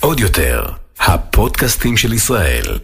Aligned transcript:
עוד 0.00 0.20
יותר, 0.20 0.64
הפודקאסטים 1.00 1.96
של 1.96 2.12
ישראל. 2.12 2.78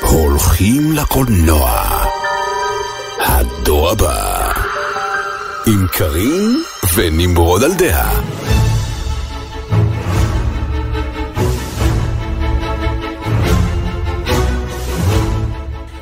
הולכים 0.00 0.92
לקולנוע. 0.92 2.06
הדור 3.18 3.90
הבא. 3.90 4.52
עם 5.66 5.86
קארין 5.92 6.62
ונמרוד 6.94 7.62
על 7.62 7.74
דעה. 7.74 8.20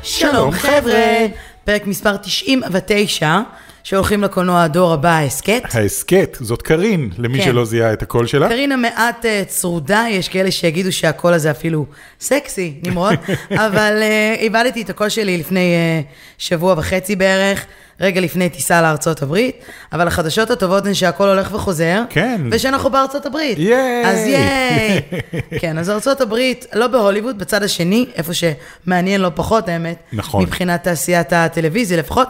שלום 0.03 0.51
חבר'ה, 0.51 1.25
פרק 1.65 1.87
מספר 1.87 2.17
99, 2.17 3.39
שהולכים 3.85 4.23
לקולנוע 4.23 4.63
הדור 4.63 4.93
הבא, 4.93 5.09
ההסכת. 5.09 5.63
ההסכת, 5.73 6.37
זאת 6.41 6.61
קארין, 6.61 7.09
למי 7.17 7.37
כן. 7.37 7.45
שלא 7.45 7.65
זיהה 7.65 7.93
את 7.93 8.01
הקול 8.01 8.27
שלה. 8.27 8.49
קרין 8.49 8.71
המעט 8.71 9.25
אה, 9.25 9.43
צרודה, 9.47 10.05
יש 10.09 10.29
כאלה 10.29 10.51
שיגידו 10.51 10.91
שהקול 10.91 11.33
הזה 11.33 11.51
אפילו 11.51 11.85
סקסי, 12.19 12.73
נמרוד, 12.83 13.13
אבל 13.67 13.99
אה, 14.01 14.35
איבדתי 14.39 14.81
את 14.81 14.89
הקול 14.89 15.09
שלי 15.09 15.37
לפני 15.37 15.73
אה, 15.73 16.01
שבוע 16.37 16.75
וחצי 16.77 17.15
בערך, 17.15 17.65
רגע 18.01 18.21
לפני 18.21 18.49
טיסה 18.49 18.81
לארצות 18.81 19.21
הברית, 19.21 19.65
אבל 19.93 20.07
החדשות 20.07 20.51
הטובות 20.51 20.85
הן 20.85 20.93
שהקול 20.93 21.29
הולך 21.29 21.49
וחוזר, 21.53 22.01
כן. 22.09 22.41
ושאנחנו 22.51 22.89
בארצות 22.89 23.25
הברית. 23.25 23.57
ייי. 23.59 24.05
אז 24.05 24.27
ייי. 24.27 25.01
כן, 25.61 25.77
אז 25.77 25.89
ארצות 25.89 26.21
הברית, 26.21 26.65
לא 26.73 26.87
בהוליווד, 26.87 27.39
בצד 27.39 27.63
השני, 27.63 28.05
איפה 28.15 28.31
שמעניין 28.33 29.21
לא 29.21 29.31
פחות, 29.35 29.69
האמת. 29.69 29.97
נכון. 30.13 30.43
מבחינת 30.43 30.83
תעשיית 30.83 31.33
הטלוויזיה 31.33 31.97
לפחות, 31.97 32.27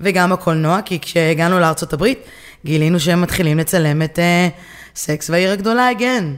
וגם 0.00 0.32
הקולנוע, 0.32 0.82
כי 0.84 1.00
כשהגענו 1.00 1.60
לארצות 1.60 1.92
הברית, 1.92 2.18
גילינו 2.64 3.00
שהם 3.00 3.22
מתחילים 3.22 3.58
לצלם 3.58 4.02
את 4.02 4.18
אה, 4.18 4.48
סקס 4.94 5.30
והעיר 5.30 5.50
הגדולה 5.50 5.88
הגן. 5.88 6.34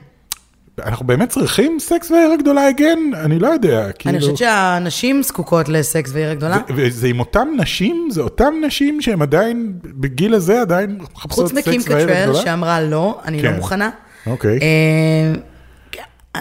אנחנו 0.83 1.06
באמת 1.06 1.28
צריכים 1.28 1.78
סקס 1.80 2.10
והעיר 2.10 2.30
הגדולה 2.32 2.66
הגן? 2.66 2.98
אני 3.14 3.38
לא 3.38 3.48
יודע, 3.48 3.92
כאילו... 3.92 4.14
אני 4.14 4.20
חושבת 4.20 4.36
שהנשים 4.36 5.22
זקוקות 5.22 5.69
לסקס 5.69 6.10
והעיר 6.12 6.30
הגדולה. 6.30 6.58
וזה 6.77 7.06
עם 7.06 7.20
אותם 7.20 7.48
נשים? 7.56 8.08
זה 8.10 8.20
אותם 8.20 8.55
נשים 8.66 9.00
שהן 9.00 9.22
עדיין, 9.22 9.72
בגיל 9.82 10.34
הזה 10.34 10.60
עדיין 10.60 10.98
מחפשות 11.14 11.50
חוץ 11.50 11.58
סקס 11.58 11.69
מקים 11.69 11.80
והעיר 11.88 12.06
קטרל, 12.06 12.19
הגדולה? 12.19 12.44
שאמרה 12.44 12.80
לא, 12.80 13.20
אני 13.25 13.42
לא 13.42 13.48
כן. 13.48 13.56
מוכנה. 13.56 13.91
אוקיי. 14.27 14.58
אה. 14.62 15.32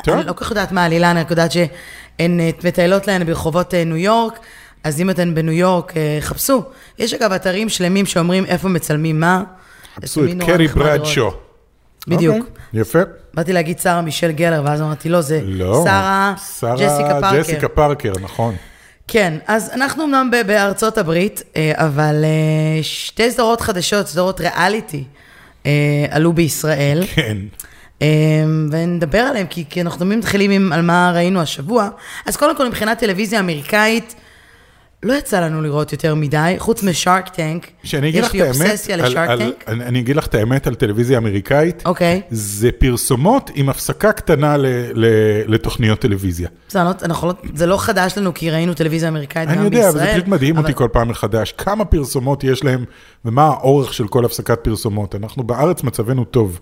אני 0.07 0.25
לא 0.27 0.33
כל 0.33 0.43
כך 0.43 0.49
יודעת 0.49 0.71
מה 0.71 0.83
העלילה, 0.83 1.11
אני 1.11 1.19
רק 1.19 1.31
יודעת 1.31 1.51
שהן 1.51 2.39
אה, 2.39 2.49
מטיילות 2.63 3.07
להן 3.07 3.23
ברחובות 3.23 3.73
אה, 3.73 3.83
ניו 3.83 3.97
יורק, 3.97 4.39
אז 4.83 5.01
אם 5.01 5.09
אתן 5.09 5.35
בניו 5.35 5.53
יורק, 5.53 5.97
אה, 5.97 6.17
חפשו. 6.21 6.63
יש 6.99 7.13
אגב 7.13 7.31
אתרים 7.31 7.69
שלמים 7.69 8.05
שאומרים 8.05 8.45
איפה 8.45 8.69
מצלמים 8.69 9.19
מה. 9.19 9.43
חפשו 9.95 10.25
את 10.25 10.29
קרי. 10.45 10.67
ברדשו. 10.67 11.31
בדיוק. 12.07 12.37
אוקיי, 12.37 12.81
יפה. 12.81 12.99
באתי 13.33 13.53
להגיד 13.53 13.79
שרה 13.79 14.01
מישל 14.01 14.31
גלר, 14.31 14.61
ואז 14.65 14.81
אמרתי, 14.81 15.09
לא, 15.09 15.21
זה 15.21 15.39
לא. 15.43 15.81
שרה 15.85 16.33
שרה 16.59 16.75
ג'סיקה 16.75 17.21
פארקר. 17.21 17.39
ג'סיקה 17.39 17.67
פארקר, 17.67 18.13
נכון. 18.21 18.55
כן, 19.07 19.37
אז 19.47 19.69
אנחנו 19.73 20.03
אמנם 20.03 20.31
בארצות 20.47 20.97
הברית, 20.97 21.43
אה, 21.55 21.71
אבל 21.75 22.23
אה, 22.23 22.83
שתי 22.83 23.31
סדרות 23.31 23.61
חדשות, 23.61 24.07
סדרות 24.07 24.41
ריאליטי, 24.41 25.03
עלו 26.09 26.33
בישראל. 26.33 27.03
כן. 27.15 27.37
ונדבר 28.71 29.19
עליהם, 29.19 29.47
כי, 29.47 29.65
כי 29.69 29.81
אנחנו 29.81 29.99
תמיד 29.99 30.17
מתחילים 30.17 30.51
עם 30.51 30.73
על 30.73 30.81
מה 30.81 31.11
ראינו 31.15 31.41
השבוע. 31.41 31.89
אז 32.25 32.37
קודם 32.37 32.57
כל, 32.57 32.67
מבחינת 32.67 32.99
טלוויזיה 32.99 33.39
אמריקאית, 33.39 34.15
לא 35.03 35.13
יצא 35.13 35.39
לנו 35.39 35.61
לראות 35.61 35.91
יותר 35.91 36.15
מדי, 36.15 36.55
חוץ 36.57 36.83
משארק 36.83 37.29
טנק. 37.29 37.67
שאני 37.83 38.09
אגיד 38.09 38.19
יש 38.21 38.27
לך 38.27 38.33
לי 38.33 38.41
את 38.41 38.47
האמת, 38.47 38.61
אובססיה 38.61 38.95
על- 38.95 39.05
לשארק 39.05 39.29
על- 39.29 39.39
טנק. 39.39 39.63
אני 39.67 39.83
אני 39.85 39.99
אגיד 39.99 40.15
לך 40.15 40.25
את 40.27 40.35
האמת 40.35 40.67
על 40.67 40.75
טלוויזיה 40.75 41.17
אמריקאית. 41.17 41.83
אוקיי. 41.85 42.21
זה 42.29 42.71
פרסומות 42.71 43.51
עם 43.55 43.69
הפסקה 43.69 44.11
קטנה 44.11 44.57
ל- 44.57 44.65
ל- 44.93 45.05
לתוכניות 45.53 45.99
טלוויזיה. 45.99 46.49
בסדר, 46.69 46.83
לא- 46.83 46.91
אנחנו 47.03 47.27
לא- 47.27 47.33
זה 47.55 47.65
לא 47.65 47.77
חדש 47.77 48.17
לנו, 48.17 48.33
כי 48.33 48.49
ראינו 48.51 48.73
טלוויזיה 48.73 49.09
אמריקאית 49.09 49.49
גם 49.49 49.59
אני 49.59 49.69
בישראל. 49.69 49.87
יודע, 49.87 49.99
אבל 49.99 50.07
זה 50.07 50.13
פשוט 50.13 50.27
מדהים 50.27 50.57
אבל- 50.57 50.63
אותי 50.65 50.77
כל 50.77 50.87
פעם 50.91 51.07
מחדש, 51.09 51.51
כמה 51.57 51.85
פרסומות 51.85 52.43
יש 52.43 52.63
להם 52.63 52.85
ומה 53.25 53.43
האורך 53.47 53.93
של 53.93 54.07
כל 54.07 54.25
הפסקת 54.25 54.59
פרסומות. 54.63 55.15
אנחנו 55.15 55.43
בארץ 55.43 55.83
מצבנו 55.83 56.25
טוב. 56.25 56.59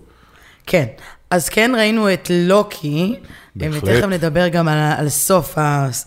כן, 0.66 0.84
אז 1.32 1.48
כן 1.48 1.72
ראינו 1.76 2.12
את 2.12 2.30
לוקי, 2.34 3.14
בהחלט. 3.56 3.82
ותכף 3.82 4.06
נדבר 4.06 4.48
גם 4.48 4.68
על, 4.68 4.78
על 4.98 5.08
סוף 5.08 5.58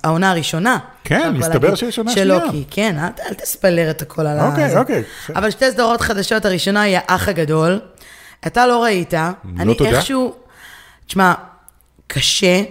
העונה 0.03 0.31
הראשונה. 0.31 0.77
כן, 1.03 1.33
מסתבר 1.37 1.75
שיש 1.75 1.97
עונה 1.97 2.11
של 2.11 2.23
שנייה. 2.23 2.45
לוקי, 2.45 2.63
כן, 2.71 2.95
אל, 2.99 3.09
אל 3.29 3.33
תספלר 3.33 3.89
את 3.89 4.01
הכל 4.01 4.27
על 4.27 4.39
ה... 4.39 4.47
אוקיי. 4.49 4.77
אוקיי. 4.77 5.03
אבל 5.35 5.51
שתי 5.51 5.71
סדרות 5.71 6.01
חדשות, 6.01 6.45
הראשונה 6.45 6.81
היא 6.81 6.97
האח 6.97 7.27
הגדול. 7.27 7.79
אתה 8.47 8.67
לא 8.67 8.83
ראית, 8.83 9.13
אני 9.13 9.65
לא, 9.65 9.73
תודה. 9.73 9.89
איכשהו... 9.89 10.35
תשמע, 11.07 11.33
קשה 12.07 12.63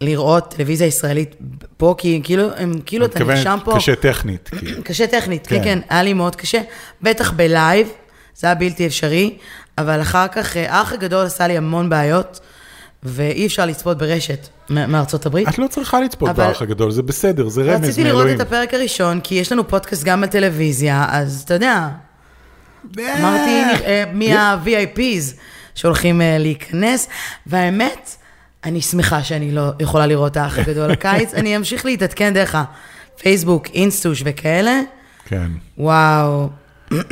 לראות 0.00 0.54
טלוויזיה 0.56 0.86
ישראלית 0.86 1.34
פה, 1.76 1.94
כי 1.98 2.20
כאילו, 2.24 2.48
הם, 2.56 2.80
כאילו 2.86 3.06
אתה 3.06 3.24
נרשם 3.24 3.58
פה... 3.64 3.76
קשה 3.76 3.96
טכנית. 3.96 4.48
כאילו. 4.58 4.82
קשה 4.88 5.06
טכנית, 5.06 5.46
כן, 5.46 5.56
כן. 5.56 5.64
כן, 5.64 5.78
היה 5.88 6.02
לי 6.02 6.12
מאוד 6.12 6.36
קשה. 6.36 6.60
בטח 7.02 7.32
בלייב, 7.32 7.88
זה 8.36 8.46
היה 8.46 8.54
בלתי 8.54 8.86
אפשרי, 8.86 9.38
אבל 9.78 10.02
אחר 10.02 10.28
כך, 10.28 10.56
אה, 10.56 10.72
האח 10.78 10.92
הגדול 10.92 11.26
עשה 11.26 11.46
לי 11.46 11.56
המון 11.56 11.88
בעיות, 11.88 12.40
ואי 13.02 13.46
אפשר 13.46 13.66
לצפות 13.66 13.98
ברשת 13.98 14.48
מארצות 14.70 15.26
הברית. 15.26 15.48
את 15.48 15.58
לא 15.58 15.66
צריכה 15.66 16.00
לצפות 16.00 16.28
אבל- 16.28 16.46
באח 16.46 16.62
הגדול, 16.62 16.90
זה 16.90 17.02
בסדר, 17.02 17.48
זה 17.48 17.62
רמז 17.62 17.84
רציתי 17.84 18.04
לראות 18.04 18.16
מאלוהים. 18.18 18.36
את 18.36 18.46
הפרק 18.46 18.74
הראשון, 18.74 19.20
כי 19.20 19.34
יש 19.34 19.52
לנו 19.52 19.68
פודקאסט 19.68 20.04
גם 20.04 20.20
בטלוויזיה, 20.20 21.06
אז 21.10 21.42
אתה 21.44 21.54
יודע, 21.54 21.88
אמרתי, 22.98 23.50
אה, 23.84 24.04
מי 24.12 24.32
ה-VIPs 24.36 25.34
שהולכים 25.74 26.20
אה, 26.22 26.38
להיכנס, 26.38 27.08
והאמת, 27.46 28.10
אני 28.64 28.80
שמחה 28.82 29.22
שאני 29.24 29.52
לא 29.52 29.70
יכולה 29.80 30.06
לראות 30.06 30.32
את 30.32 30.36
האח 30.36 30.58
הגדול 30.58 30.90
הקיץ, 30.92 31.34
אני 31.34 31.56
אמשיך 31.56 31.84
להתעדכן 31.86 32.34
דרך 32.34 32.54
הפייסבוק, 33.14 33.66
אינסטוש 33.74 34.22
וכאלה. 34.24 34.80
כן. 35.26 35.48
וואו. 35.78 36.48
אני, 36.90 37.04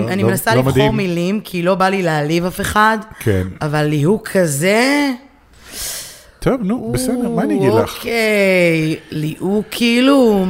לא- 0.00 0.08
אני 0.08 0.22
לא- 0.22 0.28
מנסה 0.28 0.54
לא 0.54 0.60
לבחור 0.60 0.72
מדהים. 0.92 0.96
מילים, 0.96 1.40
כי 1.40 1.62
לא 1.62 1.74
בא 1.74 1.88
לי 1.88 2.02
להעליב 2.02 2.44
אף 2.44 2.60
אחד, 2.60 2.98
כן. 3.20 3.46
אבל 3.60 3.82
ליהוק 3.84 4.28
כזה... 4.28 5.10
טוב, 6.38 6.60
נו, 6.62 6.90
בסדר, 6.94 7.28
מה 7.28 7.42
אני 7.42 7.56
אגיד 7.58 7.72
לך? 7.72 7.96
אוקיי, 7.96 8.96
ליהוק 9.10 9.66
כאילו... 9.70 10.46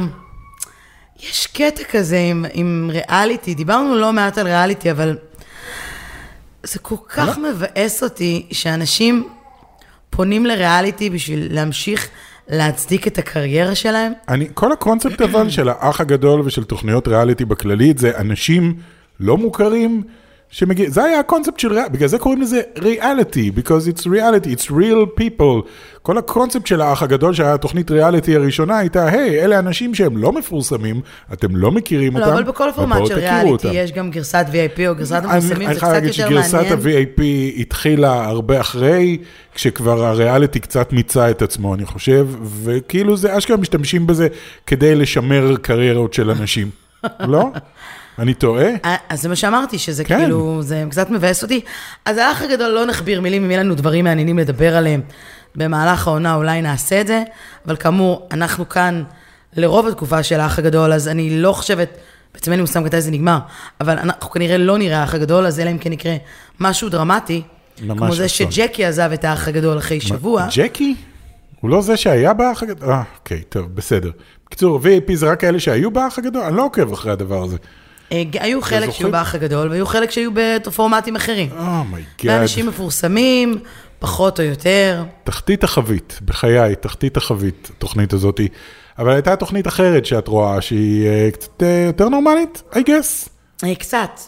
יש 1.29 1.47
קטע 1.47 1.83
כזה 1.91 2.17
עם, 2.19 2.45
עם 2.53 2.89
ריאליטי, 2.93 3.53
דיברנו 3.53 3.95
לא 3.95 4.13
מעט 4.13 4.37
על 4.37 4.47
ריאליטי, 4.47 4.91
אבל 4.91 5.17
זה 6.63 6.79
כל 6.79 6.95
כך 7.09 7.37
מבאס 7.37 8.03
אותי 8.03 8.45
שאנשים 8.51 9.29
פונים 10.09 10.45
לריאליטי 10.45 11.09
בשביל 11.09 11.47
להמשיך 11.51 12.09
להצדיק 12.49 13.07
את 13.07 13.17
הקריירה 13.17 13.75
שלהם. 13.75 14.13
אני, 14.29 14.47
כל 14.53 14.71
הקונספט 14.71 15.21
אבל 15.21 15.49
של 15.49 15.69
האח 15.69 16.01
הגדול 16.01 16.41
ושל 16.41 16.63
תוכניות 16.63 17.07
ריאליטי 17.07 17.45
בכללית, 17.45 17.97
זה 17.97 18.17
אנשים 18.17 18.75
לא 19.19 19.37
מוכרים 19.37 20.03
שמגיע, 20.53 20.89
זה 20.89 21.03
היה 21.03 21.19
הקונספט 21.19 21.59
של 21.59 21.73
ריאליטי, 21.73 21.93
בגלל 21.93 22.07
זה 22.07 22.17
קוראים 22.17 22.41
לזה 22.41 22.61
ריאליטי, 22.79 23.51
because 23.57 23.87
it's 23.93 24.01
reality, 24.01 24.47
it's 24.57 24.69
real 24.71 25.19
people. 25.21 25.67
כל 26.01 26.17
הקונספט 26.17 26.67
של 26.67 26.81
האח 26.81 27.03
הגדול 27.03 27.33
שהיה 27.33 27.57
תוכנית 27.57 27.91
ריאליטי 27.91 28.35
הראשונה 28.35 28.77
הייתה, 28.77 29.05
היי, 29.07 29.43
אלה 29.43 29.59
אנשים 29.59 29.95
שהם 29.95 30.17
לא 30.17 30.31
מפורסמים, 30.31 31.01
אתם 31.33 31.55
לא 31.55 31.71
מכירים 31.71 32.17
לא, 32.17 32.19
אותם, 32.19 32.33
אבל 32.33 32.43
בכל 32.43 32.69
פורמט 32.75 33.05
של 33.05 33.13
ריאליטי 33.13 33.51
אותם." 33.51 33.69
יש 33.73 33.91
גם 33.91 34.09
גרסת 34.11 34.45
VIP 34.51 34.79
או 34.87 34.95
גרסת 34.95 35.15
אני- 35.15 35.33
המפורסמים, 35.33 35.67
אני 35.67 35.73
זה 35.73 35.79
חייב 35.79 35.91
קצת 35.93 36.01
להגיד 36.03 36.19
יותר 36.19 36.29
שגרסת 36.29 36.53
מעניין. 36.53 36.73
ה-VAP 36.73 37.21
התחילה 37.61 38.25
הרבה 38.25 38.61
אחרי, 38.61 39.17
כשכבר 39.55 40.05
הריאליטי 40.05 40.59
קצת 40.59 40.93
מיצה 40.93 41.29
את 41.31 41.41
עצמו, 41.41 41.75
אני 41.75 41.85
חושב, 41.85 42.27
וכאילו 42.63 43.17
זה 43.17 43.37
אשכרה 43.37 43.57
משתמשים 43.57 44.07
בזה 44.07 44.27
כדי 44.67 44.95
לשמר 44.95 45.55
קריירות 45.61 46.13
של 46.13 46.29
אנשים, 46.29 46.69
לא? 47.19 47.49
אני 48.19 48.33
טועה? 48.33 48.69
אה, 48.85 48.95
אז 49.09 49.21
זה 49.21 49.29
מה 49.29 49.35
שאמרתי, 49.35 49.79
שזה 49.79 50.03
כן. 50.03 50.19
כאילו, 50.19 50.61
זה 50.61 50.85
קצת 50.89 51.09
מבאס 51.09 51.43
אותי. 51.43 51.61
אז 52.05 52.17
האח 52.17 52.41
הגדול 52.41 52.69
לא 52.69 52.85
נכביר 52.85 53.21
מילים, 53.21 53.43
אם 53.43 53.51
יהיה 53.51 53.63
לנו 53.63 53.75
דברים 53.75 54.03
מעניינים 54.03 54.39
לדבר 54.39 54.75
עליהם 54.75 55.01
במהלך 55.55 56.07
העונה, 56.07 56.35
אולי 56.35 56.61
נעשה 56.61 57.01
את 57.01 57.07
זה, 57.07 57.23
אבל 57.65 57.75
כאמור, 57.75 58.27
אנחנו 58.31 58.69
כאן 58.69 59.03
לרוב 59.55 59.87
התקופה 59.87 60.23
של 60.23 60.39
האח 60.39 60.59
הגדול, 60.59 60.93
אז 60.93 61.07
אני 61.07 61.41
לא 61.41 61.53
חושבת, 61.53 61.97
בעצם 62.33 62.51
אין 62.51 62.59
לי 62.59 62.61
מושג 62.61 62.79
מתי 62.79 63.01
זה 63.01 63.11
נגמר, 63.11 63.39
אבל 63.81 63.99
אנחנו 63.99 64.31
כנראה 64.31 64.57
לא 64.57 64.77
נראה 64.77 64.99
האח 64.99 65.13
הגדול, 65.13 65.45
אז 65.45 65.59
אלא 65.59 65.71
אם 65.71 65.77
כן 65.77 65.93
יקרה 65.93 66.15
משהו 66.59 66.89
דרמטי, 66.89 67.41
ממש 67.81 67.97
כמו 67.97 68.15
זה 68.15 68.25
אסון. 68.25 68.51
שג'קי 68.51 68.85
עזב 68.85 69.11
את 69.13 69.25
האח 69.25 69.47
הגדול 69.47 69.77
אחרי 69.77 70.01
שבוע. 70.01 70.47
ג'קי? 70.55 70.95
הוא 71.61 71.69
לא 71.69 71.81
זה 71.81 71.97
שהיה 71.97 72.33
באח 72.33 72.63
הגדול? 72.63 72.89
אה, 72.89 73.03
אוקיי, 73.19 73.41
טוב, 73.49 73.75
בסדר. 73.75 74.11
בקיצור, 74.45 74.79
VIP 74.79 75.13
זה 75.13 75.31
רק 75.31 75.39
כאלה 75.39 75.59
שהיו 75.59 75.91
באח 75.91 76.19
הגדול? 76.19 76.41
אני 76.41 76.57
לא 76.57 76.65
עוקב 76.65 76.93
אחרי 76.93 77.11
הדבר 77.11 77.43
הזה. 77.43 77.57
אה, 78.13 78.23
היו 78.39 78.61
חלק? 78.61 78.91
שהיו 78.91 79.11
באח 79.11 79.35
הגדול, 79.35 79.69
והיו 79.69 79.85
חלק 79.85 80.11
שהיו 80.11 80.31
בפורמטים 80.33 81.15
אחרים. 81.15 81.49
oh 81.51 81.65
my 81.65 81.78
god. 81.78 82.05
ואנשים 82.25 82.67
מפורסמים, 82.67 83.59
פחות 83.99 84.39
או 84.39 84.45
יותר. 84.45 85.03
תחתית 85.23 85.63
החבית, 85.63 86.19
בחיי, 86.25 86.75
תחתית 86.75 87.17
החבית, 87.17 87.69
התוכנית 87.77 88.13
הזאת. 88.13 88.41
אבל 88.99 89.13
הייתה 89.13 89.35
תוכנית 89.35 89.67
אחרת 89.67 90.05
שאת 90.05 90.27
רואה, 90.27 90.61
שהיא 90.61 91.07
אה, 91.07 91.29
קצת 91.31 91.63
אה, 91.63 91.83
יותר 91.87 92.09
נורמלית, 92.09 92.63
I 92.71 92.77
guess. 92.77 93.29
קצת. 93.79 94.19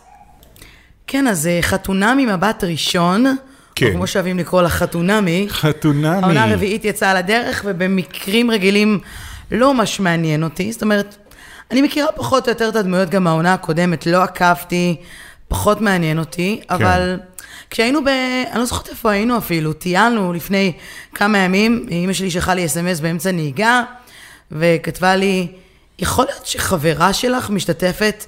כן, 1.08 1.28
אז 1.28 1.50
חתונה 1.62 2.16
ממבט 2.16 2.64
ראשון, 2.64 3.36
כן. 3.76 3.88
או 3.88 3.92
כמו 3.94 4.08
שאוהבים 4.08 4.40
לקרוא 4.40 4.62
לה 4.62 4.70
חתונמי. 4.70 5.48
חתונמי. 5.50 6.08
העונה 6.08 6.44
הרביעית 6.44 6.86
יצאה 6.86 7.14
לדרך, 7.14 7.62
ובמקרים 7.66 8.52
רגילים 8.52 9.00
לא 9.52 9.74
ממש 9.74 10.00
מעניין 10.00 10.44
אותי. 10.44 10.72
זאת 10.72 10.82
אומרת, 10.82 11.18
אני 11.72 11.82
מכירה 11.82 12.12
פחות 12.12 12.48
או 12.48 12.52
יותר 12.52 12.70
את 12.70 12.76
הדמויות 12.76 13.10
גם 13.10 13.24
מהעונה 13.24 13.54
הקודמת, 13.54 14.06
לא 14.06 14.24
עקבתי, 14.24 14.96
פחות 15.48 15.82
מעניין 15.82 16.20
אותי, 16.20 16.62
כן. 16.62 16.74
אבל 16.74 17.20
כשהיינו 17.70 18.04
ב... 18.04 18.08
אני 18.52 18.60
לא 18.60 18.66
זוכרת 18.66 18.90
איפה 18.90 19.12
היינו 19.12 19.38
אפילו, 19.38 19.74
טיילנו 19.74 20.34
לפני 20.34 20.74
כמה 21.14 21.38
ימים, 21.38 21.86
אמא 21.92 22.14
שלי 22.14 22.32
שלחה 22.32 22.54
לי 22.54 22.66
אס.אם.אס 22.66 23.00
באמצע 23.00 23.32
נהיגה, 23.32 23.84
וכתבה 24.52 25.16
לי, 25.16 25.48
יכול 26.00 26.26
להיות 26.26 26.46
שחברה 26.46 27.14
שלך 27.14 27.50
משתתפת 27.50 28.26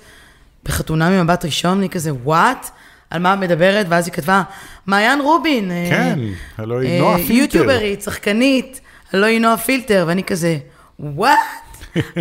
בחתונה 0.63 1.09
ממבט 1.09 1.45
ראשון? 1.45 1.77
אני 1.77 1.89
כזה, 1.89 2.13
וואט? 2.13 2.69
על 3.09 3.21
מה 3.21 3.35
מדברת? 3.35 3.85
ואז 3.89 4.07
היא 4.07 4.13
כתבה, 4.13 4.43
מעיין 4.87 5.21
רובין. 5.21 5.71
אה, 5.71 5.87
כן, 5.89 6.19
הלוא 6.57 6.79
היא 6.79 6.89
אה, 6.89 6.99
נועה 6.99 7.17
פילטר. 7.17 7.33
יוטיוברית, 7.33 8.01
שחקנית, 8.01 8.81
הלוא 9.13 9.27
היא 9.27 9.41
נועה 9.41 9.57
פילטר, 9.57 10.03
ואני 10.07 10.23
כזה, 10.23 10.57
וואט? 10.99 11.37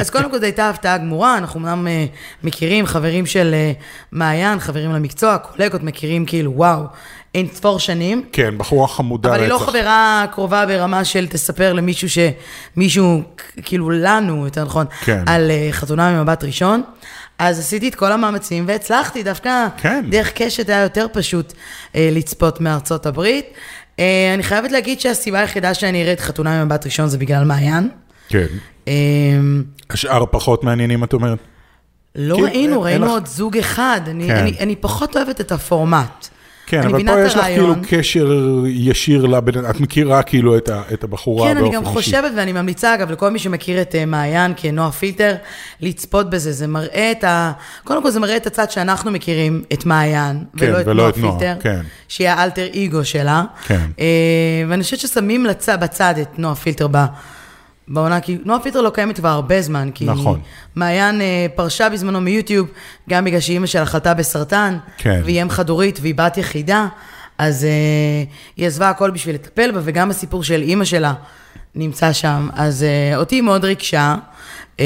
אז 0.00 0.10
קודם 0.10 0.30
כל 0.30 0.38
זו 0.38 0.44
הייתה 0.44 0.70
הפתעה 0.70 0.98
גמורה, 0.98 1.38
אנחנו 1.38 1.60
אמנם 1.60 1.88
אה, 1.88 2.06
מכירים, 2.42 2.86
חברים 2.86 3.26
של 3.26 3.54
אה, 3.54 3.72
מעיין, 4.12 4.58
חברים 4.58 4.92
למקצוע, 4.92 5.38
קולגות, 5.38 5.82
מכירים 5.82 6.26
כאילו, 6.26 6.52
וואו, 6.56 6.82
אין 7.36 7.48
ספור 7.52 7.78
שנים. 7.78 8.24
כן, 8.32 8.58
בחורה 8.58 8.88
חמודה 8.88 9.28
אבל 9.28 9.40
היא 9.40 9.48
לא 9.48 9.56
רצח. 9.56 9.64
חברה 9.64 10.26
קרובה 10.32 10.66
ברמה 10.66 11.04
של 11.04 11.26
תספר 11.26 11.72
למישהו 11.72 12.08
שמישהו, 12.08 13.22
כאילו 13.62 13.90
לנו, 13.90 14.44
יותר 14.44 14.64
נכון, 14.64 14.86
כן. 15.04 15.22
על 15.26 15.50
אה, 15.50 15.68
חתונה 15.70 16.12
ממבט 16.12 16.44
ראשון. 16.44 16.82
אז 17.38 17.58
עשיתי 17.58 17.88
את 17.88 17.94
כל 17.94 18.12
המאמצים 18.12 18.64
והצלחתי, 18.68 19.22
דווקא 19.22 19.66
כן. 19.76 20.04
דרך 20.10 20.32
קשת 20.34 20.68
היה 20.68 20.82
יותר 20.82 21.06
פשוט 21.12 21.52
אה, 21.94 22.08
לצפות 22.12 22.60
מארצות 22.60 23.06
הברית. 23.06 23.46
אה, 23.98 24.32
אני 24.34 24.42
חייבת 24.42 24.72
להגיד 24.72 25.00
שהסיבה 25.00 25.40
היחידה 25.40 25.74
שאני 25.74 26.02
אראה 26.02 26.12
את 26.12 26.20
חתונה 26.20 26.64
ממבט 26.64 26.84
ראשון 26.84 27.08
זה 27.08 27.18
בגלל 27.18 27.44
מעיין. 27.44 27.88
כן. 28.28 28.46
אה, 28.88 28.92
השאר 29.90 30.24
פחות 30.30 30.64
מעניינים, 30.64 31.04
את 31.04 31.12
אומרת? 31.12 31.38
לא 32.16 32.34
כאילו, 32.34 32.46
ראינו, 32.46 32.82
ראינו 32.82 33.10
עוד 33.10 33.26
זוג 33.26 33.58
אחד. 33.58 34.00
אני, 34.06 34.26
כן. 34.26 34.36
אני, 34.36 34.56
אני 34.60 34.76
פחות 34.76 35.16
אוהבת 35.16 35.40
את 35.40 35.52
הפורמט. 35.52 36.28
כן, 36.66 36.80
אני 36.80 36.92
אבל 36.92 37.06
פה 37.06 37.20
יש 37.26 37.34
לך 37.34 37.44
כאילו. 37.44 37.74
קשר 37.88 38.32
ישיר 38.66 39.26
לבן, 39.26 39.70
את 39.70 39.80
מכירה 39.80 40.22
כאילו 40.22 40.56
את, 40.56 40.68
ה, 40.68 40.82
את 40.92 41.04
הבחורה 41.04 41.48
כן, 41.48 41.56
אני 41.56 41.60
באופן 41.60 41.76
גם 41.76 41.82
אישי. 41.82 41.94
חושבת, 41.94 42.32
ואני 42.36 42.52
ממליצה, 42.52 42.94
אגב, 42.94 43.10
לכל 43.10 43.30
מי 43.30 43.38
שמכיר 43.38 43.82
את 43.82 43.94
אה, 43.94 44.06
מעיין 44.06 44.52
כנועה 44.56 44.92
פילטר, 44.92 45.34
לצפות 45.80 46.30
בזה. 46.30 46.52
זה 46.52 46.66
מראה 46.66 47.12
את 47.18 47.24
ה... 47.24 47.52
קודם 47.84 48.02
כל, 48.02 48.10
זה 48.10 48.20
מראה 48.20 48.36
את 48.36 48.46
הצד 48.46 48.70
שאנחנו 48.70 49.10
מכירים, 49.10 49.62
את 49.72 49.86
מעיין, 49.86 50.44
כן, 50.56 50.66
ולא 50.66 50.80
את 50.80 50.86
ולא 50.86 50.94
נועה 50.94 51.08
את 51.08 51.18
נועה, 51.18 51.38
פילטר, 51.38 51.60
כן. 51.60 51.80
שהיא 52.08 52.28
האלטר 52.28 52.66
אגו 52.84 53.04
שלה. 53.04 53.44
כן. 53.66 53.86
אה, 54.00 54.64
ואני 54.68 54.82
חושבת 54.82 55.00
ששמים 55.00 55.46
לצ... 55.46 55.68
בצד 55.68 56.14
את 56.22 56.38
נועה 56.38 56.54
פילטר 56.54 56.86
ב... 56.90 56.96
בעונה, 57.88 58.20
כי 58.20 58.38
נועה 58.44 58.60
פילטר 58.60 58.80
לא 58.80 58.90
קיימת 58.90 59.16
כבר 59.16 59.28
הרבה 59.28 59.62
זמן, 59.62 59.90
כי 59.94 60.04
נכון. 60.04 60.40
מעיין 60.74 61.20
אה, 61.20 61.46
פרשה 61.54 61.88
בזמנו 61.88 62.20
מיוטיוב, 62.20 62.68
גם 63.10 63.24
בגלל 63.24 63.40
שאימא 63.40 63.66
שלה 63.66 63.86
חלתה 63.86 64.14
בסרטן, 64.14 64.78
כן. 64.96 65.20
והיא 65.24 65.42
אם 65.42 65.50
חד-הורית 65.50 65.98
והיא 66.02 66.14
בת 66.14 66.36
יחידה, 66.36 66.86
אז 67.38 67.64
אה, 67.64 68.24
היא 68.56 68.66
עזבה 68.66 68.90
הכל 68.90 69.10
בשביל 69.10 69.34
לטפל 69.34 69.70
בה, 69.70 69.80
וגם 69.82 70.10
הסיפור 70.10 70.44
של 70.44 70.62
אימא 70.62 70.84
שלה 70.84 71.14
נמצא 71.74 72.12
שם. 72.12 72.48
אז 72.52 72.82
אה, 72.82 73.16
אותי 73.16 73.34
היא 73.34 73.42
מאוד 73.42 73.64
ריגשה, 73.64 74.16
אה, 74.80 74.84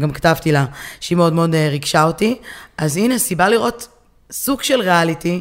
גם 0.00 0.10
כתבתי 0.10 0.52
לה 0.52 0.64
שהיא 1.00 1.16
מאוד 1.16 1.32
מאוד 1.32 1.54
אה, 1.54 1.68
ריגשה 1.68 2.02
אותי. 2.04 2.36
אז 2.78 2.96
הנה, 2.96 3.18
סיבה 3.18 3.48
לראות 3.48 3.88
סוג 4.30 4.62
של 4.62 4.80
ריאליטי, 4.80 5.40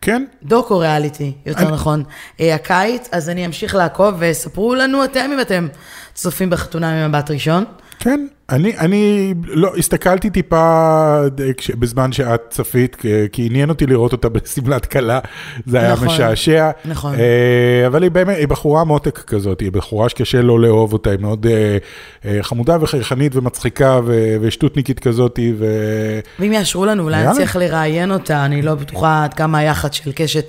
כן, 0.00 0.24
דוקו 0.42 0.78
ריאליטי, 0.78 1.32
יותר 1.46 1.60
אני- 1.60 1.72
נכון, 1.72 2.02
אה, 2.40 2.54
הקיץ, 2.54 3.08
אז 3.12 3.28
אני 3.28 3.46
אמשיך 3.46 3.74
לעקוב, 3.74 4.14
וספרו 4.18 4.74
לנו 4.74 5.04
אתם 5.04 5.30
אם 5.34 5.40
אתם 5.40 5.68
צופים 6.14 6.50
בחתונה 6.50 7.08
ממבט 7.08 7.30
ראשון. 7.30 7.64
כן. 7.98 8.26
אני, 8.50 8.78
אני 8.78 9.34
לא, 9.46 9.76
הסתכלתי 9.76 10.30
טיפה 10.30 10.56
אה, 11.40 11.52
כש- 11.56 11.70
בזמן 11.70 12.12
שאת 12.12 12.40
צפית, 12.50 12.96
כי- 13.32 13.46
עניין 13.46 13.68
אותי 13.68 13.86
לראות 13.86 14.12
אותה 14.12 14.28
בשמלת 14.28 14.86
כלה, 14.86 15.18
זה 15.66 15.78
היה 15.80 15.92
נכון, 15.92 16.06
משעשע. 16.08 16.70
נכון. 16.84 17.14
אה, 17.14 17.86
אבל 17.86 18.02
היא 18.02 18.10
באמת, 18.10 18.36
היא 18.36 18.48
בחורה 18.48 18.84
מותק 18.84 19.18
כזאת, 19.18 19.60
היא 19.60 19.72
בחורה 19.72 20.08
שקשה 20.08 20.42
לא 20.42 20.60
לאהוב 20.60 20.92
אותה, 20.92 21.10
היא 21.10 21.18
מאוד 21.20 21.46
אה, 22.24 22.38
חמודה 22.42 22.76
וחייכנית 22.80 23.36
ומצחיקה 23.36 24.00
ו- 24.06 24.36
ושטותניקית 24.40 25.00
כזאת, 25.00 25.38
ו... 25.58 25.64
ואם 26.38 26.52
יאשרו 26.52 26.84
לנו, 26.86 27.02
אולי. 27.02 27.26
נצליח 27.26 27.56
לראיין 27.56 28.10
אותה, 28.10 28.44
אני 28.44 28.62
לא 28.62 28.74
בטוחה 28.74 29.24
עד 29.24 29.34
כמה 29.34 29.58
היחד 29.58 29.92
של 29.92 30.12
קשת 30.14 30.44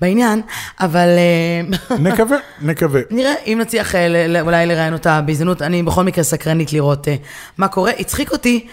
בעניין, 0.00 0.42
אבל 0.80 1.08
אה, 1.08 1.96
נקווה, 1.98 2.36
נקווה. 2.62 3.00
נראה 3.10 3.34
אם 3.46 3.58
נצליח 3.60 3.94
אה, 3.94 4.40
אולי 4.40 4.66
לראיין 4.66 4.92
אותה 4.92 5.20
בהזדמנות, 5.20 5.62
אני 5.62 5.82
בכל 5.82 6.04
מקרה 6.04 6.24
סקרנית 6.24 6.72
לראות 6.72 7.08
אה, 7.08 7.16
מה 7.58 7.68
קורה. 7.68 7.92
הצחיק 7.98 8.32
אותי, 8.32 8.66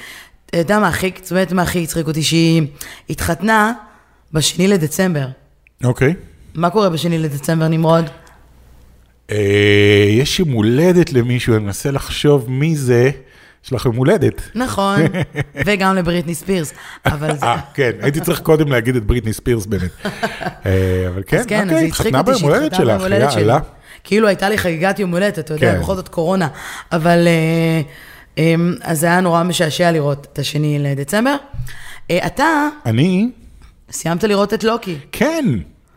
אתה 0.46 0.58
יודע 0.58 0.80
מה 0.80 0.88
הכי, 0.88 1.12
זאת 1.22 1.32
אומרת 1.32 1.52
מה 1.52 1.62
הכי 1.62 1.84
הצחיק 1.84 2.08
אותי? 2.08 2.24
שהיא 2.24 2.62
התחתנה 3.10 3.74
בשני 4.34 4.68
לדצמבר. 4.68 5.28
אוקיי. 5.84 6.14
מה 6.56 6.70
קורה 6.70 6.90
בשני 6.90 7.18
לדצמבר, 7.18 7.68
נמרוד? 7.68 8.06
יש 10.10 10.40
יום 10.40 10.52
הולדת 10.52 11.14
למישהו, 11.14 11.56
אני 11.56 11.64
מנסה 11.64 11.92
לחשוב 11.92 12.50
מי 12.50 12.76
זה. 12.76 13.12
יש 13.66 13.74
לך 13.74 13.86
יום 13.86 13.96
הולדת. 13.96 14.42
נכון, 14.56 15.00
וגם 15.66 15.96
לבריטני 15.96 16.36
ספירס, 16.36 16.74
אבל 17.06 17.38
זה... 17.38 17.46
אה, 17.46 17.58
כן, 17.74 17.92
הייתי 18.02 18.22
צריך 18.22 18.40
קודם 18.40 18.72
להגיד 18.72 18.96
את 18.96 19.04
בריטני 19.04 19.34
ספירס 19.34 19.66
באמת. 19.66 19.92
אה, 20.66 21.06
אבל 21.08 21.24
כן, 21.28 21.44
כן, 21.48 21.70
אוקיי, 21.70 21.88
התחתנה 21.88 22.24
ביום 22.24 22.42
הולדת 22.42 22.76
שלך. 22.76 23.04
יאללה. 23.38 23.60
כאילו 24.04 24.28
הייתה 24.28 24.50
לי 24.50 24.58
חגיגת 24.58 25.00
יום 25.00 25.12
הולדת, 25.12 25.40
אתה 25.40 25.54
יודע, 25.54 25.74
כן. 25.74 25.82
בכל 25.82 25.96
זאת 25.96 26.08
קורונה. 26.08 26.48
אבל 26.92 27.28
אה, 27.28 27.82
אה, 28.38 28.56
אז 28.82 29.00
זה 29.00 29.08
היה 29.08 29.22
נורא 29.22 29.44
משעשע 29.44 29.92
לראות 29.92 30.28
את 30.34 30.40
השני 30.40 30.80
לדצמבר. 30.80 31.36
אתה 32.12 32.68
אני, 32.86 33.30
סיימת 33.92 34.24
לראות 34.24 34.54
את 34.54 34.64
לוקי. 34.64 34.98
כן, 35.12 35.46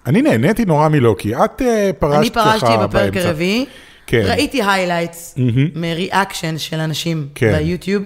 אני 0.07 0.23
נהניתי 0.23 0.65
נורא 0.65 0.89
מלוקי. 0.89 1.35
את 1.35 1.63
פרשת 1.99 2.19
אני 2.19 2.31
ככה 2.31 2.45
פרשתי 2.45 2.77
בפרק 2.83 3.13
באמצע. 3.13 3.29
הרביעי, 3.29 3.67
כן. 4.11 4.23
ראיתי 4.25 4.63
highlights 4.63 5.35
מ 5.75 5.84
reaction 5.84 6.59
של 6.59 6.81
אנשים 6.81 7.29
כן. 7.35 7.53
ביוטיוב, 7.53 8.03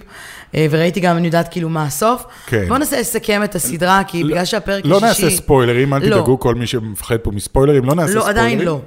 אה, 0.55 0.67
וראיתי 0.71 1.01
גם, 1.01 1.17
אני 1.17 1.27
יודעת 1.27 1.49
כאילו 1.49 1.69
מה 1.69 1.85
הסוף. 1.85 2.25
כן. 2.47 2.65
בואו 2.69 2.79
ננסה 2.79 3.01
לסכם 3.01 3.45
את 3.45 3.55
הסדרה, 3.55 4.03
כי 4.07 4.25
בגלל 4.25 4.45
שהפרק 4.45 4.85
לא 4.87 4.97
השישי... 4.97 5.25
נעשה 5.25 5.37
ספוילרים, 5.37 5.95
אל 5.95 5.99
לא. 5.99 6.07
תדאגו, 6.07 6.41
כל 6.41 6.55
מי 6.55 6.67
שמפחד 6.67 7.17
פה 7.17 7.31
מספוילרים, 7.31 7.85
לא 7.85 7.95
נעשה 7.95 8.15
לא, 8.15 8.21
ספוילרים. 8.21 8.45
עדיין 8.45 8.61
לא. 8.61 8.81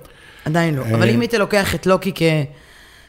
עדיין 0.45 0.75
לא. 0.75 0.81
אבל 0.81 1.07
אה. 1.07 1.13
אם 1.13 1.21
היית 1.21 1.33
לוקח 1.33 1.75
את 1.75 1.85
לוקי 1.85 2.11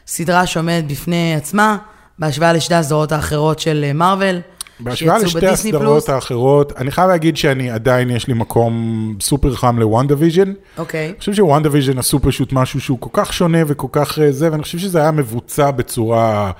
כסדרה 0.05 0.45
שעומדת 0.45 0.91
בפני 0.91 1.35
עצמה, 1.35 1.77
בהשוואה 2.19 2.53
לשתי 2.53 2.75
הסדרות 2.75 3.11
האחרות 3.11 3.59
של 3.59 3.85
אה, 3.87 3.93
מארוול, 3.93 4.39
בהשוואה 4.79 5.17
לשתי 5.17 5.47
הסדרות 5.47 5.81
פלוס, 5.81 6.09
האחרות, 6.09 6.73
אני 6.77 6.91
חייב 6.91 7.09
להגיד 7.09 7.37
שאני 7.37 7.71
עדיין, 7.71 8.09
יש 8.09 8.27
לי 8.27 8.33
מקום 8.33 9.15
סופר 9.21 9.55
חם 9.55 9.79
לוונדה 9.79 10.15
ויז'ן. 10.17 10.53
אוקיי. 10.77 11.05
אני 11.05 11.19
חושב 11.19 11.33
שוונדה 11.33 11.69
ויז'ן 11.71 11.97
עשו 11.97 12.19
פשוט 12.19 12.53
משהו 12.53 12.81
שהוא 12.81 12.97
כל 12.99 13.09
כך 13.13 13.33
שונה 13.33 13.59
וכל 13.67 13.87
כך 13.91 14.19
אה, 14.19 14.31
זה, 14.31 14.51
ואני 14.51 14.63
חושב 14.63 14.77
שזה 14.77 14.99
היה 14.99 15.11
מבוצע 15.11 15.71
בצורה 15.71 16.51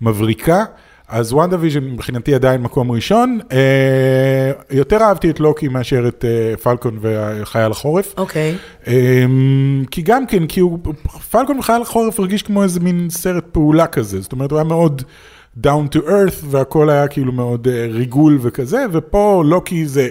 מבריקה. 0.00 0.64
אז 1.08 1.32
וונדה 1.32 1.56
ויז'ן 1.60 1.84
מבחינתי 1.84 2.34
עדיין 2.34 2.62
מקום 2.62 2.92
ראשון. 2.92 3.38
אה, 3.52 4.52
יותר 4.70 5.02
אהבתי 5.02 5.30
את 5.30 5.40
לוקי 5.40 5.68
מאשר 5.68 6.08
את 6.08 6.24
אה, 6.24 6.56
פלקון 6.56 6.98
וחייל 7.00 7.70
החורף. 7.70 8.14
אוקיי. 8.16 8.56
אה, 8.86 9.24
כי 9.90 10.02
גם 10.02 10.26
כן, 10.26 10.46
כי 10.46 10.60
הוא, 10.60 10.78
פלקון 11.30 11.58
וחייל 11.58 11.82
החורף 11.82 12.20
הרגיש 12.20 12.42
כמו 12.42 12.62
איזה 12.62 12.80
מין 12.80 13.10
סרט 13.10 13.44
פעולה 13.52 13.86
כזה. 13.86 14.20
זאת 14.20 14.32
אומרת, 14.32 14.50
הוא 14.50 14.58
היה 14.58 14.64
מאוד 14.64 15.02
down 15.62 15.96
to 15.96 15.98
earth, 15.98 16.44
והכל 16.50 16.90
היה 16.90 17.08
כאילו 17.08 17.32
מאוד 17.32 17.68
אה, 17.68 17.86
ריגול 17.90 18.38
וכזה, 18.42 18.84
ופה 18.92 19.42
לוקי 19.46 19.86
זה 19.86 20.08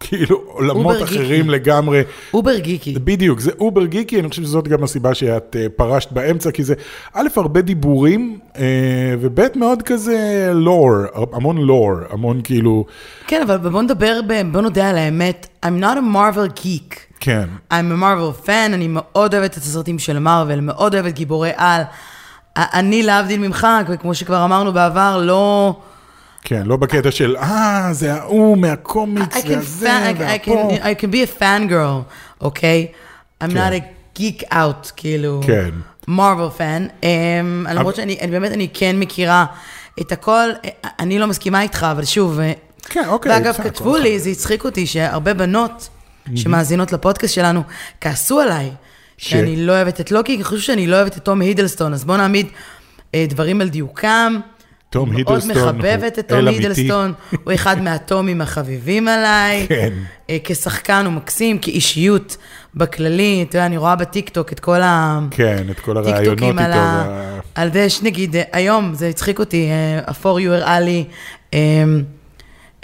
כאילו 0.00 0.42
עולמות 0.46 1.02
אחרים 1.02 1.44
גיקי. 1.44 1.48
לגמרי. 1.48 2.02
over 2.34 2.58
גיקי. 2.58 2.94
בדיוק, 3.04 3.40
זה 3.40 3.50
over 3.60 3.86
גיקי, 3.86 4.20
אני 4.20 4.28
חושב 4.28 4.42
שזאת 4.42 4.68
גם 4.68 4.84
הסיבה 4.84 5.14
שאת 5.14 5.56
אה, 5.58 5.66
פרשת 5.76 6.12
באמצע, 6.12 6.50
כי 6.50 6.64
זה 6.64 6.74
א', 7.12 7.28
הרבה 7.36 7.60
דיבורים, 7.60 8.38
אה, 8.58 8.64
וב', 9.20 9.58
מאוד 9.58 9.82
כזה 9.82 10.50
לור, 10.54 10.90
המון 11.32 11.58
לור, 11.58 11.92
המון 12.10 12.40
כאילו, 12.44 12.84
כן, 13.26 13.42
אבל 13.42 13.56
בוא 13.56 13.82
נדבר, 13.82 14.20
בוא 14.52 14.60
נודה 14.60 14.90
על 14.90 14.96
האמת, 14.96 15.46
I'm 15.64 15.82
not 15.82 15.96
a 15.96 16.14
Marvel 16.16 16.60
geek. 16.60 16.96
כן, 17.20 17.48
I'm 17.70 17.92
a 17.98 18.02
Marvel 18.02 18.46
fan, 18.46 18.74
אני 18.74 18.88
מאוד 18.90 19.34
אוהבת 19.34 19.50
את 19.50 19.56
הסרטים 19.56 19.98
של 19.98 20.18
מארוול, 20.18 20.60
מאוד 20.60 20.94
אוהבת 20.94 21.12
גיבורי 21.14 21.50
על. 21.56 21.82
אני, 22.56 23.02
להבדיל 23.02 23.40
ממך, 23.40 23.66
וכמו 23.88 24.14
שכבר 24.14 24.44
אמרנו 24.44 24.72
בעבר, 24.72 25.18
לא... 25.22 25.76
כן, 26.42 26.62
לא 26.66 26.76
בקטע 26.76 27.10
של, 27.10 27.36
אה, 27.36 27.88
זה 27.92 28.14
ההוא 28.14 28.58
מהקומיקס, 28.58 29.36
והזה, 29.46 30.12
והפה. 30.18 30.70
can, 30.70 30.80
I 30.80 31.02
can 31.02 31.06
be 31.06 31.38
a 31.38 31.40
fan 31.40 31.70
girl, 31.70 32.12
אוקיי? 32.40 32.86
I'm 33.44 33.46
כן. 33.46 33.56
not 33.56 33.72
a 33.72 34.18
geek 34.18 34.52
out, 34.52 34.92
כאילו, 34.96 35.40
כן. 35.46 35.70
מרוויל 36.08 36.50
פן, 36.50 36.86
למרות 37.74 37.96
שאני 37.96 38.18
אני 38.20 38.30
באמת, 38.30 38.52
אני 38.52 38.68
כן 38.74 38.98
מכירה 38.98 39.46
את 40.00 40.12
הכל, 40.12 40.50
אני 40.98 41.18
לא 41.18 41.26
מסכימה 41.26 41.62
איתך, 41.62 41.86
אבל 41.90 42.04
שוב, 42.04 42.40
אה, 42.40 42.52
כן, 42.82 43.04
אוקיי. 43.08 43.32
ואגב, 43.32 43.54
כתבו 43.54 43.96
לי, 43.96 44.18
זה 44.18 44.30
הצחיק 44.30 44.64
אותי, 44.64 44.86
שהרבה 44.86 45.34
בנות 45.34 45.88
שמאזינות 46.34 46.92
לפודקאסט 46.92 47.34
שלנו, 47.34 47.62
כעסו 48.00 48.40
עליי, 48.40 48.70
שאני 49.18 49.66
לא 49.66 49.72
אוהבת 49.72 50.00
את 50.00 50.10
לוקי, 50.10 50.36
כי 50.36 50.44
חושבים 50.44 50.62
שאני 50.62 50.86
לא 50.86 50.96
אוהבת 50.96 51.16
את 51.16 51.24
תום 51.24 51.40
הידלסטון, 51.40 51.92
אז 51.94 52.04
בואו 52.04 52.16
נעמיד 52.18 52.46
אה, 53.14 53.26
דברים 53.28 53.60
על 53.60 53.68
דיוקם. 53.68 54.36
תום 54.90 55.10
אני 55.10 55.18
הידלסטון 55.20 55.54
מאוד 55.56 55.76
מחבבת 55.76 56.12
הוא 56.16 56.20
את 56.20 56.28
תום 56.28 56.38
אל 56.38 56.48
אמיתי. 56.48 56.62
הידלסטון, 56.62 57.12
הוא 57.44 57.54
אחד 57.54 57.82
מהתומים 57.84 58.40
החביבים 58.40 59.08
עליי. 59.08 59.66
כן. 59.68 59.92
אה, 60.30 60.36
כשחקן 60.44 61.02
הוא 61.06 61.12
מקסים, 61.12 61.58
כאישיות 61.58 62.36
בכללי, 62.74 63.44
אתה 63.48 63.56
יודע, 63.56 63.66
אני 63.66 63.76
רואה 63.76 63.96
בטיקטוק 63.96 64.52
את 64.52 64.60
כל 64.60 64.82
ה... 64.82 65.20
כן, 65.30 65.66
את 65.70 65.80
כל 65.80 65.96
הרעיונות 65.96 66.42
איתו. 66.42 66.60
על, 66.60 66.72
ה... 66.72 67.04
וה- 67.08 67.40
על 67.54 67.72
זה 67.72 67.90
שנגיד, 67.90 68.36
אה, 68.36 68.42
היום, 68.52 68.94
זה 68.94 69.08
הצחיק 69.08 69.38
אותי, 69.38 69.68
אה, 69.70 70.00
ה-for 70.06 70.40
you 70.46 70.50
הראה 70.50 70.80
לי, 70.80 71.04
אה, 71.54 71.84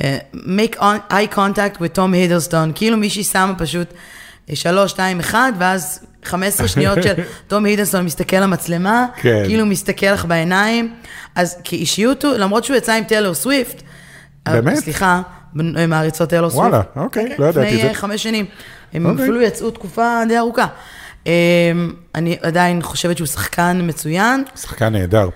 אה, 0.00 0.18
make 0.34 0.76
eye 1.10 1.34
contact 1.34 1.76
with 1.76 1.96
Tom 1.96 2.12
Hiddleston, 2.14 2.72
כאילו 2.74 2.96
מישהי 2.96 3.24
שמה 3.24 3.54
פשוט 3.58 3.88
אה, 3.92 3.96
שלוש, 4.54 4.90
שתיים, 4.90 5.20
אחד, 5.20 5.52
ואז 5.58 6.06
15 6.24 6.68
שניות 6.68 7.02
של 7.02 7.14
תום 7.48 7.64
הידלסון 7.64 8.04
מסתכל 8.04 8.36
למצלמה, 8.36 9.06
כן. 9.16 9.42
כאילו 9.46 9.66
מסתכל 9.66 10.06
לך 10.06 10.24
בעיניים, 10.24 10.94
אז 11.34 11.56
כאישיות 11.64 12.24
הוא, 12.24 12.32
למרות 12.32 12.64
שהוא 12.64 12.76
יצא 12.76 12.92
עם 12.92 13.04
טיילור 13.04 13.34
סוויפט, 13.34 13.82
אה, 14.46 14.52
באמת? 14.52 14.76
סליחה, 14.78 15.22
מעריצות 15.88 16.28
טיילור 16.28 16.50
סוויפט. 16.50 16.68
וואלה, 16.70 16.82
אוקיי, 16.96 17.28
כן, 17.28 17.34
לא 17.38 17.46
ידעתי 17.46 17.66
את 17.66 17.72
לפני 17.72 17.82
זה. 17.82 17.88
אה, 17.88 17.94
חמש 17.94 18.22
שנים. 18.22 18.46
הם 18.92 19.06
אוקיי. 19.06 19.24
אפילו 19.24 19.42
יצאו 19.42 19.70
תקופה 19.70 20.22
די 20.28 20.38
ארוכה. 20.38 20.66
אה, 21.26 21.32
אני 22.14 22.36
עדיין 22.42 22.82
חושבת 22.82 23.16
שהוא 23.16 23.26
שחקן 23.26 23.80
מצוין. 23.82 24.44
שחקן 24.56 24.92
נהדר. 24.92 25.28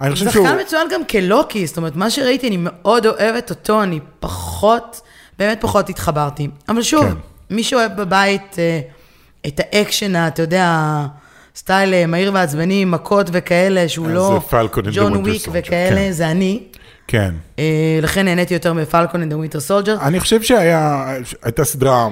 אני 0.00 0.12
חושב 0.12 0.30
שהוא... 0.30 0.46
שחקן 0.46 0.60
מצוין 0.60 0.88
גם 0.92 1.04
כלוקי, 1.04 1.66
זאת 1.66 1.76
אומרת, 1.76 1.96
מה 1.96 2.10
שראיתי, 2.10 2.48
אני 2.48 2.56
מאוד 2.60 3.06
אוהבת 3.06 3.50
אותו, 3.50 3.82
אני 3.82 4.00
פחות, 4.20 5.00
באמת 5.38 5.58
פחות 5.60 5.88
התחברתי. 5.88 6.48
אבל 6.68 6.82
שוב, 6.82 7.04
כן. 7.04 7.14
מי 7.50 7.62
שאוהב 7.62 7.96
בבית 7.96 8.58
אה, 8.58 8.80
את 9.46 9.60
האקשן, 9.60 10.16
אתה 10.16 10.42
יודע, 10.42 11.06
סטייל 11.56 11.94
אה, 11.94 12.06
מהיר 12.06 12.30
ועצבני, 12.34 12.84
מכות 12.84 13.30
וכאלה, 13.32 13.88
שהוא 13.88 14.06
אז 14.06 14.14
לא 14.14 14.40
ג'ון 14.92 15.16
וויק 15.16 15.48
וכאלה, 15.52 15.96
כן. 15.96 16.12
זה 16.12 16.30
אני. 16.30 16.62
כן. 17.08 17.34
אה, 17.58 17.98
לכן 18.02 18.24
נהניתי 18.24 18.54
יותר 18.54 18.72
מפלקון 18.72 19.22
the 19.22 19.34
Winter 19.34 19.70
Soldier. 19.70 20.02
אני 20.02 20.20
חושב 20.20 20.42
שהייתה 20.42 21.64
סדרה 21.64 22.08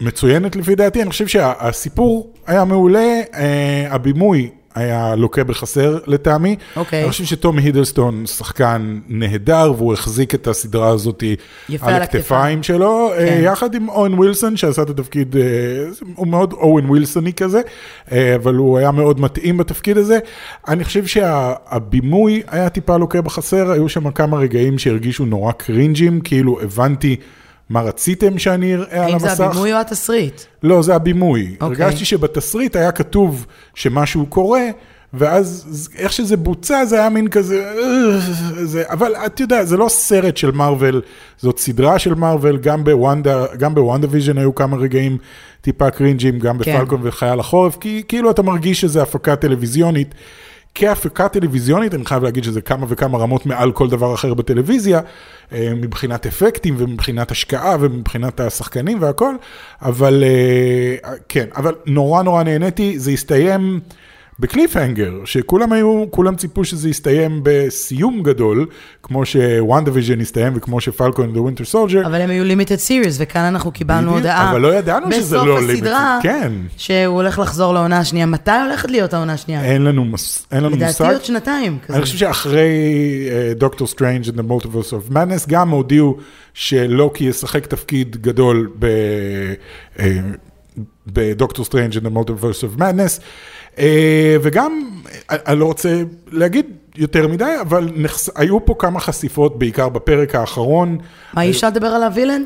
מצוינת 0.00 0.56
לפי 0.56 0.74
דעתי, 0.74 1.02
אני 1.02 1.10
חושב 1.10 1.26
שהסיפור 1.26 2.32
היה 2.46 2.64
מעולה, 2.64 3.20
אה, 3.34 3.86
הבימוי 3.90 4.50
היה 4.74 5.14
לוקה 5.16 5.44
בחסר 5.44 5.98
לטעמי. 6.06 6.56
אוקיי. 6.76 7.02
אני 7.02 7.10
חושב 7.10 7.24
שטום 7.24 7.58
הידלסטון 7.58 8.26
שחקן 8.26 8.98
נהדר, 9.08 9.72
והוא 9.76 9.92
החזיק 9.92 10.34
את 10.34 10.46
הסדרה 10.46 10.88
הזאת 10.88 11.24
על 11.80 11.94
הכתפיים 11.94 12.62
שלו, 12.62 13.10
כן. 13.16 13.26
אה, 13.26 13.40
יחד 13.44 13.74
עם 13.74 13.88
אוהן 13.88 14.14
ווילסון 14.14 14.56
שעשה 14.56 14.82
את 14.82 14.90
התפקיד, 14.90 15.36
אה, 15.36 15.42
הוא 16.14 16.26
מאוד 16.26 16.52
אוהן 16.52 16.90
ווילסוני 16.90 17.32
כזה, 17.32 17.60
אה, 18.12 18.34
אבל 18.34 18.54
הוא 18.54 18.78
היה 18.78 18.90
מאוד 18.90 19.20
מתאים 19.20 19.56
בתפקיד 19.56 19.96
הזה. 19.96 20.18
אני 20.68 20.84
חושב 20.84 21.06
שהבימוי 21.06 22.42
היה 22.48 22.68
טיפה 22.68 22.96
לוקה 22.96 23.22
בחסר, 23.22 23.70
היו 23.70 23.88
שם 23.88 24.10
כמה 24.10 24.36
רגעים 24.36 24.78
שהרגישו 24.78 25.24
נורא 25.24 25.52
קרינג'ים, 25.52 26.20
כאילו 26.20 26.60
הבנתי 26.60 27.16
מה 27.70 27.80
רציתם 27.80 28.38
שאני 28.38 28.74
אראה 28.74 28.98
על 28.98 29.04
האם 29.04 29.12
המסך. 29.12 29.34
זה 29.34 29.44
הבימוי 29.44 29.72
או 29.72 29.78
התסריט? 29.78 30.40
לא, 30.62 30.82
זה 30.82 30.94
הבימוי. 30.94 31.56
Okay. 31.60 31.64
אוקיי. 31.64 31.84
הרגשתי 31.84 32.04
שבתסריט 32.04 32.76
היה 32.76 32.92
כתוב 32.92 33.46
שמשהו 33.74 34.26
קורה, 34.26 34.62
ואז 35.14 35.88
איך 35.96 36.12
שזה 36.12 36.36
בוצע 36.36 36.84
זה 36.84 37.00
היה 37.00 37.08
מין 37.08 37.28
כזה, 37.28 37.72
זה, 38.62 38.82
אבל 38.90 39.12
את 39.26 39.40
יודעת, 39.40 39.68
זה 39.68 39.76
לא 39.76 39.88
סרט 39.88 40.36
של 40.36 40.50
מארוול, 40.50 41.00
זאת 41.38 41.58
סדרה 41.58 41.98
של 41.98 42.14
מארוול, 42.14 42.56
גם 42.56 42.84
בוונדה, 42.84 43.46
גם 43.58 43.74
בוונדה 43.74 44.06
ויז'ן 44.10 44.38
היו 44.38 44.54
כמה 44.54 44.76
רגעים 44.76 45.18
טיפה 45.60 45.90
קרינג'ים, 45.90 46.38
גם 46.38 46.58
כן. 46.58 46.76
בפלקון 46.76 47.00
וחייל 47.02 47.40
החורף, 47.40 47.76
כי 47.76 48.02
כאילו 48.08 48.30
אתה 48.30 48.42
מרגיש 48.42 48.80
שזה 48.80 49.02
הפקה 49.02 49.36
טלוויזיונית. 49.36 50.14
כהפקה 50.74 51.28
טלוויזיונית, 51.28 51.94
אני 51.94 52.04
חייב 52.04 52.22
להגיד 52.22 52.44
שזה 52.44 52.60
כמה 52.60 52.86
וכמה 52.88 53.18
רמות 53.18 53.46
מעל 53.46 53.72
כל 53.72 53.88
דבר 53.88 54.14
אחר 54.14 54.34
בטלוויזיה, 54.34 55.00
אה, 55.52 55.72
מבחינת 55.76 56.26
אפקטים 56.26 56.74
ומבחינת 56.78 57.30
השקעה 57.30 57.76
ומבחינת 57.80 58.40
השחקנים 58.40 59.02
והכל, 59.02 59.34
אבל 59.82 60.24
אה, 60.26 61.12
כן, 61.28 61.46
אבל 61.56 61.74
נורא 61.86 62.22
נורא 62.22 62.42
נהניתי, 62.42 62.98
זה 62.98 63.10
הסתיים 63.10 63.80
בקליפהנגר, 64.40 65.12
שכולם 65.24 65.72
היו, 65.72 66.04
כולם 66.10 66.36
ציפו 66.36 66.64
שזה 66.64 66.88
יסתיים 66.88 67.40
בסיום 67.42 68.22
גדול, 68.22 68.66
כמו 69.02 69.26
שוונדה 69.26 69.84
ויז'ן 69.84 70.20
הסתיים 70.20 70.52
וכמו 70.56 70.80
שפלקון 70.80 71.36
Winter 71.36 71.64
Soldier. 71.64 72.06
אבל 72.06 72.20
הם 72.20 72.30
היו 72.30 72.44
limited 72.44 72.76
series, 72.76 73.16
וכאן 73.20 73.40
אנחנו 73.40 73.72
קיבלנו 73.72 74.12
הודעה. 74.14 74.50
אבל 74.50 74.60
לא 74.60 74.74
ידענו 74.74 75.12
שזה 75.12 75.36
לא 75.36 75.42
בסוף 75.56 75.70
limited, 75.70 75.72
הסדרה, 75.72 76.18
כן. 76.22 76.52
שהוא 76.76 77.14
הולך 77.16 77.38
לחזור 77.38 77.74
לעונה 77.74 77.98
השנייה. 77.98 78.26
מתי 78.26 78.50
הולכת 78.66 78.90
להיות 78.90 79.14
העונה 79.14 79.32
השנייה? 79.32 79.64
אין 79.64 79.84
לנו, 79.84 80.04
מס- 80.04 80.46
אין 80.52 80.64
לנו 80.64 80.76
לדעתי 80.76 80.86
מושג. 80.92 81.12
עוד 81.12 81.24
שנתיים. 81.24 81.78
כזה. 81.86 81.94
אני 81.96 82.02
חושב 82.02 82.18
שאחרי 82.18 82.68
דוקטור 83.56 83.86
סטרנג' 83.86 84.24
and 84.24 84.38
the 84.38 84.50
Multiverse 84.50 84.90
of 84.92 85.12
Madness, 85.12 85.48
גם 85.48 85.68
הודיעו 85.70 86.16
שלוקי 86.54 87.24
ישחק 87.24 87.66
תפקיד 87.66 88.16
גדול 88.16 88.70
ב- 88.78 89.52
בדוקטור 91.06 91.64
סטרנג' 91.64 91.92
and 91.92 92.06
the 92.06 92.16
Multiverse 92.16 92.62
of 92.62 92.80
Madness, 92.80 93.20
וגם, 94.42 94.90
אה, 95.30 95.36
אני 95.46 95.60
לא 95.60 95.64
רוצה 95.64 96.02
להגיד 96.32 96.66
יותר 96.96 97.28
מדי, 97.28 97.52
אבל 97.60 97.90
נחש... 97.96 98.28
היו 98.36 98.64
פה 98.64 98.74
כמה 98.78 99.00
חשיפות, 99.00 99.58
בעיקר 99.58 99.88
בפרק 99.88 100.34
האחרון. 100.34 100.98
מה, 101.34 101.42
אי 101.42 101.50
אפשר 101.50 101.66
לדבר 101.66 101.86
על 101.86 102.02
הווילן? 102.02 102.42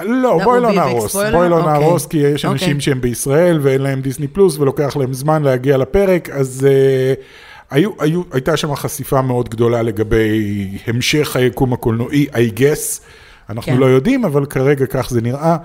לא, 0.00 0.38
בואי 0.44 0.58
would 0.58 0.62
לא 0.62 0.68
be 0.68 0.72
a 0.72 0.74
big 0.74 0.76
נהרוס? 0.76 1.16
בואי 1.16 1.48
לא 1.48 1.58
אוקיי. 1.58 1.72
נהרוס, 1.72 2.06
כי 2.06 2.16
יש 2.16 2.44
אוקיי. 2.44 2.52
אנשים 2.52 2.80
שהם 2.80 3.00
בישראל 3.00 3.58
ואין 3.62 3.80
להם 3.80 4.00
דיסני 4.00 4.28
פלוס 4.28 4.58
ולוקח 4.58 4.96
להם 4.96 5.12
זמן 5.12 5.42
להגיע 5.42 5.76
לפרק, 5.76 6.30
אז 6.30 6.66
uh, 6.66 7.22
היו, 7.70 7.90
היו, 7.98 8.22
הייתה 8.32 8.56
שם 8.56 8.74
חשיפה 8.74 9.22
מאוד 9.22 9.48
גדולה 9.48 9.82
לגבי 9.82 10.68
המשך 10.86 11.36
היקום 11.36 11.72
הקולנועי, 11.72 12.26
I 12.32 12.58
guess, 12.58 13.00
אנחנו 13.50 13.72
כן. 13.72 13.78
לא 13.78 13.86
יודעים, 13.86 14.24
אבל 14.24 14.46
כרגע 14.46 14.86
כך 14.86 15.10
זה 15.10 15.20
נראה. 15.20 15.56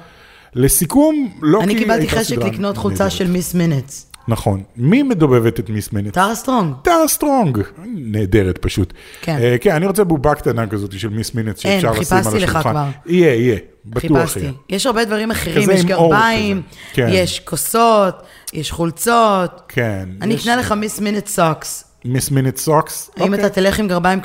לסיכום, 0.55 1.33
לא 1.41 1.63
אני 1.63 1.73
כי 1.73 1.79
קיבלתי 1.79 2.01
הייתה 2.01 2.19
חשק 2.19 2.37
לקנות 2.37 2.77
חולצה. 2.77 3.09
של 3.09 3.31
מיס 3.31 3.53
מינטס. 3.53 4.11
נכון. 4.27 4.63
מי 4.77 5.03
מדובבת 5.03 5.59
את 5.59 5.69
מיס 5.69 5.93
מינטס? 5.93 6.13
טרה 6.13 6.35
סטרונג. 6.35 6.73
טרה 6.81 7.07
סטרונג, 7.07 7.57
נהדרת 7.85 8.57
פשוט. 8.57 8.93
כן. 9.21 9.37
אה, 9.41 9.55
כן, 9.61 9.75
אני 9.75 9.85
רוצה 9.85 10.03
בובה 10.03 10.35
קטנה 10.35 10.67
כזאת 10.67 10.99
של 10.99 11.09
מיס 11.09 11.31
מינטס, 11.37 11.81
שאפשר 11.81 11.91
לשים 11.91 12.17
על 12.17 12.23
חיפשתי 12.23 12.39
לך 12.39 12.49
השולחן. 12.55 12.69
כבר. 12.71 12.85
יהיה, 13.05 13.35
יהיה, 13.35 13.57
בטוח 13.85 14.01
חיפשתי. 14.19 14.39
יהיה. 14.39 14.51
יש 14.69 14.85
הרבה 14.85 15.05
דברים 15.05 15.31
אחרים, 15.31 15.69
יש 15.71 15.85
גרביים. 15.85 16.61
כן. 16.93 17.07
יש 17.11 17.39
כוסות, 17.39 18.15
יש 18.53 18.71
חולצות. 18.71 19.61
כן. 19.67 20.09
אני 20.21 20.33
יש- 20.33 20.41
אקנה 20.47 20.55
לך 20.55 20.71
Miss 20.71 20.99
Minutes 20.99 21.27
socks. 21.27 21.83
Miss 22.05 22.31
Minutes 22.31 22.57
socks. 22.57 23.09
האם 23.17 23.33
אתה 23.33 23.49
תלך 23.49 23.79
עם 23.79 23.87
גרביים 23.87 24.19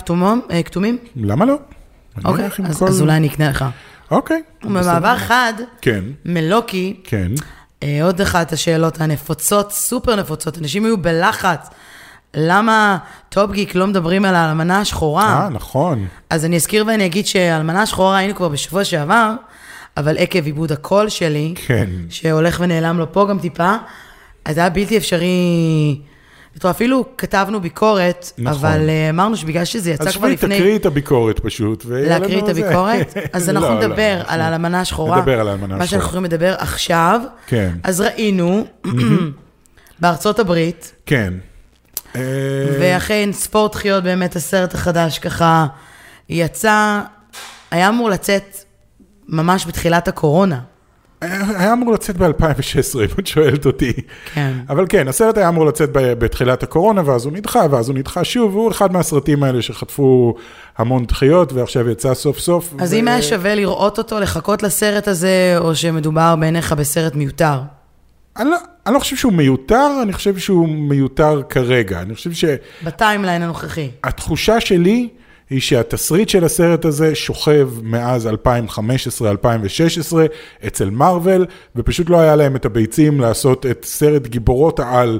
אה, 0.50 0.62
כתומים? 0.62 0.98
למה 1.16 1.44
לא? 1.44 1.56
אוקיי, 2.24 2.48
אז 2.84 3.00
אולי 3.00 3.16
אני 3.16 3.28
אקנה 3.28 3.48
לך. 3.50 3.64
אוקיי. 4.10 4.42
ובמעבר 4.64 5.16
חד, 5.16 5.52
כן, 5.80 6.04
מלוקי, 6.24 6.96
כן. 7.04 7.32
עוד 8.02 8.20
אחת 8.20 8.52
השאלות 8.52 9.00
הנפוצות, 9.00 9.72
סופר 9.72 10.16
נפוצות, 10.16 10.58
אנשים 10.58 10.84
היו 10.84 10.96
בלחץ. 10.98 11.68
למה 12.34 12.98
טופגיק 13.28 13.74
לא 13.74 13.86
מדברים 13.86 14.24
על 14.24 14.34
האלמנה 14.34 14.80
השחורה? 14.80 15.42
אה, 15.42 15.48
נכון. 15.48 16.06
אז 16.30 16.44
אני 16.44 16.56
אזכיר 16.56 16.84
ואני 16.86 17.06
אגיד 17.06 17.26
שהאלמנה 17.26 17.82
השחורה 17.82 18.16
היינו 18.16 18.34
כבר 18.34 18.48
בשבוע 18.48 18.84
שעבר, 18.84 19.32
אבל 19.96 20.18
עקב 20.18 20.44
עיבוד 20.44 20.72
הקול 20.72 21.08
שלי, 21.08 21.54
כן. 21.66 21.90
שהולך 22.10 22.60
ונעלם 22.60 22.98
לו 22.98 23.12
פה 23.12 23.26
גם 23.30 23.38
טיפה, 23.38 23.74
אז 24.44 24.58
היה 24.58 24.70
בלתי 24.70 24.96
אפשרי. 24.96 26.00
טוב, 26.58 26.70
אפילו 26.70 27.04
כתבנו 27.18 27.60
ביקורת, 27.60 28.32
נכון. 28.38 28.70
אבל 28.70 28.88
אה, 28.88 29.10
אמרנו 29.10 29.36
שבגלל 29.36 29.64
שזה 29.64 29.90
יצא 29.90 30.04
אז 30.04 30.16
כבר 30.16 30.26
שבי, 30.26 30.32
לפני... 30.32 30.56
תקריאי 30.56 30.76
את 30.76 30.86
הביקורת 30.86 31.40
פשוט. 31.40 31.84
להקריא 31.88 32.42
את. 32.42 32.48
הביקורת? 32.48 33.16
אז 33.32 33.48
אנחנו 33.50 33.68
לא, 33.68 33.80
לא, 33.80 33.86
נדבר 33.86 34.16
אנחנו 34.16 34.34
על 34.34 34.40
האלמנה 34.40 34.80
השחורה. 34.80 35.18
נדבר 35.18 35.40
על 35.40 35.48
האלמנה 35.48 35.66
מה 35.66 35.74
השחורה. 35.74 35.86
שאנחנו 35.86 36.06
יכולים 36.06 36.24
לדבר 36.24 36.54
עכשיו. 36.58 37.20
כן. 37.46 37.72
אז 37.82 38.00
ראינו 38.00 38.66
בארצות 40.00 40.38
הברית, 40.38 40.92
כן. 41.06 41.34
אה, 42.16 42.20
ואחרי 42.80 43.16
אין 43.16 43.32
ספור 43.32 43.68
דחיות 43.68 44.04
באמת 44.04 44.36
הסרט 44.36 44.74
החדש 44.74 45.18
ככה 45.18 45.66
יצא, 46.28 47.00
היה 47.70 47.88
אמור 47.88 48.10
לצאת 48.10 48.56
ממש 49.28 49.66
בתחילת 49.66 50.08
הקורונה. 50.08 50.58
היה 51.56 51.72
אמור 51.72 51.92
לצאת 51.92 52.16
ב-2016, 52.16 52.98
אם 52.98 53.04
את 53.18 53.26
שואלת 53.26 53.66
אותי. 53.66 53.92
כן. 54.34 54.52
אבל 54.68 54.86
כן, 54.88 55.08
הסרט 55.08 55.38
היה 55.38 55.48
אמור 55.48 55.66
לצאת 55.66 55.90
בתחילת 55.92 56.62
הקורונה, 56.62 57.02
ואז 57.04 57.24
הוא 57.24 57.32
נדחה, 57.32 57.66
ואז 57.70 57.88
הוא 57.88 57.96
נדחה 57.96 58.24
שוב, 58.24 58.56
והוא 58.56 58.70
אחד 58.70 58.92
מהסרטים 58.92 59.42
האלה 59.42 59.62
שחטפו 59.62 60.34
המון 60.78 61.04
דחיות, 61.04 61.52
ועכשיו 61.52 61.88
יצא 61.88 62.14
סוף 62.14 62.38
סוף. 62.38 62.74
אז 62.78 62.92
ו- 62.92 62.96
אם 62.96 63.08
היה 63.08 63.22
שווה 63.22 63.54
לראות 63.54 63.98
אותו, 63.98 64.20
לחכות 64.20 64.62
לסרט 64.62 65.08
הזה, 65.08 65.54
או 65.58 65.74
שמדובר 65.74 66.36
בעיניך 66.36 66.72
בסרט 66.72 67.14
מיותר? 67.14 67.60
אני 68.36 68.50
לא, 68.50 68.56
אני 68.86 68.94
לא 68.94 68.98
חושב 68.98 69.16
שהוא 69.16 69.32
מיותר, 69.32 69.88
אני 70.02 70.12
חושב 70.12 70.38
שהוא 70.38 70.68
מיותר 70.68 71.42
כרגע. 71.48 72.00
אני 72.00 72.14
חושב 72.14 72.32
ש... 72.32 72.44
בטיימליין 72.84 73.42
הנוכחי. 73.42 73.90
התחושה 74.04 74.60
שלי 74.60 75.08
היא 75.50 75.60
שהתסריט 75.60 76.28
של 76.28 76.44
הסרט 76.44 76.84
הזה 76.84 77.14
שוכב 77.14 77.70
מאז 77.82 78.28
2015-2016 78.28 78.78
אצל 80.66 80.90
מארוול, 80.90 81.46
ופשוט 81.76 82.10
לא 82.10 82.20
היה 82.20 82.36
להם 82.36 82.56
את 82.56 82.64
הביצים 82.64 83.20
לעשות 83.20 83.66
את 83.66 83.84
סרט 83.84 84.26
גיבורות 84.26 84.80
העל 84.80 85.18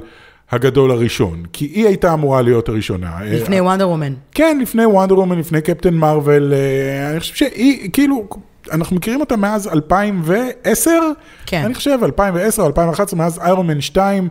הגדול 0.51 0.91
הראשון. 0.91 1.43
כי 1.53 1.65
היא 1.65 1.87
הייתה 1.87 2.13
אמורה 2.13 2.41
להיות 2.41 2.69
הראשונה. 2.69 3.11
לפני 3.25 3.61
וונדר 3.61 3.89
וומן. 3.89 4.13
כן, 4.31 4.59
לפני 4.61 4.85
וונדר 4.85 5.19
וומן, 5.19 5.39
לפני 5.39 5.61
קפטן 5.61 5.93
מארוול. 5.93 6.53
אה, 6.53 7.11
אני 7.11 7.19
חושב 7.19 7.35
שהיא, 7.35 7.89
כאילו, 7.93 8.27
אנחנו 8.71 8.95
מכירים 8.95 9.19
אותה 9.19 9.35
מאז 9.35 9.67
2010? 9.67 10.91
כן. 11.45 11.61
אני 11.65 11.73
חושב, 11.73 11.97
2010, 12.03 12.65
2011, 12.65 13.19
מאז 13.19 13.39
איירון 13.39 13.67
מן 13.67 13.81
2. 13.81 14.29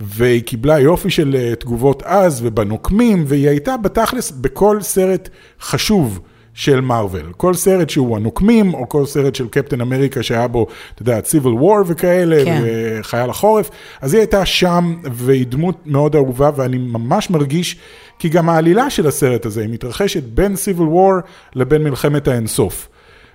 והיא 0.00 0.42
קיבלה 0.42 0.78
יופי 0.78 1.10
של 1.10 1.36
אה, 1.38 1.54
תגובות 1.54 2.02
אז 2.02 2.40
ובנוקמים, 2.44 3.24
והיא 3.26 3.48
הייתה 3.48 3.76
בתכלס 3.76 4.30
בכל 4.30 4.78
סרט 4.82 5.28
חשוב 5.60 6.20
של 6.54 6.80
מארוול. 6.80 7.32
כל 7.36 7.54
סרט 7.54 7.90
שהוא 7.90 8.16
הנוקמים, 8.16 8.74
או 8.74 8.88
כל 8.88 9.06
סרט 9.06 9.34
של 9.34 9.48
קפטן 9.48 9.80
אמריקה 9.80 10.22
שהיה 10.22 10.48
בו, 10.48 10.66
אתה 10.94 11.02
יודע, 11.02 11.20
Civil 11.24 11.52
War 11.52 11.78
וכאלה, 11.86 12.44
כן. 12.44 12.62
וחייל 12.64 13.30
החורף, 13.30 13.70
אז 14.00 14.14
היא 14.14 14.20
הייתה 14.20 14.46
שם, 14.46 14.96
והיא 15.12 15.46
דמות 15.46 15.86
מאוד 15.86 16.16
אהובה, 16.16 16.50
ואני 16.56 16.78
ממש 16.78 17.30
מרגיש, 17.30 17.76
כי 18.18 18.28
גם 18.28 18.48
העלילה 18.48 18.90
של 18.90 19.06
הסרט 19.06 19.46
הזה, 19.46 19.60
היא 19.60 19.68
מתרחשת 19.70 20.22
בין 20.22 20.56
Civil 20.56 20.86
War 20.86 21.14
לבין 21.54 21.82
מלחמת 21.82 22.28
האינסוף. 22.28 22.88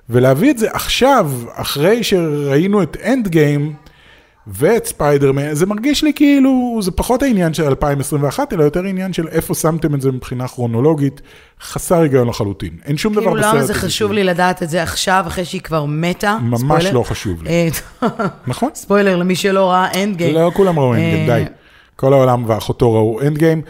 ולהביא 0.10 0.52
את 0.52 0.58
זה 0.58 0.72
עכשיו, 0.72 1.32
אחרי 1.54 2.04
שראינו 2.04 2.84
את 2.84 2.98
Endgame, 3.06 3.74
ואת 4.48 4.86
ספיידרמן, 4.86 5.54
זה 5.54 5.66
מרגיש 5.66 6.04
לי 6.04 6.14
כאילו, 6.14 6.80
זה 6.82 6.92
פחות 6.92 7.24
העניין 7.24 7.54
של 7.54 7.64
2021, 7.64 8.54
אלא 8.54 8.64
יותר 8.64 8.84
עניין 8.84 9.14
של 9.14 9.28
איפה 9.28 9.54
שמתם 9.54 9.96
את 9.96 10.02
זה 10.02 10.12
מבחינה 10.12 10.48
כרונולוגית, 10.48 11.22
חסר 11.62 12.02
היגיון 12.02 12.28
לחלוטין. 12.28 12.78
אין 12.86 12.98
שום 12.98 13.14
דבר 13.14 13.22
כאילו 13.22 13.36
בסרט 13.36 13.54
למה 13.54 13.64
זה 13.64 13.74
חשוב 13.74 14.12
לי 14.12 14.24
לדעת 14.24 14.64
את 14.64 14.70
זה 14.70 14.84
עכשיו, 14.84 15.24
אחרי 15.28 15.46
שהיא 15.46 15.62
כבר 15.62 15.86
מתה? 15.86 16.38
ממש 16.42 16.62
ספוילר. 16.62 16.92
לא 16.92 17.04
חשוב 17.04 17.44
לי. 17.44 17.50
אה, 17.50 17.68
נכון? 18.48 18.70
ספוילר 18.84 19.16
למי 19.16 19.36
שלא 19.36 19.72
ראה 19.72 20.04
Endgame. 20.04 20.36
לא 20.36 20.52
כולם 20.54 20.80
ראו 20.80 20.94
End 20.94 21.00
אה, 21.00 21.26
די. 21.28 21.44
כל 21.96 22.14
העולם 22.14 22.44
ואחותו 22.48 22.94
ראו 22.94 23.22
Endgame. 23.22 23.62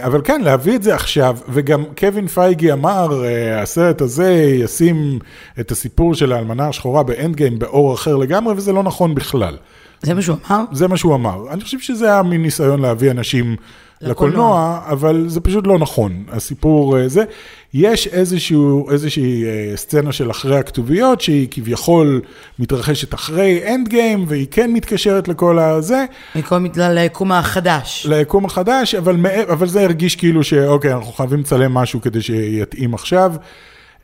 אבל 0.00 0.20
כן, 0.24 0.40
להביא 0.40 0.76
את 0.76 0.82
זה 0.82 0.94
עכשיו, 0.94 1.36
וגם 1.48 1.84
קווין 1.98 2.26
פייגי 2.26 2.72
אמר, 2.72 3.24
אה, 3.24 3.62
הסרט 3.62 4.00
הזה 4.00 4.32
ישים 4.32 5.18
את 5.60 5.70
הסיפור 5.70 6.14
של 6.14 6.32
האלמנה 6.32 6.68
השחורה 6.68 7.02
ב 7.02 7.36
Endgame 7.36 7.58
באור 7.58 7.94
אחר 7.94 8.16
לגמרי, 8.16 8.54
וזה 8.56 8.72
לא 8.72 8.82
נכון 8.82 9.14
בכלל. 9.14 9.56
זה 10.02 10.14
מה 10.14 10.22
שהוא 10.22 10.36
אמר? 10.50 10.64
זה 10.72 10.88
מה 10.88 10.96
שהוא 10.96 11.14
אמר. 11.14 11.44
אני 11.50 11.60
חושב 11.60 11.78
שזה 11.78 12.06
היה 12.06 12.22
מין 12.22 12.42
ניסיון 12.42 12.80
להביא 12.80 13.10
אנשים 13.10 13.56
לקולנוע. 14.00 14.10
לקולנוע, 14.10 14.80
אבל 14.86 15.24
זה 15.28 15.40
פשוט 15.40 15.66
לא 15.66 15.78
נכון. 15.78 16.24
הסיפור 16.28 16.98
אה, 16.98 17.08
זה, 17.08 17.24
יש 17.74 18.06
איזשהו, 18.06 18.90
איזושהי 18.90 19.44
אה, 19.44 19.76
סצנה 19.76 20.12
של 20.12 20.30
אחרי 20.30 20.58
הכתוביות, 20.58 21.20
שהיא 21.20 21.48
כביכול 21.50 22.20
מתרחשת 22.58 23.14
אחרי 23.14 23.74
Endgame, 23.74 24.24
והיא 24.28 24.46
כן 24.50 24.72
מתקשרת 24.72 25.28
לכל 25.28 25.58
הזה, 25.58 26.04
מכל 26.34 26.58
בגלל 26.58 26.98
היקום 26.98 27.32
החדש. 27.32 28.06
ליקום 28.08 28.44
החדש, 28.44 28.94
אבל, 28.94 29.16
אבל 29.52 29.68
זה 29.68 29.84
הרגיש 29.84 30.16
כאילו 30.16 30.44
שאוקיי, 30.44 30.92
אנחנו 30.92 31.12
חייבים 31.12 31.40
לצלם 31.40 31.74
משהו 31.74 32.00
כדי 32.00 32.22
שיתאים 32.22 32.94
עכשיו. 32.94 33.32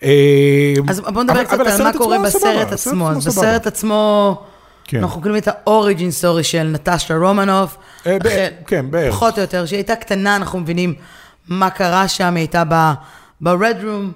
אה, 0.03 0.75
אז 0.88 1.00
בוא 1.00 1.23
נדבר 1.23 1.45
קצת 1.45 1.61
על 1.61 1.83
מה 1.83 1.93
קורה 1.93 2.19
בסרט 2.19 2.73
עצמו. 2.73 3.11
אז. 3.11 3.26
בסרט 3.26 3.67
עצמו, 3.67 4.37
כן. 4.87 4.99
אנחנו 5.02 5.21
קוראים 5.23 5.37
את 5.43 5.49
האוריג'ין 5.49 6.11
סטורי 6.11 6.45
של 6.45 6.62
נטשה 6.62 7.16
רומנוף. 7.16 7.76
אה, 8.07 8.19
ב- 8.19 8.26
אחרי- 8.26 8.47
כן, 8.66 8.90
בערך. 8.90 9.14
פחות 9.14 9.37
או 9.37 9.43
יותר, 9.43 9.66
שהיא 9.66 9.76
הייתה 9.76 9.97
קטנה, 9.97 10.37
אנחנו 10.37 10.61
מבינים 10.61 10.95
מה 11.49 11.71
קרה 11.71 12.09
שם, 12.09 12.35
היא 12.35 12.43
הייתה 12.43 12.62
ב-רד 13.43 13.76
רום, 13.85 14.12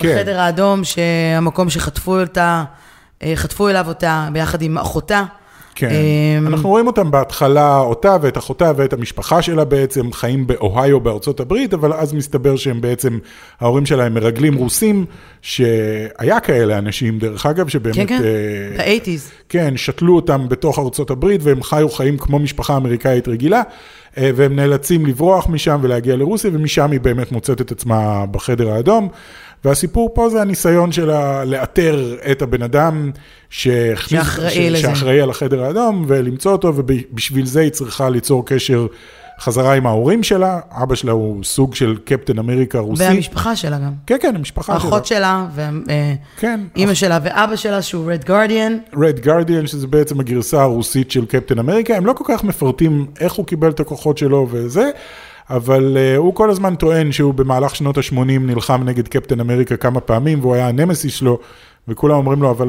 כן. 0.00 0.16
בחדר 0.16 0.40
האדום, 0.40 0.84
שהמקום 0.84 1.70
שחטפו 1.70 2.20
אותה, 2.20 2.64
אה, 3.22 3.32
חטפו 3.36 3.68
אליו 3.68 3.88
אותה 3.88 4.28
ביחד 4.32 4.62
עם 4.62 4.78
אחותה. 4.78 5.22
כן, 5.74 5.88
אמ, 5.90 6.46
אנחנו 6.46 6.68
רואים 6.68 6.86
אותם 6.86 7.10
בהתחלה, 7.10 7.78
אותה 7.78 8.16
ואת 8.22 8.38
אחותה 8.38 8.72
ואת 8.76 8.92
המשפחה 8.92 9.42
שלה 9.42 9.64
בעצם, 9.64 10.12
חיים 10.12 10.46
באוהיו 10.46 11.00
בארצות 11.00 11.40
הברית, 11.40 11.74
אבל 11.74 11.92
אז 11.92 12.12
מסתבר 12.12 12.56
שהם 12.56 12.80
בעצם, 12.80 13.18
ההורים 13.60 13.86
שלהם 13.86 14.14
מרגלים 14.14 14.54
רוסים, 14.54 15.04
שהיה 15.42 16.40
כאלה 16.40 16.78
אנשים, 16.78 17.18
דרך 17.18 17.46
אגב, 17.46 17.68
שבאמת... 17.68 17.96
כן, 17.96 18.06
כן, 18.06 18.22
אה, 18.24 18.76
באייטיז. 18.76 19.30
כן, 19.48 19.76
שתלו 19.76 20.16
אותם 20.16 20.48
בתוך 20.48 20.78
ארצות 20.78 21.10
הברית, 21.10 21.40
והם 21.44 21.62
חיו 21.62 21.88
חיים 21.88 22.18
כמו 22.18 22.38
משפחה 22.38 22.76
אמריקאית 22.76 23.28
רגילה, 23.28 23.62
אה, 24.18 24.30
והם 24.34 24.56
נאלצים 24.56 25.06
לברוח 25.06 25.48
משם 25.48 25.78
ולהגיע 25.82 26.16
לרוסיה, 26.16 26.50
ומשם 26.54 26.90
היא 26.90 27.00
באמת 27.00 27.32
מוצאת 27.32 27.60
את 27.60 27.72
עצמה 27.72 28.24
בחדר 28.30 28.70
האדום. 28.70 29.08
והסיפור 29.64 30.10
פה 30.14 30.28
זה 30.28 30.40
הניסיון 30.42 30.92
שלה 30.92 31.44
לאתר 31.44 32.16
את 32.30 32.42
הבן 32.42 32.62
אדם 32.62 33.10
שהכניס- 33.50 34.10
שאחראי 34.10 34.50
ש- 34.50 34.58
לזה. 34.58 34.78
שאחראי 34.80 35.20
על 35.20 35.30
החדר 35.30 35.64
האדום, 35.64 36.04
ולמצוא 36.08 36.52
אותו, 36.52 36.72
ובשביל 36.76 37.46
זה 37.46 37.60
היא 37.60 37.70
צריכה 37.70 38.10
ליצור 38.10 38.46
קשר 38.46 38.86
חזרה 39.40 39.74
עם 39.74 39.86
ההורים 39.86 40.22
שלה. 40.22 40.60
אבא 40.82 40.94
שלה 40.94 41.12
הוא 41.12 41.44
סוג 41.44 41.74
של 41.74 41.96
קפטן 42.04 42.38
אמריקה 42.38 42.78
רוסי. 42.78 43.02
והמשפחה 43.02 43.56
שלה 43.56 43.78
גם. 43.78 43.92
כן, 44.06 44.16
כן, 44.22 44.36
המשפחה 44.36 44.66
שלה. 44.72 44.74
האחות 44.84 45.06
שלה, 45.06 45.46
כן, 46.36 46.60
ואימא 46.76 46.94
שלה 46.94 47.18
ואבא 47.22 47.56
שלה, 47.56 47.82
שהוא 47.82 48.12
רד 48.12 48.24
גרדיאן. 48.24 48.78
רד 49.02 49.20
גרדיאן, 49.20 49.66
שזה 49.66 49.86
בעצם 49.86 50.20
הגרסה 50.20 50.62
הרוסית 50.62 51.10
של 51.10 51.26
קפטן 51.26 51.58
אמריקה, 51.58 51.96
הם 51.96 52.06
לא 52.06 52.12
כל 52.12 52.24
כך 52.28 52.44
מפרטים 52.44 53.06
איך 53.20 53.32
הוא 53.32 53.46
קיבל 53.46 53.70
את 53.70 53.80
הכוחות 53.80 54.18
שלו 54.18 54.48
וזה, 54.50 54.90
אבל 55.50 55.96
uh, 55.96 56.18
הוא 56.18 56.34
כל 56.34 56.50
הזמן 56.50 56.74
טוען 56.74 57.12
שהוא 57.12 57.34
במהלך 57.34 57.76
שנות 57.76 57.98
ה-80 57.98 58.16
נלחם 58.40 58.82
נגד 58.84 59.08
קפטן 59.08 59.40
אמריקה 59.40 59.76
כמה 59.76 60.00
פעמים, 60.00 60.40
והוא 60.40 60.54
היה 60.54 60.68
הנמסיס 60.68 61.14
שלו, 61.14 61.38
וכולם 61.88 62.14
אומרים 62.14 62.42
לו, 62.42 62.50
אבל, 62.50 62.68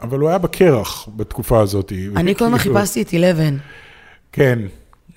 אבל 0.00 0.18
הוא 0.18 0.28
היה 0.28 0.38
בקרח 0.38 1.08
בתקופה 1.16 1.60
הזאת. 1.60 1.92
אני 2.16 2.34
כל 2.34 2.44
הזמן 2.44 2.58
חיפשתי 2.58 3.02
את 3.02 3.08
11, 3.08 3.46
כן, 4.32 4.58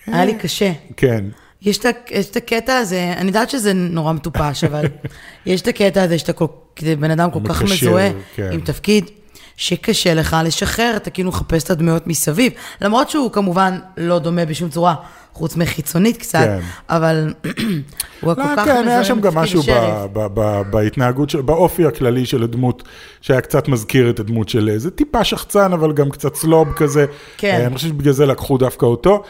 היה 0.07 0.25
לי 0.25 0.35
קשה. 0.35 0.71
כן. 0.97 1.25
יש 1.61 1.79
את 2.29 2.35
הקטע 2.35 2.77
הזה, 2.77 3.13
אני 3.17 3.27
יודעת 3.27 3.49
שזה 3.49 3.73
נורא 3.73 4.13
מטופש, 4.13 4.63
אבל 4.63 4.85
יש 5.45 5.61
את 5.61 5.67
הקטע 5.67 6.03
הזה 6.03 6.19
שאתה 6.19 6.45
בן 6.99 7.11
אדם 7.11 7.31
כל 7.31 7.39
כך 7.49 7.63
מזוהה 7.63 8.09
כן. 8.35 8.49
עם 8.51 8.61
תפקיד, 8.61 9.09
שקשה 9.57 10.13
לך 10.13 10.37
לשחרר, 10.45 10.93
אתה 10.95 11.09
כאילו 11.09 11.29
מחפש 11.29 11.63
את 11.63 11.69
הדמויות 11.69 12.07
מסביב. 12.07 12.51
למרות 12.81 13.09
שהוא 13.09 13.31
כמובן 13.31 13.79
לא 13.97 14.19
דומה 14.19 14.45
בשום 14.45 14.69
צורה, 14.69 14.95
חוץ 15.33 15.55
מחיצונית 15.55 16.17
קצת, 16.17 16.39
כן. 16.39 16.59
אבל 16.89 17.33
הוא 18.21 18.33
כל 18.35 18.41
לא, 18.41 18.55
כך 18.57 18.65
כן, 18.65 18.87
היה 18.87 19.03
שם 19.03 19.21
גם 19.21 19.35
משהו 19.35 19.61
ב-. 19.61 20.05
ב- 20.13 20.27
ב- 20.33 20.61
בהתנהגות, 20.71 21.29
של- 21.29 21.41
באופי 21.41 21.85
הכללי 21.85 22.25
של 22.25 22.43
הדמות, 22.43 22.83
שהיה 23.21 23.41
קצת 23.41 23.67
מזכיר 23.67 24.09
את 24.09 24.19
הדמות 24.19 24.49
של 24.49 24.69
איזה 24.69 24.91
טיפה 24.91 25.23
שחצן, 25.23 25.73
אבל 25.73 25.93
גם 25.93 26.09
קצת 26.09 26.35
סלוב 26.35 26.73
כזה. 26.75 27.05
כן. 27.37 27.57
אה, 27.61 27.65
אני 27.67 27.75
חושב 27.75 27.87
שבגלל 27.87 28.13
זה 28.13 28.25
לקחו 28.25 28.57
דווקא 28.57 28.85
אותו. 28.85 29.23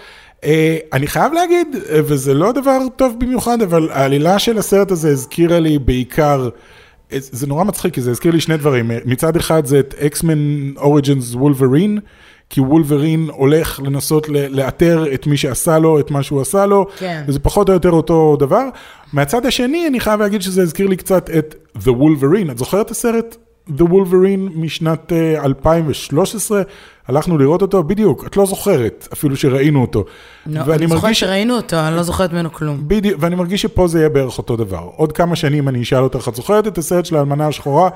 אה, 0.43 0.77
אני 0.93 1.07
חייב 1.07 1.33
להגיד, 1.33 1.67
אה, 1.89 1.99
וזה 2.05 2.33
לא 2.33 2.51
דבר 2.51 2.77
טוב 2.95 3.15
במיוחד, 3.19 3.61
אבל 3.61 3.89
העלילה 3.91 4.39
של 4.39 4.57
הסרט 4.57 4.91
הזה 4.91 5.09
הזכירה 5.09 5.59
לי 5.59 5.79
בעיקר, 5.79 6.49
זה 7.12 7.48
נורא 7.48 7.63
מצחיק, 7.63 7.93
כי 7.93 8.02
זה 8.02 8.12
הזכיר 8.12 8.32
לי 8.32 8.41
שני 8.41 8.58
דברים. 8.58 8.91
מצד 9.06 9.36
אחד 9.36 9.65
זה 9.65 9.80
את 9.80 9.96
אקסמן 10.06 10.72
אוריג'נס 10.78 11.36
וולברין. 11.36 12.00
כי 12.50 12.62
וולברין 12.62 13.30
הולך 13.32 13.80
לנסות 13.84 14.30
לאתר 14.30 15.06
את 15.13 15.28
מי 15.28 15.38
שעשה 15.38 15.80
לו, 15.80 16.00
את 16.00 16.12
מה 16.12 16.24
שהוא 16.24 16.41
עשה 16.41 16.65
לו, 16.65 16.86
כן. 16.98 17.24
וזה 17.28 17.39
פחות 17.39 17.70
או 17.70 17.74
יותר 17.74 17.91
אותו 17.91 18.38
דבר. 18.39 18.63
מהצד 19.13 19.46
השני, 19.46 19.88
אני 19.88 20.00
חייב 20.00 20.20
להגיד 20.20 20.41
שזה 20.41 20.62
הזכיר 20.62 20.88
לי 20.88 20.96
קצת 20.96 21.30
את 21.30 21.56
The 21.78 21.89
Wolverine. 21.89 22.52
את 22.52 22.58
זוכרת 22.58 22.86
את 22.86 22.91
הסרט 22.91 23.38
The 23.77 23.82
Wolverine 23.84 24.49
משנת 24.56 25.13
אה, 25.13 25.45
2013? 25.45 26.62
הלכנו 27.08 27.38
לראות 27.38 27.62
אותו, 27.62 27.84
בדיוק, 27.84 28.25
את 28.27 28.38
לא 28.38 28.45
זוכרת, 28.45 29.08
אפילו 29.13 29.36
שראינו 29.36 29.82
אותו. 29.82 30.06
לא, 30.45 30.60
אני 30.60 30.88
זוכרת 30.88 31.03
מרגיש, 31.03 31.19
שראינו 31.19 31.56
אותו, 31.56 31.80
אני 31.80 31.95
לא 31.95 32.03
זוכרת 32.03 32.34
ממנו 32.34 32.53
כלום. 32.53 32.77
בדיוק, 32.88 33.17
ואני 33.21 33.36
מרגיש 33.36 33.62
שפה 33.62 33.88
זה 33.88 33.99
יהיה 33.99 34.10
בערך 34.10 34.38
אותו 34.38 34.56
דבר. 34.56 34.89
עוד 34.95 35.12
כמה 35.12 35.36
שנים 35.36 35.67
אני 35.67 35.82
אשאל 35.82 36.03
אותך, 36.03 36.27
את 36.27 36.36
זוכרת 36.36 36.67
את 36.67 36.77
הסרט 36.77 37.06
של 37.06 37.15
האלמנה 37.15 37.47
השחורה? 37.47 37.89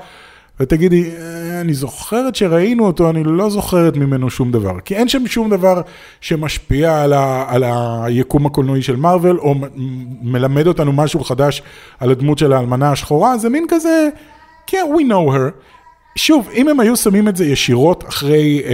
ותגידי, 0.60 1.10
"אה, 1.10 1.60
אני 1.60 1.74
זוכרת 1.74 2.34
שראינו 2.34 2.86
אותו, 2.86 3.10
אני 3.10 3.24
לא 3.24 3.50
זוכרת 3.50 3.96
ממנו 3.96 4.30
שום 4.30 4.52
דבר. 4.52 4.80
כי 4.84 4.94
אין 4.96 5.08
שם 5.08 5.26
שום 5.26 5.50
דבר 5.50 5.80
שמשפיע 6.20 7.02
על, 7.02 7.12
ה, 7.12 7.44
על 7.48 7.64
היקום 8.02 8.46
הקולנועי 8.46 8.82
של 8.82 8.96
מארוול, 8.96 9.38
או 9.38 9.54
מ- 9.54 9.66
מלמד 10.22 10.66
אותנו 10.66 10.92
משהו 10.92 11.24
חדש 11.24 11.62
על 12.00 12.10
הדמות 12.10 12.38
של 12.38 12.52
האלמנה 12.52 12.92
השחורה, 12.92 13.38
זה 13.38 13.48
מין 13.48 13.66
כזה, 13.68 14.08
כן, 14.66 14.84
we 14.96 15.00
know 15.00 15.32
her. 15.32 15.72
שוב, 16.16 16.48
אם 16.54 16.68
הם 16.68 16.80
היו 16.80 16.96
שמים 16.96 17.28
את 17.28 17.36
זה 17.36 17.44
ישירות 17.44 18.08
אחרי 18.08 18.62
אה, 18.64 18.70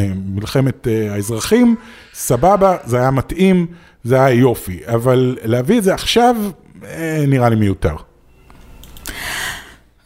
אה, 0.00 0.08
מלחמת 0.26 0.88
אה, 0.88 1.14
האזרחים, 1.14 1.76
סבבה, 2.14 2.76
זה 2.84 2.98
היה 2.98 3.10
מתאים, 3.10 3.66
זה 4.04 4.24
היה 4.24 4.34
יופי. 4.34 4.80
אבל 4.86 5.36
להביא 5.44 5.78
את 5.78 5.84
זה 5.84 5.94
עכשיו, 5.94 6.36
אה, 6.84 7.24
נראה 7.28 7.48
לי 7.48 7.56
מיותר. 7.56 7.96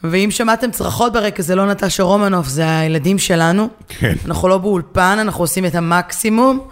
ואם 0.03 0.31
שמעתם 0.31 0.71
צרחות 0.71 1.13
ברקע, 1.13 1.43
זה 1.43 1.55
לא 1.55 1.65
נטשה 1.71 2.03
רומנוף, 2.03 2.47
זה 2.47 2.79
הילדים 2.79 3.17
שלנו. 3.17 3.67
כן. 3.87 4.13
אנחנו 4.25 4.47
לא 4.47 4.57
באולפן, 4.57 5.17
אנחנו 5.21 5.43
עושים 5.43 5.65
את 5.65 5.75
המקסימום, 5.75 6.67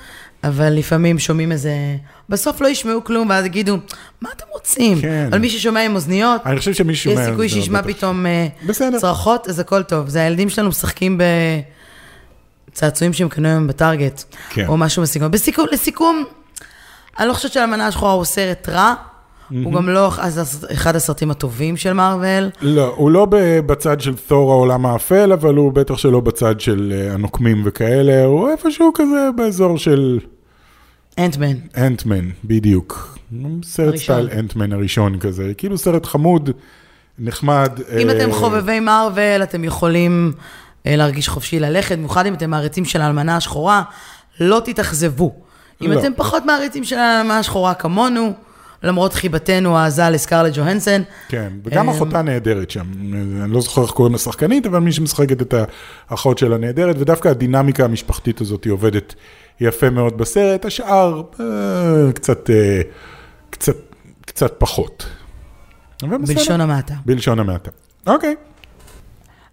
אבל 0.47 0.69
לפעמים 0.73 1.19
שומעים 1.19 1.51
איזה... 1.51 1.71
בסוף 2.29 2.61
לא 2.61 2.67
ישמעו 2.67 3.03
כלום, 3.03 3.29
ואז 3.29 3.45
יגידו, 3.45 3.77
מה 4.21 4.29
אתם 4.37 4.45
רוצים? 4.53 5.01
כן. 5.01 5.27
אבל 5.29 5.39
מי 5.39 5.49
ששומע 5.49 5.85
עם 5.85 5.95
אוזניות, 5.95 6.41
אני 6.45 6.59
חושב 6.59 6.73
שמי 6.73 6.95
ששומע... 6.95 7.21
יש 7.21 7.29
סיכוי 7.29 7.49
שישמע. 7.49 7.81
פתאום 7.83 8.25
אה, 8.25 8.47
בסדר. 8.65 8.99
צרחות, 8.99 9.47
אז 9.47 9.59
הכל 9.59 9.83
טוב. 9.83 10.07
זה 10.09 10.21
הילדים 10.21 10.49
שלנו 10.49 10.69
משחקים 10.69 11.19
בצעצועים 12.71 13.13
שהם 13.13 13.29
קנו 13.29 13.47
היום 13.47 13.67
בטארגט, 13.67 14.23
כן. 14.49 14.67
או 14.67 14.77
משהו 14.77 15.01
בסגנון. 15.03 15.31
בסיכום, 15.31 15.65
לסיכום, 15.71 16.23
אני 17.19 17.27
לא 17.27 17.33
חושבת 17.33 17.51
שהאלמנה 17.53 17.87
השחורה 17.87 18.11
הוא 18.11 18.25
סרט 18.25 18.69
רע, 18.69 18.93
הוא 19.63 19.73
גם 19.73 19.89
לא 19.89 20.11
אז- 20.19 20.67
אחד 20.73 20.95
הסרטים 20.95 21.31
הטובים 21.31 21.77
של 21.77 21.93
מארוול. 21.93 22.49
לא, 22.61 22.93
הוא 22.97 23.11
לא 23.11 23.27
בצד 23.65 24.01
של 24.01 24.13
תור 24.27 24.51
העולם 24.51 24.85
האפל, 24.85 25.31
אבל 25.31 25.55
הוא 25.55 25.73
בטח 25.73 25.97
שלא 25.97 26.19
בצד 26.19 26.59
של 26.59 26.93
אה, 26.95 27.13
הנוקמים 27.13 27.61
וכאלה, 27.65 28.23
הוא 28.25 28.49
איפשהו 28.49 28.91
כזה 28.95 29.29
באזור 29.35 29.77
של 29.77 30.19
אנטמן. 31.17 31.53
אנטמן, 31.77 32.29
בדיוק. 32.43 33.17
סרט. 33.63 33.95
סטייל 33.95 34.29
אנטמן 34.39 34.73
הראשון 34.73 35.19
כזה, 35.19 35.51
כאילו 35.57 35.77
סרט 35.77 36.05
חמוד, 36.05 36.49
נחמד. 37.19 37.79
אם 38.01 38.09
אה, 38.09 38.17
אתם 38.17 38.31
חובבי 38.31 38.79
מארוול, 38.79 39.43
אתם 39.43 39.63
יכולים 39.63 40.33
אה, 40.85 40.95
להרגיש 40.95 41.29
חופשי 41.29 41.59
ללכת, 41.59 41.97
במיוחד 41.97 42.25
אם 42.25 42.33
אתם 42.33 42.49
מעריצים 42.49 42.85
של 42.85 43.01
האלמנה 43.01 43.37
השחורה, 43.37 43.83
לא 44.39 44.61
תתאכזבו. 44.65 45.33
אם 45.81 45.91
לא. 45.91 45.99
אתם 45.99 46.11
פחות 46.15 46.45
מעריצים 46.45 46.83
של 46.83 46.97
האלמנה 46.97 47.39
השחורה 47.39 47.73
כמונו, 47.73 48.33
למרות 48.83 49.13
חיבתנו 49.13 49.77
העזה 49.77 50.09
לסקרלט 50.09 50.53
ג'והנסן, 50.55 51.01
כן, 51.27 51.51
וגם 51.63 51.89
אה, 51.89 51.95
אחותה 51.95 52.21
נהדרת 52.21 52.71
שם. 52.71 52.85
אני 53.43 53.51
לא 53.51 53.61
זוכר 53.61 53.81
איך 53.81 53.91
קוראים 53.91 54.15
לשחקנית, 54.15 54.65
אבל 54.65 54.79
מי 54.79 54.91
שמשחקת 54.91 55.41
את 55.41 55.53
האחות 56.09 56.37
שלה 56.37 56.57
נהדרת, 56.57 56.95
ודווקא 56.99 57.27
הדינמיקה 57.27 57.85
המשפחתית 57.85 58.41
הזאת 58.41 58.67
עובדת 58.67 59.15
יפה 59.59 59.89
מאוד 59.89 60.17
בסרט. 60.17 60.65
השאר, 60.65 61.21
אה, 61.39 62.13
קצת, 62.13 62.49
אה, 62.49 62.81
קצת, 63.49 63.75
קצת 64.25 64.53
פחות. 64.57 65.05
בלשון 66.01 66.61
המעטה. 66.61 66.93
בלשון 67.05 67.39
המעטה. 67.39 67.71
אוקיי. 68.07 68.35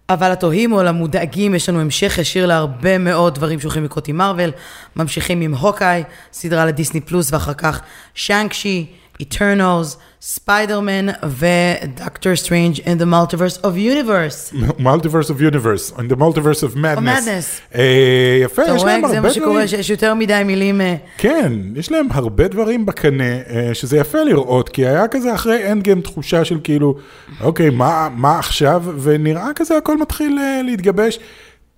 אבל 0.09 0.31
לתוהים 0.31 0.73
או 0.73 0.83
למודאגים, 0.83 1.55
יש 1.55 1.69
לנו 1.69 1.81
המשך 1.81 2.17
ישיר 2.17 2.45
להרבה 2.45 2.97
מאוד 2.97 3.35
דברים 3.35 3.59
שהולכים 3.59 3.83
לקרות 3.83 4.07
עם 4.07 4.17
מארוול. 4.17 4.51
ממשיכים 4.95 5.41
עם 5.41 5.55
הוקאי, 5.55 6.03
סדרה 6.33 6.65
לדיסני 6.65 7.01
פלוס, 7.01 7.33
ואחר 7.33 7.53
כך 7.53 7.81
שאנקשי, 8.13 8.85
Eternals, 9.19 9.97
ספיידרמן 10.21 11.05
ודוקטור 11.23 12.35
סטרנג' 12.35 12.75
in 12.75 13.01
the 13.01 13.05
multiverse 13.05 13.61
of 13.61 13.77
universe. 13.77 14.53
Multiverse 14.79 15.29
of 15.29 15.41
Universe, 15.41 15.91
in 15.99 16.07
the 16.11 16.15
Multiverse 16.15 16.63
of 16.63 16.75
Madness. 16.75 17.25
Madness. 17.25 17.75
אה, 17.75 18.39
יפה, 18.43 18.63
אתה 18.63 18.71
יש 18.75 18.81
רואה, 18.81 18.91
להם 18.93 19.01
זה 19.01 19.07
הרבה 19.07 19.21
מה 19.21 19.29
דברים. 19.29 19.43
שקורה, 19.43 19.67
שיש 19.67 19.89
יותר 19.89 20.13
מדי 20.13 20.41
מילים... 20.45 20.81
אה, 20.81 20.95
כן, 21.17 21.53
יש 21.75 21.91
להם 21.91 22.07
הרבה 22.11 22.47
דברים 22.47 22.85
בקנה, 22.85 23.23
אה, 23.49 23.69
שזה 23.73 23.97
יפה 23.97 24.23
לראות, 24.23 24.69
כי 24.69 24.85
היה 24.87 25.07
כזה 25.07 25.33
אחרי 25.33 25.71
Endgame 25.71 26.01
תחושה 26.01 26.45
של 26.45 26.57
כאילו, 26.63 26.95
אוקיי, 27.41 27.69
מה, 27.69 28.09
מה 28.15 28.39
עכשיו? 28.39 28.83
ונראה 29.01 29.49
כזה 29.55 29.77
הכל 29.77 29.97
מתחיל 29.97 30.39
אה, 30.41 30.61
להתגבש. 30.63 31.19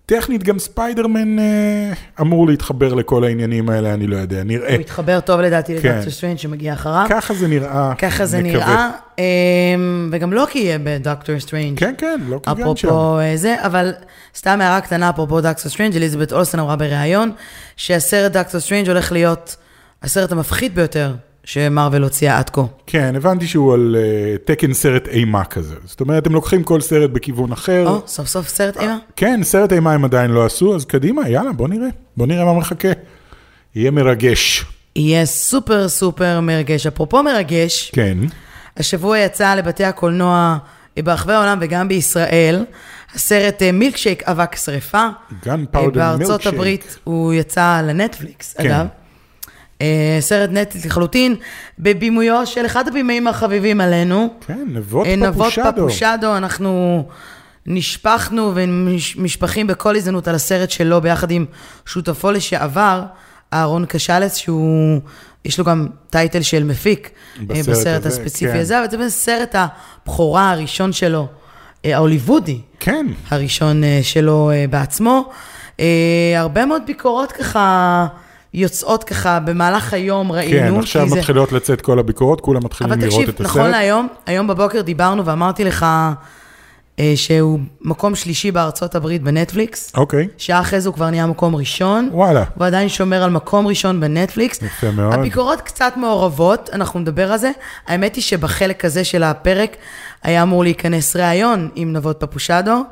טכנית 0.09 0.43
גם 0.43 0.59
ספיידרמן 0.59 1.39
אה, 1.39 1.93
אמור 2.21 2.47
להתחבר 2.47 2.93
לכל 2.93 3.23
העניינים 3.23 3.69
האלה, 3.69 3.93
אני 3.93 4.07
לא 4.07 4.15
יודע, 4.15 4.43
נראה. 4.43 4.71
הוא 4.71 4.79
מתחבר 4.79 5.19
טוב 5.19 5.39
לדעתי 5.39 5.81
כן. 5.81 5.89
לדוקטור 5.89 6.13
סטרנג' 6.13 6.37
שמגיע 6.37 6.73
אחריו. 6.73 7.05
ככה 7.09 7.33
זה 7.33 7.47
נראה, 7.47 7.93
ככה 7.97 8.25
זה 8.25 8.41
מקווה. 8.43 8.65
נראה. 8.65 8.89
אה, 9.19 9.23
וגם 10.11 10.33
לוקי 10.33 10.59
יהיה 10.59 10.77
בדוקטור 10.83 11.39
סטרנג'. 11.39 11.79
כן, 11.79 11.93
כן, 11.97 12.19
לא 12.27 12.39
כגן 12.43 12.55
שם. 12.55 12.61
אפרופו 12.61 13.19
אה, 13.19 13.37
זה, 13.37 13.55
אבל 13.59 13.93
סתם 14.35 14.61
הערה 14.61 14.81
קטנה 14.81 15.09
אפרופו 15.09 15.41
דוקטור 15.41 15.71
סטרנג', 15.71 15.95
אליזבת 15.95 16.33
אולסון 16.33 16.59
אמרה 16.59 16.75
בריאיון, 16.75 17.31
שהסרט 17.77 18.31
דוקטור 18.31 18.59
סטרנג' 18.61 18.87
הולך 18.87 19.11
להיות 19.11 19.55
הסרט 20.03 20.31
המפחיד 20.31 20.75
ביותר 20.75 21.13
שמרוויל 21.47 22.03
הוציאה 22.03 22.37
עד 22.37 22.49
כה. 22.49 22.61
כן, 22.87 23.15
הבנתי 23.15 23.47
שהוא 23.47 23.73
על 23.73 23.95
אה, 23.99 24.35
תקן 24.45 24.73
סרט 24.73 25.07
אימה 25.07 25.43
כזה. 25.43 25.75
זאת 25.85 26.01
אומרת, 26.01 26.27
הם 26.27 26.33
לוקחים 26.33 26.63
כל 26.63 26.81
סרט 26.81 27.09
בכיוון 27.09 27.51
אחר. 27.51 27.87
או, 27.87 28.01
סוף 28.07 28.27
סוף 28.27 28.47
סרט 28.47 28.77
אימה? 28.77 28.97
כן, 29.15 29.39
סרט 29.43 29.73
אימה 29.73 29.93
הם 29.93 30.05
עדיין 30.05 30.31
לא 30.31 30.45
עשו, 30.45 30.75
אז 30.75 30.85
קדימה, 30.85 31.29
יאללה, 31.29 31.51
בוא 31.51 31.67
נראה. 31.67 31.87
בוא 32.17 32.27
נראה 32.27 32.45
מה 32.45 32.53
מחכה. 32.53 32.87
יהיה 33.75 33.91
מרגש. 33.91 34.65
יהיה 34.95 35.25
סופר 35.25 35.89
סופר 35.89 36.39
מרגש. 36.39 36.87
אפרופו 36.87 37.23
מרגש, 37.23 37.91
כן. 37.93 38.17
השבוע 38.77 39.19
יצא 39.19 39.55
לבתי 39.55 39.83
הקולנוע 39.83 40.57
ברחבי 40.97 41.33
העולם 41.33 41.57
וגם 41.61 41.87
בישראל, 41.87 42.65
הסרט 43.15 43.61
אה, 43.61 43.71
מילקשייק 43.71 44.23
אבק 44.23 44.55
שרפה. 44.55 45.07
Gun 45.43 45.47
אה, 45.47 45.55
powder 45.73 45.89
בארצות. 45.89 46.45
הברית 46.45 46.97
הוא 47.03 47.33
יצא 47.33 47.81
לנטפליקס, 47.83 48.53
כן. 48.53 48.65
אגב. 48.65 48.87
אה, 49.81 50.17
סרט 50.19 50.49
נטפליקס 50.49 50.85
לחלוטין, 50.85 51.35
בבימויו 51.79 52.45
של 52.45 52.65
אחד 52.65 52.87
הבימאים 52.87 53.27
החביבים 53.27 53.81
עלינו. 53.81 54.33
כן, 54.47 54.67
נבות 54.67 55.07
אה, 55.07 55.15
נבות 55.15 55.53
פפושדו. 55.53 55.71
פפושדו, 55.75 56.37
אנחנו 56.37 57.03
נשפכנו 57.65 58.51
ונשפכים 58.55 59.67
בכל 59.67 59.95
הזדמנות 59.95 60.27
על 60.27 60.35
הסרט 60.35 60.69
שלו 60.69 61.01
ביחד 61.01 61.31
עם 61.31 61.45
שותפו 61.85 62.31
לשעבר, 62.31 63.03
אהרון 63.53 63.85
קשלס, 63.85 64.35
שהוא, 64.35 64.99
יש 65.45 65.59
לו 65.59 65.65
גם 65.65 65.87
טייטל 66.09 66.41
של 66.41 66.63
מפיק 66.63 67.09
אה, 67.39 67.45
בסרט 67.45 67.67
בסרט 67.67 68.05
הזה, 68.05 68.21
הספציפי 68.21 68.53
כן. 68.53 68.59
הזה, 68.59 68.79
אבל 68.79 68.89
זה 68.89 68.97
באמת 68.97 69.09
סרט 69.09 69.55
הבכורה 69.55 70.51
הראשון 70.51 70.93
שלו, 70.93 71.27
ההוליוודי. 71.83 72.61
כן, 72.79 73.05
הראשון 73.29 73.83
שלו 74.01 74.51
בעצמו. 74.69 75.29
הרבה 76.37 76.65
מאוד 76.65 76.81
ביקורות 76.85 77.31
ככה 77.31 78.07
יוצאות 78.53 79.03
ככה 79.03 79.39
במהלך 79.39 79.93
היום 79.93 80.31
ראינו. 80.31 80.73
כן, 80.75 80.79
עכשיו 80.79 81.03
כי 81.03 81.09
זה- 81.09 81.15
מתחילות 81.19 81.51
לצאת 81.51 81.81
כל 81.81 81.99
הביקורות, 81.99 82.41
כולם 82.41 82.59
מתחילים 82.65 82.93
אבל 82.93 83.01
לראות 83.01 83.13
תקשיב, 83.21 83.35
את 83.35 83.41
נכון 83.41 83.61
הסרט. 83.61 83.71
להיום, 83.71 84.07
היום 84.25 84.47
בבוקר 84.47 84.81
דיברנו 84.81 85.25
ואמרתי 85.25 85.63
לך 85.63 85.85
אה, 86.99 87.13
שהוא 87.15 87.59
מקום 87.81 88.15
שלישי 88.15 88.51
בארצות 88.51 88.95
הברית 88.95 89.23
בנטפליקס. 89.23 89.91
אוקיי, 89.97 90.27
שעה 90.37 90.59
אחרי 90.59 90.81
זה 90.81 90.89
הוא 90.89 90.95
כבר 90.95 91.09
נהיה 91.09 91.25
מקום 91.25 91.55
ראשון. 91.55 92.09
וואלה. 92.13 92.43
הוא 92.55 92.65
עדיין 92.65 92.89
שומר 92.89 93.23
על 93.23 93.29
מקום 93.29 93.67
ראשון 93.67 93.99
בנטפליקס. 93.99 94.61
יפה 94.61 94.91
מאוד. 94.91 95.13
הביקורות 95.13 95.61
קצת 95.61 95.93
מעורבות, 95.97 96.69
אנחנו 96.73 96.99
נדבר 96.99 97.31
על 97.31 97.37
זה. 97.37 97.51
האמת 97.87 98.15
היא 98.15 98.23
שבחלק 98.23 98.85
הזה 98.85 99.03
של 99.03 99.23
הפרק 99.23 99.75
היה 100.23 100.43
אמור 100.43 100.63
להיכנס 100.63 101.15
ראיון 101.15 101.69
עם 101.75 101.93
נבות 101.93 102.19
פפושדו, 102.19 102.83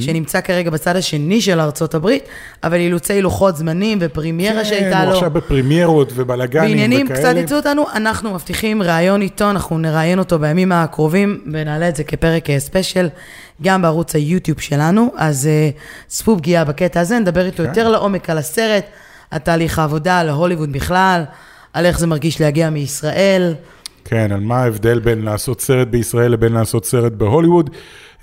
שנמצא 0.00 0.40
כרגע 0.40 0.70
בצד 0.70 0.96
השני 0.96 1.40
של 1.40 1.60
ארצות 1.60 1.94
הברית, 1.94 2.24
אבל 2.64 2.74
אילוצי 2.74 3.22
לוחות 3.22 3.56
זמנים 3.56 3.98
ופרימיירה 4.00 4.64
שהייתה 4.64 4.90
כן, 4.90 5.00
הוא 5.02 5.08
לו. 5.08 5.14
עכשיו 5.14 5.30
בפרימיירות 5.30 6.12
ובלאגנים 6.14 6.70
בעניינים 6.70 7.06
וכאלה. 7.06 7.18
קצת 7.18 7.36
יצאו 7.36 7.56
אותנו, 7.56 7.84
אנחנו 7.94 8.34
מבטיחים 8.34 8.82
ראיון 8.82 9.22
איתו, 9.22 9.50
אנחנו 9.50 9.78
נראיין 9.78 10.18
אותו 10.18 10.38
בימים 10.38 10.72
הקרובים 10.72 11.40
ונעלה 11.52 11.88
את 11.88 11.96
זה 11.96 12.04
כפרק 12.04 12.50
אה, 12.50 12.60
ספיישל, 12.60 13.08
גם 13.62 13.82
בערוץ 13.82 14.14
היוטיוב 14.14 14.60
שלנו, 14.60 15.12
אז 15.16 15.46
אה, 15.46 15.70
צפו 16.06 16.38
פגיעה 16.38 16.64
בקטע 16.64 17.00
הזה, 17.00 17.18
נדבר 17.18 17.46
איתו 17.46 17.62
כן. 17.62 17.68
יותר 17.68 17.88
לעומק 17.88 18.30
על 18.30 18.38
הסרט, 18.38 18.84
על 19.30 19.38
תהליך 19.38 19.78
העבודה, 19.78 20.18
על 20.18 20.28
הוליווד 20.28 20.72
בכלל, 20.72 21.24
על 21.72 21.86
איך 21.86 21.98
זה 21.98 22.06
מרגיש 22.06 22.40
להגיע 22.40 22.70
מישראל. 22.70 23.54
כן, 24.04 24.32
על 24.32 24.40
מה 24.40 24.62
ההבדל 24.62 24.98
בין 24.98 25.22
לעשות 25.22 25.60
סרט 25.60 25.88
בישראל 25.88 26.32
לבין 26.32 26.52
לעשות 26.52 26.84
סרט 26.84 27.12
בהוליווד. 27.12 27.70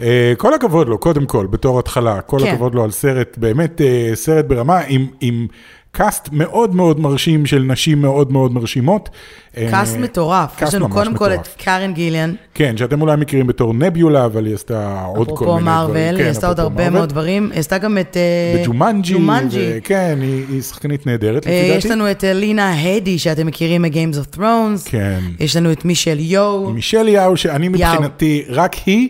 אה, 0.01 0.33
כל 0.37 0.53
הכבוד 0.53 0.87
לו, 0.87 0.97
קודם 0.97 1.25
כל, 1.25 1.47
בתור 1.47 1.79
התחלה, 1.79 2.21
כל 2.21 2.39
כן. 2.39 2.47
הכבוד 2.47 2.75
לו 2.75 2.83
על 2.83 2.91
סרט, 2.91 3.37
באמת 3.37 3.81
אה, 3.81 4.11
סרט 4.13 4.45
ברמה 4.45 4.79
עם, 4.87 5.07
עם 5.21 5.47
cast 5.93 6.29
מאוד 6.31 6.75
מאוד 6.75 6.99
מרשים 6.99 7.45
של 7.45 7.59
נשים 7.63 8.01
מאוד 8.01 8.31
מאוד 8.31 8.53
מרשימות. 8.53 9.09
אה, 9.57 9.67
cast 9.71 9.97
מטורף, 9.97 10.55
cast 10.55 10.69
יש 10.69 10.75
לנו 10.75 10.87
ממש 10.87 10.97
קודם 10.97 11.15
כל 11.15 11.29
מטורף. 11.29 11.47
את 11.55 11.61
קארן 11.61 11.93
גיליאן, 11.93 12.33
כן, 12.53 12.77
שאתם 12.77 13.01
אולי 13.01 13.15
מכירים 13.15 13.47
בתור 13.47 13.73
נביולה, 13.73 14.25
אבל 14.25 14.45
היא 14.45 14.53
עשתה 14.55 15.01
עוד 15.15 15.27
כל 15.27 15.31
מיני 15.31 15.35
אפרופו 15.35 15.45
דברים. 15.45 15.65
מארוול, 15.65 15.95
כן, 16.17 16.23
היא 16.23 16.29
עשתה 16.31 16.47
עוד 16.47 16.59
אפרופו 16.59 16.79
הרבה. 16.81 16.89
מאוד 16.89 17.09
דברים, 17.09 17.49
היא 17.51 17.59
עשתה 17.59 17.77
גם 17.77 17.97
את... 17.97 18.17
אה, 18.17 18.61
בג'ומנג'י, 18.63 19.13
ג'ומנג'י. 19.13 19.71
ו- 19.73 19.77
כן, 19.83 20.19
היא, 20.21 20.61
שחקנית 20.61 21.07
נהדרת, 21.07 21.47
אה, 21.47 21.51
לפי 21.67 21.77
יש 21.77 21.83
דעתי. 21.83 21.95
לנו 21.95 22.11
את 22.11 22.23
אה, 22.23 22.33
לינה 22.33 22.73
הדי, 22.81 23.19
שאתם 23.19 23.47
מכירים 23.47 23.81
מ-Games 23.81 24.15
of 24.35 24.37
Thrones. 24.37 24.89
כן. 24.89 25.19
יש 25.39 25.55
לנו 25.55 25.71
את 25.71 25.85
מישל 25.85 26.19
יו. 26.19 26.69
מישל 26.69 27.07
יאו, 27.07 27.37
שאני 27.37 27.67
מבחינתי, 27.67 28.43
רק 28.49 28.73
היא, 28.85 29.09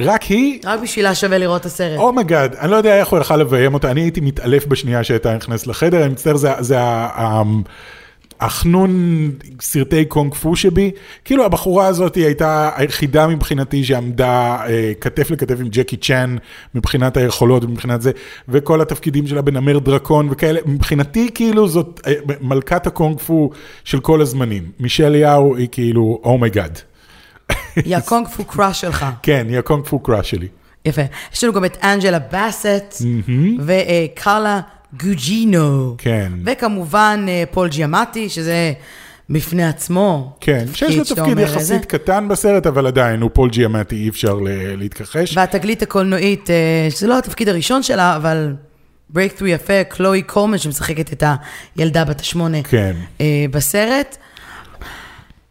רק 0.00 0.22
היא, 0.22 0.60
רק 0.64 0.80
בשבילה 0.80 1.14
שווה 1.14 1.38
לראות 1.38 1.60
את 1.60 1.66
הסרט. 1.66 1.98
Oh 1.98 2.12
my 2.12 2.26
God, 2.26 2.54
אני 2.54 2.70
לא 2.70 2.76
יודע 2.76 2.96
איך 3.00 3.08
הוא 3.08 3.18
יכל 3.18 3.36
לביים 3.36 3.74
אותה, 3.74 3.90
אני 3.90 4.00
הייתי 4.00 4.20
מתעלף 4.20 4.66
בשנייה 4.66 5.04
שהייתה 5.04 5.36
נכנסת 5.36 5.66
לחדר, 5.66 6.02
אני 6.04 6.12
מצטער, 6.12 6.36
זה, 6.36 6.50
זה 6.60 6.80
ה- 6.80 7.42
החנון 8.40 9.30
סרטי 9.60 10.04
קונג 10.04 10.34
פו 10.34 10.56
שבי, 10.56 10.90
כאילו 11.24 11.44
הבחורה 11.44 11.86
הזאת 11.86 12.14
היא 12.14 12.24
הייתה 12.24 12.70
היחידה 12.76 13.26
מבחינתי 13.26 13.84
שעמדה 13.84 14.56
אה, 14.68 14.92
כתף 15.00 15.30
לכתף 15.30 15.56
עם 15.60 15.68
ג'קי 15.70 15.96
צ'אן 15.96 16.36
מבחינת 16.74 17.16
היכולות 17.16 17.64
ומבחינת 17.64 18.02
זה, 18.02 18.10
וכל 18.48 18.80
התפקידים 18.80 19.26
שלה 19.26 19.42
בנמר 19.42 19.78
דרקון 19.78 20.28
וכאלה, 20.30 20.60
מבחינתי 20.66 21.28
כאילו 21.34 21.68
זאת 21.68 22.00
אה, 22.06 22.12
מלכת 22.40 22.86
הקונג 22.86 23.18
פו 23.18 23.50
של 23.84 24.00
כל 24.00 24.20
הזמנים. 24.20 24.62
מישל 24.80 25.14
יאו 25.14 25.56
היא 25.56 25.68
כאילו 25.72 26.20
oh 26.24 26.38
my 26.38 26.51
God. 26.51 26.78
היא 27.76 27.96
הקונג 27.96 28.28
פו 28.28 28.44
crush 28.44 28.80
שלך. 28.80 29.06
כן, 29.22 29.46
היא 29.48 29.58
הקונג 29.58 29.84
פו 29.84 29.98
crush 29.98 30.30
שלי. 30.30 30.48
יפה. 30.84 31.02
יש 31.32 31.44
לנו 31.44 31.52
גם 31.52 31.64
את 31.64 31.76
אנג'לה 31.82 32.18
באסט, 32.18 33.02
וקרלה 33.58 34.60
גוג'ינו. 35.02 35.94
כן. 35.98 36.32
וכמובן 36.44 37.26
אה, 37.28 37.44
פול 37.50 37.68
ג'יאמטי, 37.68 38.28
שזה 38.28 38.72
בפני 39.30 39.64
עצמו. 39.64 40.36
כן, 40.40 40.64
שיש 40.74 40.96
לו 40.96 41.04
תפקיד 41.04 41.38
יחסית. 41.38 41.84
קטן 41.84 42.28
בסרט, 42.28 42.66
אבל 42.66 42.86
עדיין, 42.86 43.22
הוא 43.22 43.30
פול 43.32 43.50
ג'יאמטי, 43.50 43.96
אי 43.96 44.08
אפשר 44.08 44.38
להתכחש. 44.76 45.36
והתגלית 45.36 45.82
הקולנועית, 45.82 46.50
אה, 46.50 46.90
שזה 46.90 47.06
לא 47.06 47.18
התפקיד 47.18 47.48
הראשון 47.48 47.82
שלה, 47.82 48.16
אבל 48.16 48.54
breakthrough 49.10 49.46
יפה, 49.46 49.84
קלואי 49.84 50.22
קולמן, 50.22 50.58
שמשחקת 50.58 51.12
את 51.12 51.22
הילדה 51.76 52.04
בת 52.04 52.20
השמונה 52.20 52.62
כן. 52.62 52.96
אה, 53.20 53.44
בסרט. 53.50 54.16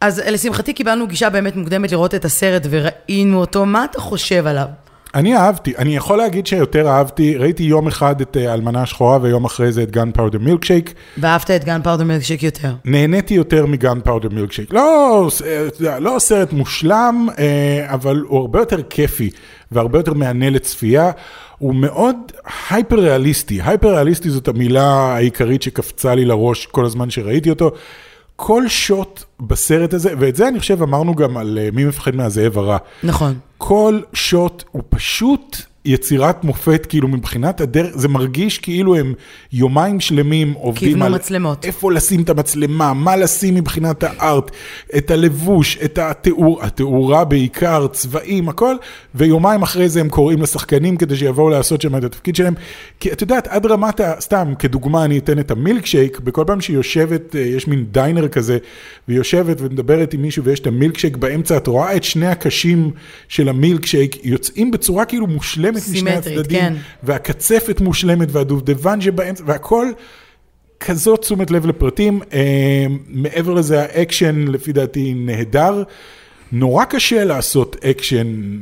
אז 0.02 0.22
לשמחתי 0.26 0.74
קיבלנו 0.74 1.08
גישה 1.08 1.30
באמת 1.30 1.56
מוקדמת 1.56 1.92
לראות 1.92 2.16
את 2.16 2.26
הסרט 2.26 2.68
וראינו 2.70 3.40
אותו, 3.40 3.66
מה 3.66 3.86
אתה 3.86 4.02
חושב 4.02 4.48
עליו? 4.48 4.66
אני 5.16 5.36
אהבתי, 5.36 5.74
אני 5.78 5.96
יכול 5.96 6.18
להגיד 6.18 6.48
שיותר 6.48 6.88
אהבתי, 6.88 7.38
ראיתי 7.38 7.64
יום 7.64 7.88
אחד 7.88 8.22
את 8.22 8.38
אה, 8.38 8.54
אלמנה 8.54 8.82
השחורה 8.82 9.20
ויום 9.22 9.46
אחרי 9.46 9.72
זה 9.72 9.84
את 9.84 9.92
Gunpowder 9.92 10.40
Milkshake. 10.40 10.94
ואהבת 11.18 11.52
את 11.52 11.64
Gunpowder 11.64 12.04
Milkshake 12.04 12.44
יותר. 12.44 12.74
נהניתי 12.86 13.34
יותר 13.34 13.66
מ 13.66 14.00
Gunpowder 14.04 14.30
Milkshake. 14.32 14.74
לא, 14.74 15.30
אה, 15.86 16.00
לא 16.00 16.16
סרט 16.20 16.54
מושלם, 16.54 17.28
אה, 17.40 17.86
אבל 17.94 18.24
הוא 18.28 18.40
הרבה 18.40 18.60
יותר 18.60 18.82
כיפי 18.90 19.30
והרבה 19.72 20.00
יותר 20.00 20.14
מהנה 20.14 20.50
לצפייה. 20.50 21.12
הוא 21.58 21.76
מאוד 21.76 22.16
הייפר 22.70 23.00
ריאליסטי. 23.00 23.62
הייפר 23.64 23.94
ריאליסטי 23.96 24.30
זאת 24.30 24.48
המילה 24.48 25.16
העיקרית 25.16 25.62
שקפצה 25.62 26.16
לי 26.16 26.26
לראש 26.26 26.66
כל 26.66 26.86
הזמן 26.86 27.10
שראיתי 27.10 27.50
אותו. 27.50 27.72
כל 28.42 28.68
שוט 28.68 29.24
בסרט 29.40 29.94
הזה, 29.94 30.14
ואת 30.20 30.36
זה 30.36 30.48
אני 30.48 30.60
חושב 30.60 30.82
אמרנו 30.82 31.16
גם 31.16 31.38
על 31.38 31.60
אה, 31.62 31.70
מי 31.74 31.86
מפחד 31.86 32.16
מהזאב 32.16 32.58
הרע. 32.58 32.78
נכון. 33.04 33.40
כל 33.58 34.00
שוט 34.14 34.64
הוא 34.72 34.82
פשוט 34.90 35.58
יצירת 35.86 36.44
מופת, 36.44 36.86
כאילו 36.90 37.08
מבחינת 37.08 37.62
הדרך, 37.62 37.98
זה 37.98 38.08
מרגיש 38.08 38.58
כאילו 38.58 38.96
הם 38.96 39.14
יומיים 39.54 40.00
שלמים 40.00 40.54
עובדים 40.54 40.90
כיוונו 40.90 41.06
על 41.06 41.16
מצלמות. 41.16 41.66
איפה 41.66 41.92
לשים 41.92 42.22
את 42.22 42.30
המצלמה, 42.30 42.94
מה 42.94 43.16
לשים 43.16 43.56
מבחינת 43.56 44.04
הארט, 44.04 44.52
את 44.98 45.12
הלבוש, 45.12 45.78
את 45.86 45.98
התיאור, 45.98 46.64
התאורה 46.64 47.26
בעיקר, 47.26 47.88
צבעים, 47.88 48.50
הכל, 48.50 48.76
ויומיים 49.16 49.62
אחרי 49.62 49.90
זה 49.90 50.00
הם 50.00 50.10
קוראים 50.10 50.42
לשחקנים 50.42 50.98
כדי 50.98 51.16
שיבואו 51.16 51.50
לעשות 51.50 51.82
שם 51.82 51.96
את 51.96 52.04
התפקיד 52.04 52.36
שלהם. 52.36 52.54
כי 53.00 53.12
את 53.12 53.22
יודעת, 53.22 53.48
עד 53.48 53.66
רמת 53.66 54.00
ה... 54.00 54.14
סתם, 54.20 54.54
כדוגמה, 54.60 55.06
אני 55.06 55.18
אתן 55.18 55.40
את 55.40 55.52
המילקשייק, 55.52 56.20
בכל 56.20 56.44
פעם 56.48 56.62
שהיא 56.62 56.78
יושבת, 56.78 57.36
אה, 57.36 57.42
יש 57.42 57.68
מין 57.68 57.86
דיינר 57.92 58.28
כזה, 58.28 58.58
והיא 59.08 59.18
יושבת 59.18 59.62
ומדברת 59.62 60.14
עם 60.14 60.22
מישהו 60.22 60.44
ויש 60.44 60.60
את 60.60 60.68
המילקשייק 60.68 61.18
באמצע, 61.18 61.58
את 61.58 61.68
רואה 61.68 61.96
את 61.96 62.04
שני 62.04 62.28
הקשים 62.28 62.92
של 63.28 63.50
המילקשייק 63.50 64.26
יוצאים 64.26 64.72
בצורה 64.72 65.06
כאילו 65.06 65.28
מושלמת 65.28 65.69
משני 65.72 65.96
סימטרית, 66.00 66.40
הצדדים, 66.40 66.60
כן. 66.60 66.74
והקצפת 67.04 67.82
מושלמת 67.82 68.28
והדובדבן 68.32 69.02
שבאמצע, 69.02 69.44
והכל 69.48 69.88
כזאת 70.80 71.22
תשומת 71.22 71.52
לב 71.52 71.66
לפרטים. 71.66 72.20
אה, 72.34 72.86
מעבר 73.08 73.54
לזה, 73.54 73.82
האקשן 73.82 74.48
לפי 74.48 74.74
דעתי 74.74 75.14
נהדר. 75.14 75.84
נורא 76.52 76.86
קשה 76.86 77.24
לעשות 77.24 77.76
אקשן 77.86 78.60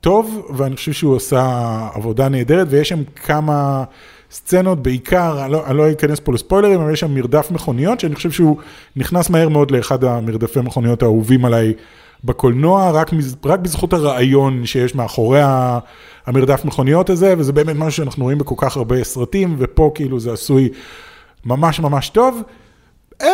טוב, 0.00 0.46
ואני 0.56 0.76
חושב 0.76 0.92
שהוא 0.92 1.16
עשה 1.16 1.78
עבודה 1.94 2.28
נהדרת, 2.28 2.66
ויש 2.70 2.88
שם 2.88 3.02
כמה 3.24 3.84
סצנות, 4.30 4.82
בעיקר, 4.82 5.44
אני 5.44 5.52
לא, 5.52 5.66
אני 5.66 5.76
לא 5.76 5.90
אכנס 5.90 6.20
פה 6.20 6.32
לספוילרים, 6.32 6.80
אבל 6.80 6.92
יש 6.92 7.00
שם 7.00 7.14
מרדף 7.14 7.50
מכוניות, 7.50 8.00
שאני 8.00 8.14
חושב 8.14 8.30
שהוא 8.30 8.56
נכנס 8.96 9.30
מהר 9.30 9.48
מאוד 9.48 9.70
לאחד 9.70 10.04
המרדפי 10.04 10.60
מכוניות 10.60 11.02
האהובים 11.02 11.44
עליי 11.44 11.72
בקולנוע, 12.24 12.90
רק, 12.90 13.10
רק 13.44 13.60
בזכות 13.60 13.92
הרעיון 13.92 14.66
שיש 14.66 14.94
מאחורי 14.94 15.40
המרדף 16.26 16.64
מכוניות 16.64 17.10
הזה, 17.10 17.34
וזה 17.38 17.52
באמת 17.52 17.76
משהו 17.76 17.92
שאנחנו 17.92 18.24
רואים 18.24 18.38
בכל 18.38 18.54
כך 18.58 18.76
הרבה 18.76 19.04
סרטים, 19.04 19.56
ופה 19.58 19.92
כאילו 19.94 20.20
זה 20.20 20.32
עשוי 20.32 20.68
ממש 21.44 21.80
ממש 21.80 22.08
טוב. 22.08 22.42
אה, 23.22 23.28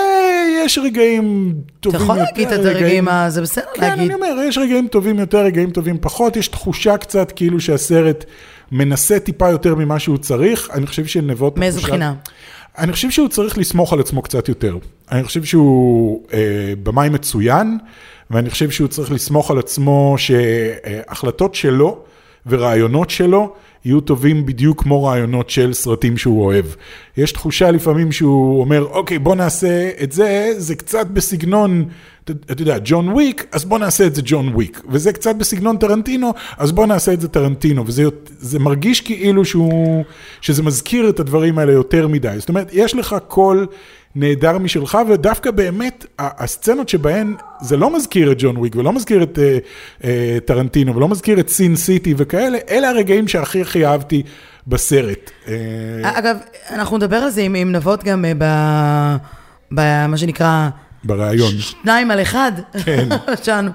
יש 0.64 0.78
רגעים 0.78 1.54
אתה 1.56 1.72
טובים 1.80 2.00
יכול 2.00 2.16
להגיד 2.16 2.48
את 2.48 2.58
הרגעים, 2.66 3.08
ה- 3.08 3.30
זה 3.30 3.42
בסדר 3.42 3.64
כן, 3.74 3.80
להגיד. 3.82 4.04
אני 4.04 4.14
אומר, 4.14 4.42
יש 4.48 4.58
רגעים 4.58 4.88
טובים 4.88 5.18
יותר, 5.18 5.38
רגעים 5.38 5.70
טובים 5.70 5.98
פחות, 6.00 6.36
יש 6.36 6.48
תחושה 6.48 6.96
קצת 6.96 7.32
כאילו 7.36 7.60
שהסרט 7.60 8.24
מנסה 8.72 9.20
טיפה 9.20 9.50
יותר 9.50 9.74
ממה 9.74 9.98
שהוא 9.98 10.18
צריך, 10.18 10.68
אני 10.72 10.86
חושב 10.86 11.06
שנבות... 11.06 11.58
מאיזו 11.58 11.80
בחינה? 11.80 12.14
אני 12.78 12.92
חושב 12.92 13.10
שהוא 13.10 13.28
צריך 13.28 13.58
לסמוך 13.58 13.92
על 13.92 14.00
עצמו 14.00 14.22
קצת 14.22 14.48
יותר. 14.48 14.76
אני 15.12 15.24
חושב 15.24 15.44
שהוא 15.44 16.22
אה, 16.32 16.72
במאי 16.82 17.08
מצוין, 17.08 17.78
ואני 18.30 18.50
חושב 18.50 18.70
שהוא 18.70 18.88
צריך 18.88 19.12
לסמוך 19.12 19.50
על 19.50 19.58
עצמו 19.58 20.14
שהחלטות 20.18 21.54
שלו 21.54 21.98
ורעיונות 22.46 23.10
שלו 23.10 23.52
יהיו 23.84 24.00
טובים 24.00 24.46
בדיוק 24.46 24.82
כמו 24.82 25.04
רעיונות 25.04 25.50
של 25.50 25.72
סרטים 25.72 26.16
שהוא 26.16 26.44
אוהב. 26.44 26.64
יש 27.16 27.32
תחושה 27.32 27.70
לפעמים 27.70 28.12
שהוא 28.12 28.60
אומר, 28.60 28.84
אוקיי, 28.90 29.18
בוא 29.18 29.34
נעשה 29.34 29.90
את 30.02 30.12
זה, 30.12 30.52
זה 30.56 30.74
קצת 30.74 31.06
בסגנון, 31.06 31.84
אתה 32.24 32.62
יודע, 32.62 32.76
ג'ון 32.84 33.08
וויק, 33.08 33.46
אז 33.52 33.64
בוא 33.64 33.78
נעשה 33.78 34.06
את 34.06 34.14
זה 34.14 34.22
ג'ון 34.24 34.48
וויק. 34.48 34.82
וזה 34.88 35.12
קצת 35.12 35.36
בסגנון 35.36 35.76
טרנטינו, 35.76 36.32
אז 36.58 36.72
בוא 36.72 36.86
נעשה 36.86 37.12
את 37.12 37.20
זה 37.20 37.28
טרנטינו. 37.28 37.84
וזה 37.86 38.58
מרגיש 38.58 39.00
כאילו 39.00 39.44
שהוא, 39.44 40.04
שזה 40.40 40.62
מזכיר 40.62 41.08
את 41.08 41.20
הדברים 41.20 41.58
האלה 41.58 41.72
יותר 41.72 42.08
מדי. 42.08 42.34
זאת 42.38 42.48
אומרת, 42.48 42.70
יש 42.72 42.94
לך 42.94 43.16
קול 43.28 43.66
נהדר 44.14 44.58
משלך, 44.58 44.98
ודווקא 45.08 45.50
באמת, 45.50 46.06
הסצנות 46.18 46.88
שבהן 46.88 47.34
זה 47.60 47.76
לא 47.76 47.96
מזכיר 47.96 48.32
את 48.32 48.36
ג'ון 48.40 48.56
וויק, 48.56 48.76
ולא 48.76 48.92
מזכיר 48.92 49.22
את 49.22 49.38
אה, 49.38 49.58
אה, 50.04 50.38
טרנטינו, 50.44 50.96
ולא 50.96 51.08
מזכיר 51.08 51.40
את 51.40 51.48
סין 51.48 51.76
סיטי 51.76 52.14
וכאלה, 52.16 52.58
אלה 52.70 52.88
הרגעים 52.88 53.28
שהכי 53.28 53.60
הכי 53.60 53.86
אהבתי 53.86 54.22
בסרט. 54.66 55.30
אה, 55.48 55.54
אגב, 56.18 56.36
אנחנו 56.70 56.96
נדבר 56.96 57.16
על 57.16 57.30
זה 57.30 57.40
עם, 57.40 57.54
עם 57.54 57.72
נבות 57.72 58.04
גם 58.04 58.24
אה, 58.24 58.32
ב- 58.38 59.16
במה 59.70 60.16
שנקרא 60.16 60.68
ברעיון. 61.04 61.52
שניים 61.58 62.10
על 62.10 62.22
אחד. 62.22 62.52
כן. 62.84 63.08
שלנו. 63.44 63.70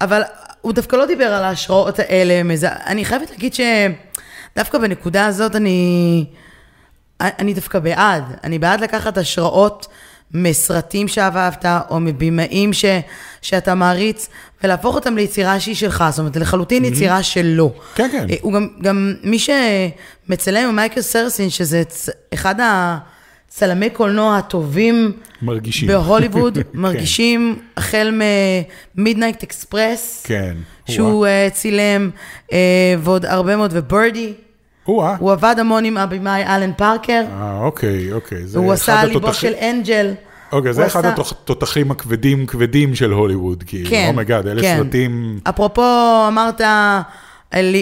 אבל 0.00 0.22
הוא 0.60 0.72
דווקא 0.72 0.96
לא 0.96 1.06
דיבר 1.06 1.24
על 1.24 1.44
ההשראות 1.44 1.98
האלה. 1.98 2.42
מזה. 2.42 2.68
אני 2.86 3.04
חייבת 3.04 3.30
להגיד 3.30 3.52
שדווקא 3.54 4.78
בנקודה 4.78 5.26
הזאת 5.26 5.56
אני, 5.56 6.24
אני 7.20 7.54
דווקא 7.54 7.78
בעד. 7.78 8.24
אני 8.44 8.58
בעד 8.58 8.80
לקחת 8.80 9.18
השראות 9.18 9.86
מסרטים 10.34 11.08
שאהבת, 11.08 11.64
או 11.90 12.00
מבימאים 12.00 12.72
ש, 12.72 12.84
שאתה 13.42 13.74
מעריץ, 13.74 14.28
ולהפוך 14.64 14.94
אותם 14.94 15.16
ליצירה 15.16 15.60
שהיא 15.60 15.74
שלך. 15.74 16.04
זאת 16.10 16.18
אומרת, 16.18 16.36
לחלוטין 16.36 16.84
יצירה 16.84 17.22
שלו. 17.22 17.72
כן, 17.94 18.08
כן. 18.12 18.26
אה, 18.30 18.34
הוא 18.40 18.52
גם, 18.52 18.68
גם 18.82 19.14
מי 19.22 19.38
שמצלם 19.38 20.68
עם 20.68 20.76
מייקל 20.76 21.00
סרסין, 21.00 21.50
שזה 21.50 21.82
צ- 21.88 22.08
אחד 22.34 22.54
הצלמי 23.48 23.90
קולנוע 23.90 24.36
הטובים 24.36 25.12
מרגישים. 25.42 25.88
בהוליווד, 25.88 26.58
מרגישים 26.74 27.58
החל 27.76 28.20
מ 28.96 29.01
Midnight 29.01 29.42
Express, 29.42 30.22
כן. 30.26 30.56
שהוא 30.86 31.26
אה, 31.26 31.54
צילם, 31.54 32.10
אה, 32.48 32.52
ועוד 32.98 33.26
הרבה 33.26 33.56
מאוד, 33.56 33.70
ו-Birdy, 33.74 34.32
או-אה. 34.88 35.16
הוא 35.18 35.32
עבד 35.32 35.54
המון 35.58 35.84
עם 35.84 35.96
הבמאי 35.96 36.42
אלן 36.46 36.72
פארקר, 36.76 37.24
אה, 37.40 37.58
אוקיי, 37.60 38.12
אוקיי. 38.12 38.46
זה 38.46 38.58
הוא 38.58 38.72
עשה 38.72 39.04
ליבו 39.04 39.34
של 39.34 39.52
אנג'ל. 39.60 40.14
אוקיי, 40.52 40.72
זה 40.72 40.86
אחד 40.86 41.04
התותחים 41.04 41.90
הכבדים 41.90 42.46
כבדים 42.46 42.94
של 42.94 43.12
הוליווד, 43.12 43.64
כאילו, 43.66 43.90
כן, 43.90 44.06
oh 44.08 44.18
my 44.18 44.27
God, 44.27 44.46
אלה 44.46 44.62
כן. 44.62 44.76
סרטים... 44.82 45.40
אפרופו, 45.48 46.24
אמרת 46.28 46.60
אה, 46.60 47.02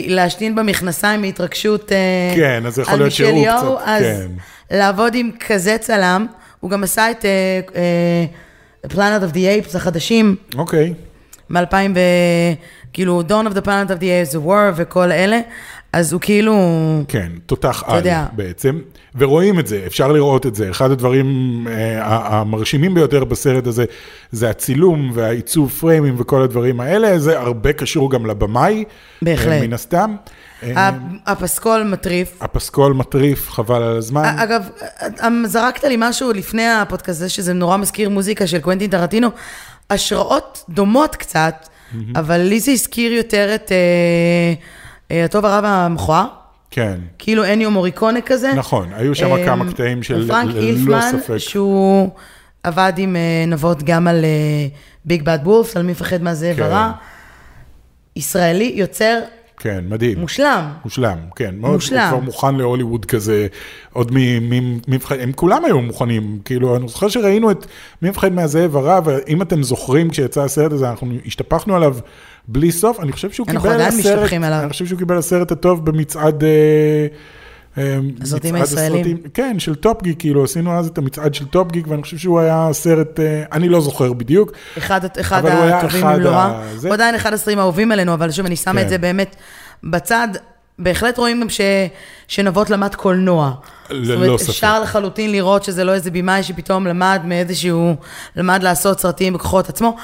להשתין 0.06 0.54
במכנסיים 0.54 1.20
מהתרגשות 1.20 1.92
אה, 1.92 2.32
כן, 2.36 2.66
אז 2.66 2.78
יכול 2.78 2.98
להיות 2.98 3.12
שהוא 3.12 3.44
קצת, 3.44 3.82
אז 3.84 4.02
כן. 4.02 4.26
לעבוד 4.76 5.14
עם 5.14 5.30
כזה 5.40 5.76
צלם, 5.78 6.26
הוא 6.60 6.70
גם 6.70 6.82
עשה 6.82 7.10
את 7.10 7.24
אה, 7.24 8.24
Planet 8.86 9.30
of 9.30 9.34
the 9.34 9.68
Apes 9.68 9.76
החדשים, 9.76 10.36
אוקיי. 10.58 10.94
מ-2000 11.50 11.74
ו... 11.94 12.00
כאילו, 12.96 13.22
Dawn 13.28 13.52
of 13.52 13.54
the 13.54 13.66
Planet 13.66 13.90
of 13.90 14.00
the 14.00 14.32
Apes, 14.32 14.32
The 14.32 14.46
War 14.46 14.72
וכל 14.76 15.12
אלה, 15.12 15.40
אז 15.96 16.12
הוא 16.12 16.20
כאילו... 16.20 16.54
כן, 17.08 17.32
תותח 17.46 17.82
על 17.86 17.96
יודע. 17.96 18.26
בעצם, 18.32 18.78
ורואים 19.14 19.58
את 19.58 19.66
זה, 19.66 19.82
אפשר 19.86 20.12
לראות 20.12 20.46
את 20.46 20.54
זה. 20.54 20.70
אחד 20.70 20.90
הדברים 20.90 21.26
אה, 21.70 22.00
המרשימים 22.40 22.94
ביותר 22.94 23.24
בסרט 23.24 23.66
הזה, 23.66 23.84
זה 24.32 24.50
הצילום 24.50 25.10
והעיצוב 25.14 25.70
פריימים 25.70 26.14
וכל 26.18 26.42
הדברים 26.42 26.80
האלה, 26.80 27.18
זה 27.18 27.38
הרבה 27.38 27.72
קשור 27.72 28.10
גם 28.10 28.26
לבמאי, 28.26 28.84
בהחלט. 29.22 29.52
אה, 29.52 29.66
מן 29.66 29.72
הסתם. 29.72 30.16
אה, 30.62 30.90
הפסקול 31.26 31.82
מטריף. 31.82 32.38
הפסקול 32.40 32.92
מטריף, 32.92 33.50
חבל 33.50 33.82
על 33.82 33.96
הזמן. 33.96 34.36
אגב, 34.38 34.68
אה, 35.22 35.28
זרקת 35.44 35.84
לי 35.84 35.96
משהו 35.98 36.32
לפני 36.32 36.68
הפודקאסט 36.68 37.20
הזה, 37.20 37.28
שזה 37.28 37.52
נורא 37.52 37.76
מזכיר 37.76 38.10
מוזיקה 38.10 38.46
של 38.46 38.58
קוונטין 38.58 38.90
טרנטינו. 38.90 39.28
השראות 39.90 40.64
דומות 40.68 41.16
קצת, 41.16 41.68
אבל 42.16 42.36
לי 42.36 42.60
זה 42.60 42.70
הזכיר 42.70 43.12
יותר 43.12 43.54
את 43.54 43.72
אה, 43.72 44.54
הטוב 45.10 45.44
הרע 45.44 45.60
והמכוער. 45.62 46.26
כן, 46.70 47.00
כאילו 47.18 47.44
אניו 47.44 47.70
מוריקונה 47.70 48.20
כזה. 48.20 48.52
נכון, 48.54 48.88
היו 48.92 49.14
שם 49.14 49.32
אה, 49.32 49.44
כמה 49.44 49.72
קטעים 49.72 50.02
של 50.02 50.28
פרנק 50.28 50.54
ללא 50.54 50.60
אילפמן, 50.60 51.10
ספק. 51.12 51.36
שהוא 51.36 52.10
עבד 52.62 52.92
עם 52.96 53.16
אה, 53.16 53.44
נבות 53.46 53.82
גם 53.82 54.08
על 54.08 54.24
ביג 55.04 55.22
בד 55.22 55.38
וולף, 55.44 55.76
על 55.76 55.82
מי 55.82 55.92
מפחד 55.92 56.22
מהזאב 56.22 56.56
כן. 56.56 56.62
הרע. 56.62 56.92
ישראלי 58.16 58.72
יוצר 58.74 59.18
כן, 59.58 59.84
מדהים. 59.88 60.18
מושלם. 60.18 60.64
מושלם, 60.84 61.18
כן. 61.36 61.54
מושלם. 61.58 62.00
הוא 62.00 62.08
כבר 62.08 62.20
מוכן 62.20 62.54
להוליווד 62.54 63.04
כזה, 63.04 63.46
עוד 63.92 64.10
ממבחן, 64.12 65.20
הם 65.20 65.32
כולם 65.32 65.64
היו 65.64 65.80
מוכנים, 65.80 66.38
כאילו, 66.44 66.76
אני 66.76 66.88
זוכר 66.88 67.08
שראינו 67.08 67.50
את 67.50 67.66
מי 68.02 68.10
מפחד 68.10 68.32
מהזאב 68.32 68.76
הרע, 68.76 69.00
ואם 69.04 69.42
אתם 69.42 69.62
זוכרים, 69.62 70.10
כשיצא 70.10 70.42
הסרט 70.42 70.72
הזה, 70.72 70.90
אנחנו 70.90 71.12
השתפכנו 71.26 71.76
עליו 71.76 71.96
בלי 72.48 72.72
סוף, 72.72 73.00
אני 73.00 73.12
חושב 73.12 73.30
שהוא 73.30 73.46
קיבל 73.46 73.80
הסרט. 73.80 74.32
אני 74.32 74.68
חושב 74.70 74.86
שהוא 74.86 74.98
קיבל 74.98 75.18
הסרט 75.18 75.52
הטוב 75.52 75.84
במצעד... 75.86 76.44
אה, 76.44 77.06
אה, 77.78 77.98
הסרטים 78.22 78.54
הישראלים. 78.54 79.00
הסרטים- 79.00 79.18
כן, 79.34 79.58
של 79.58 79.74
טופגיק, 79.74 80.18
כאילו, 80.18 80.44
עשינו 80.44 80.78
אז 80.78 80.86
את 80.86 80.98
המצעד 80.98 81.34
של 81.34 81.44
טופגיק, 81.46 81.88
ואני 81.88 82.02
חושב 82.02 82.16
שהוא 82.16 82.40
היה 82.40 82.68
סרט, 82.72 83.20
אה, 83.20 83.42
אני 83.52 83.68
לא 83.68 83.80
זוכר 83.80 84.12
בדיוק, 84.12 84.52
אחד, 84.78 85.00
אחד 85.20 85.46
הטובים 85.46 86.06
אם 86.06 86.20
לא 86.20 86.28
רע. 86.30 86.62
הוא 86.82 86.92
עדיין 86.92 87.14
אחד 87.14 87.32
הסרטים 87.32 87.58
האהובים 87.58 87.92
עלינו, 87.92 88.14
אבל 88.14 88.30
שוב, 88.30 88.46
אני 88.46 88.56
שמה 88.56 88.72
כן. 88.72 88.84
את 88.84 88.88
זה 88.88 88.98
באמת 88.98 89.36
בצד. 89.84 90.28
בהחלט 90.78 91.18
רואים 91.18 91.40
גם 91.40 91.48
ש... 91.48 91.60
שנבות 92.28 92.70
למד 92.70 92.94
קולנוע. 92.94 93.52
ללא 93.90 94.04
זאת 94.04 94.16
אומרת, 94.16 94.40
ספק. 94.40 94.48
אפשר 94.48 94.80
לחלוטין 94.80 95.32
לראות 95.32 95.64
שזה 95.64 95.84
לא 95.84 95.94
איזה 95.94 96.10
במאי 96.10 96.42
שפתאום 96.42 96.86
למד 96.86 97.20
מאיזשהו, 97.24 97.96
למד 98.36 98.62
לעשות 98.62 99.00
סרטים 99.00 99.32
בכוחות 99.32 99.68
עצמו. 99.68 99.96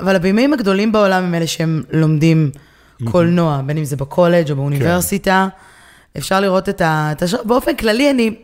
אבל 0.00 0.16
הבימאים 0.16 0.52
הגדולים 0.52 0.92
בעולם 0.92 1.24
הם 1.24 1.34
אלה 1.34 1.46
שהם 1.46 1.82
לומדים 1.92 2.50
קולנוע, 3.04 3.60
בין 3.66 3.78
אם 3.78 3.84
זה 3.84 3.96
בקולג' 3.96 4.50
או 4.50 4.56
באוניברסיטה. 4.56 5.48
אפשר 6.18 6.40
לראות 6.40 6.68
את 6.68 6.80
ה... 6.80 7.12
באופן 7.44 7.76
כללי, 7.76 8.10
אני... 8.10 8.34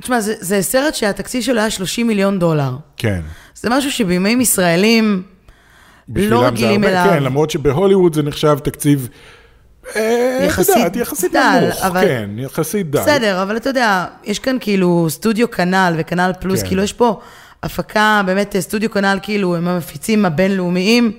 תשמע, 0.00 0.20
זה, 0.20 0.34
זה 0.40 0.62
סרט 0.62 0.94
שהתקציב 0.94 1.42
שלו 1.42 1.60
היה 1.60 1.70
30 1.70 2.06
מיליון 2.06 2.38
דולר. 2.38 2.76
כן. 2.96 3.20
זה 3.54 3.70
משהו 3.70 3.92
שבימאים 3.92 4.40
ישראלים 4.40 5.22
לא 6.16 6.44
רגילים 6.44 6.84
אליו. 6.84 7.06
כן, 7.10 7.22
למרות 7.22 7.50
שבהוליווד 7.50 8.14
זה 8.14 8.22
נחשב 8.22 8.58
תקציב, 8.64 9.08
אה, 9.96 10.38
יחסית 10.46 10.76
יודעת, 10.76 10.96
יחסית 10.96 11.32
דל, 11.32 11.58
נמוך, 11.62 11.82
אבל- 11.84 12.00
כן, 12.00 12.30
יחסית 12.38 12.90
דל. 12.90 13.00
בסדר, 13.00 13.42
אבל 13.42 13.56
אתה 13.56 13.70
יודע, 13.70 14.06
יש 14.24 14.38
כאן 14.38 14.56
כאילו 14.60 15.06
סטודיו 15.10 15.50
כנ"ל 15.50 15.94
וכנ"ל 15.98 16.30
פלוס, 16.40 16.62
כן. 16.62 16.68
כאילו 16.68 16.82
יש 16.82 16.92
פה 16.92 17.20
הפקה, 17.62 18.22
באמת 18.26 18.56
סטודיו 18.60 18.90
כנ"ל, 18.90 19.18
כאילו 19.22 19.56
הם 19.56 19.68
המפיצים 19.68 20.24
הבינלאומיים. 20.24 21.12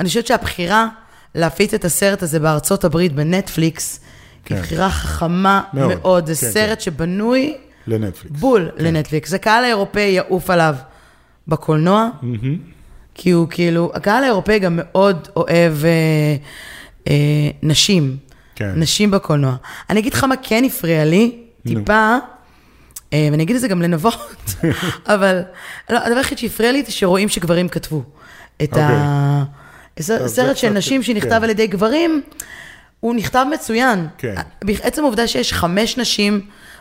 אני 0.00 0.08
חושבת 0.08 0.26
שהבחירה 0.26 0.88
להפיץ 1.34 1.74
את 1.74 1.84
הסרט 1.84 2.22
הזה 2.22 2.40
בארצות 2.40 2.84
הברית 2.84 3.12
בנטפליקס, 3.12 4.00
היא 4.00 4.56
כן. 4.56 4.62
בחירה 4.62 4.90
חכמה 4.90 5.62
מאוד, 5.72 5.88
מאוד. 5.88 6.26
זה 6.26 6.46
כן, 6.46 6.52
סרט 6.52 6.80
שבנוי 6.80 7.56
לנטפליקס. 7.86 8.40
בול 8.40 8.70
לנטפליקס. 8.76 9.34
הקהל 9.34 9.64
האירופאי 9.64 10.02
יעוף 10.02 10.50
עליו 10.50 10.74
בקולנוע, 11.48 12.08
כי 13.14 13.30
הוא 13.30 13.48
כאילו, 13.50 13.90
הקהל 13.94 14.24
האירופאי 14.24 14.58
גם 14.58 14.80
מאוד 14.82 15.28
אוהב 15.36 15.84
אה, 15.84 16.36
אה, 17.08 17.50
נשים. 17.62 18.16
כן. 18.54 18.72
נשים 18.76 19.10
בקולנוע. 19.10 19.56
אני 19.90 20.00
אגיד 20.00 20.14
לך 20.14 20.24
מה 20.24 20.34
כן 20.42 20.64
הפריע 20.64 21.04
לי, 21.04 21.38
טיפה, 21.66 21.92
אה, 21.92 22.18
ואני 23.32 23.42
אגיד 23.42 23.56
את 23.56 23.62
זה 23.62 23.68
גם 23.68 23.82
לנבות, 23.82 24.54
אבל 25.14 25.42
לא, 25.90 25.98
הדבר 25.98 26.18
היחיד 26.18 26.38
שהפריע 26.38 26.72
לי 26.72 26.82
זה 26.82 26.92
שרואים 26.92 27.28
שגברים 27.28 27.68
כתבו. 27.68 28.02
את 28.62 28.76
ה... 28.76 28.88
טוב, 29.94 30.02
זה 30.02 30.28
סרט 30.28 30.56
של 30.56 30.70
נשים 30.70 31.02
שנכתב 31.02 31.28
כן. 31.28 31.44
על 31.44 31.50
ידי 31.50 31.66
גברים, 31.66 32.22
הוא 33.00 33.14
נכתב 33.14 33.46
מצוין. 33.54 34.06
כן. 34.18 34.34
עצם 34.82 35.02
העובדה 35.02 35.26
שיש 35.26 35.52
חמש 35.52 35.98
נשים 35.98 36.40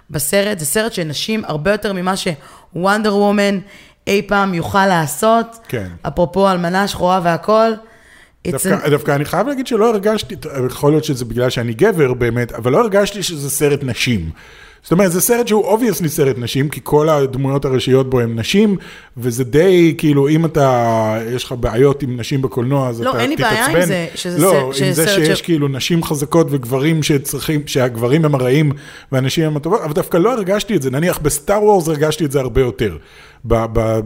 בסרט, 0.10 0.60
זה 0.60 0.65
סרט 0.65 0.93
של 0.93 1.04
נשים 1.04 1.45
הרבה 1.45 1.71
יותר 1.71 1.93
ממה 1.93 2.13
שוונדר 2.17 3.15
וומן 3.15 3.60
אי 4.08 4.21
פעם 4.21 4.54
יוכל 4.54 4.86
לעשות. 4.86 5.60
כן. 5.67 5.88
אפרופו 6.02 6.52
אלמנה 6.52 6.88
שחורה 6.88 7.19
והכל. 7.24 7.71
It's 8.48 8.52
דווקא, 8.52 8.86
an- 8.86 8.89
דווקא 8.89 9.12
אני 9.12 9.26
חייב 9.26 9.48
להגיד 9.48 9.67
שלא 9.67 9.89
הרגשתי, 9.89 10.36
יכול 10.71 10.91
להיות 10.91 11.04
שזה 11.04 11.26
בגלל 11.26 11.50
שאני 11.50 11.74
גבר 11.74 12.13
באמת, 12.13 12.52
אבל 12.52 12.71
לא 12.71 12.82
הרגשתי 12.82 13.24
שזה 13.24 13.50
סרט 13.50 13.80
נשים. 13.84 14.30
זאת 14.86 14.91
אומרת, 14.91 15.12
זה 15.12 15.21
סרט 15.21 15.48
שהוא 15.48 15.63
obviously 15.63 16.10
סרט 16.10 16.36
נשים, 16.38 16.69
כי 16.69 16.80
כל 16.84 17.10
הדמויות 17.10 17.65
הראשיות 17.65 18.10
בו 18.10 18.19
הן 18.19 18.39
נשים, 18.39 18.78
וזה 19.17 19.43
די, 19.43 19.95
כאילו, 19.98 20.28
אם 20.30 20.45
אתה, 20.45 20.88
יש 21.36 21.43
לך 21.43 21.52
בעיות 21.60 22.04
עם 22.04 22.17
נשים 22.19 22.41
בקולנוע, 22.41 22.89
אז 22.89 23.02
לא, 23.02 23.10
אתה 23.12 23.19
אין 23.19 23.30
לי 23.30 23.36
תתעצבן. 23.36 23.56
בעיה 23.74 23.82
עם 23.82 23.86
זה, 23.86 24.08
שזה 24.15 24.39
לא, 24.41 24.52
סרט- 24.52 24.65
עם 24.65 24.74
שזה 24.74 24.93
זה 24.93 25.08
שיש 25.08 25.39
ש- 25.39 25.41
כאילו 25.41 25.67
נשים 25.67 26.04
חזקות 26.04 26.48
וגברים 26.50 27.04
שצריכים, 27.04 27.62
שהגברים 27.65 28.26
הם 28.26 28.36
הרעים 28.36 28.71
והנשים 29.12 29.45
הם 29.45 29.58
הטובות, 29.58 29.82
אבל 29.82 29.93
דווקא 29.93 30.17
לא 30.17 30.34
הרגשתי 30.34 30.76
את 30.76 30.82
זה. 30.82 30.91
נניח 30.91 31.17
בסטאר 31.21 31.63
וורס 31.63 31.88
הרגשתי 31.88 32.26
את 32.26 32.32
זה 32.32 32.39
הרבה 32.39 32.62
יותר. 32.62 32.98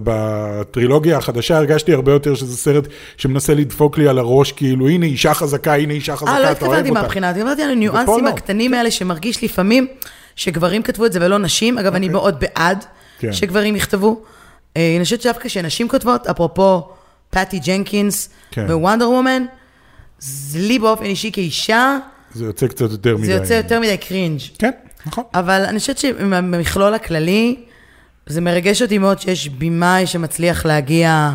בטרילוגיה 0.03 1.17
החדשה 1.17 1.57
הרגשתי 1.57 1.93
הרבה 1.93 2.11
יותר 2.11 2.35
שזה 2.35 2.57
סרט 2.57 2.87
שמנסה 3.17 3.53
לדפוק 3.53 3.97
לי 3.97 4.07
על 4.07 4.17
הראש, 4.19 4.51
כאילו, 4.51 4.89
הנה 4.89 5.05
אישה 5.05 5.33
חזקה, 5.33 5.75
הנה 5.75 5.93
אישה 5.93 6.15
חזקה, 6.15 6.31
אה, 6.31 6.39
לא 6.39 6.43
אתה 6.43 6.47
אוהב 6.49 6.57
התכוונתי 6.57 6.89
אותה. 6.89 7.01
מהבחינה, 7.01 7.33
דיברתי 7.33 7.61
על 7.63 7.71
הניואנסים 7.71 8.23
לא. 8.25 8.29
הקטנים 8.29 8.73
האלה 8.73 8.91
שמרגיש 8.91 9.43
לפעמים 9.43 9.87
שגברים 10.39 10.83
כתבו 10.83 11.05
את 11.05 11.13
זה 11.13 11.19
ולא 11.21 11.37
נשים. 11.37 11.77
אגב, 11.77 11.95
אני 11.95 12.09
מאוד 12.09 12.39
בעד 12.39 12.77
אוקיי. 12.77 13.29
כן. 13.29 13.33
שגברים 13.33 13.75
יכתבו. 13.75 14.21
אה, 14.77 14.93
אני 14.95 15.03
חושבת 15.03 15.21
שדווקא 15.21 15.47
כשנשים 15.49 15.89
כותבות, 15.89 16.27
אפרופו 16.27 16.89
פטי 17.29 17.59
ג'נקינס 17.59 18.29
כן. 18.51 18.65
ווונדר 18.69 19.09
וומן, 19.09 19.45
זה 20.19 20.59
לי 20.59 20.79
באופן 20.79 21.05
אישי 21.05 21.31
כאישה, 21.31 21.97
זה 22.33 22.45
יוצא 22.45 22.67
קצת 22.67 22.91
יותר 22.91 23.17
מדי. 23.17 23.25
זה 23.25 23.31
יוצא 23.31 23.53
יותר 23.53 23.79
מדי 23.79 23.97
cringe. 23.97 24.39
כן, 24.59 24.71
נכון. 25.05 25.23
אבל 25.33 25.65
אני 25.65 25.79
חושבת 25.79 25.97
שבמכלול 25.97 26.93
הכללי, 26.93 27.55
זה 28.25 28.41
מרגש 28.41 28.81
אותי 28.81 28.97
מאוד 28.97 29.19
שיש 29.19 29.49
במאי 29.49 30.07
שמצליח 30.07 30.65
להגיע 30.65 31.31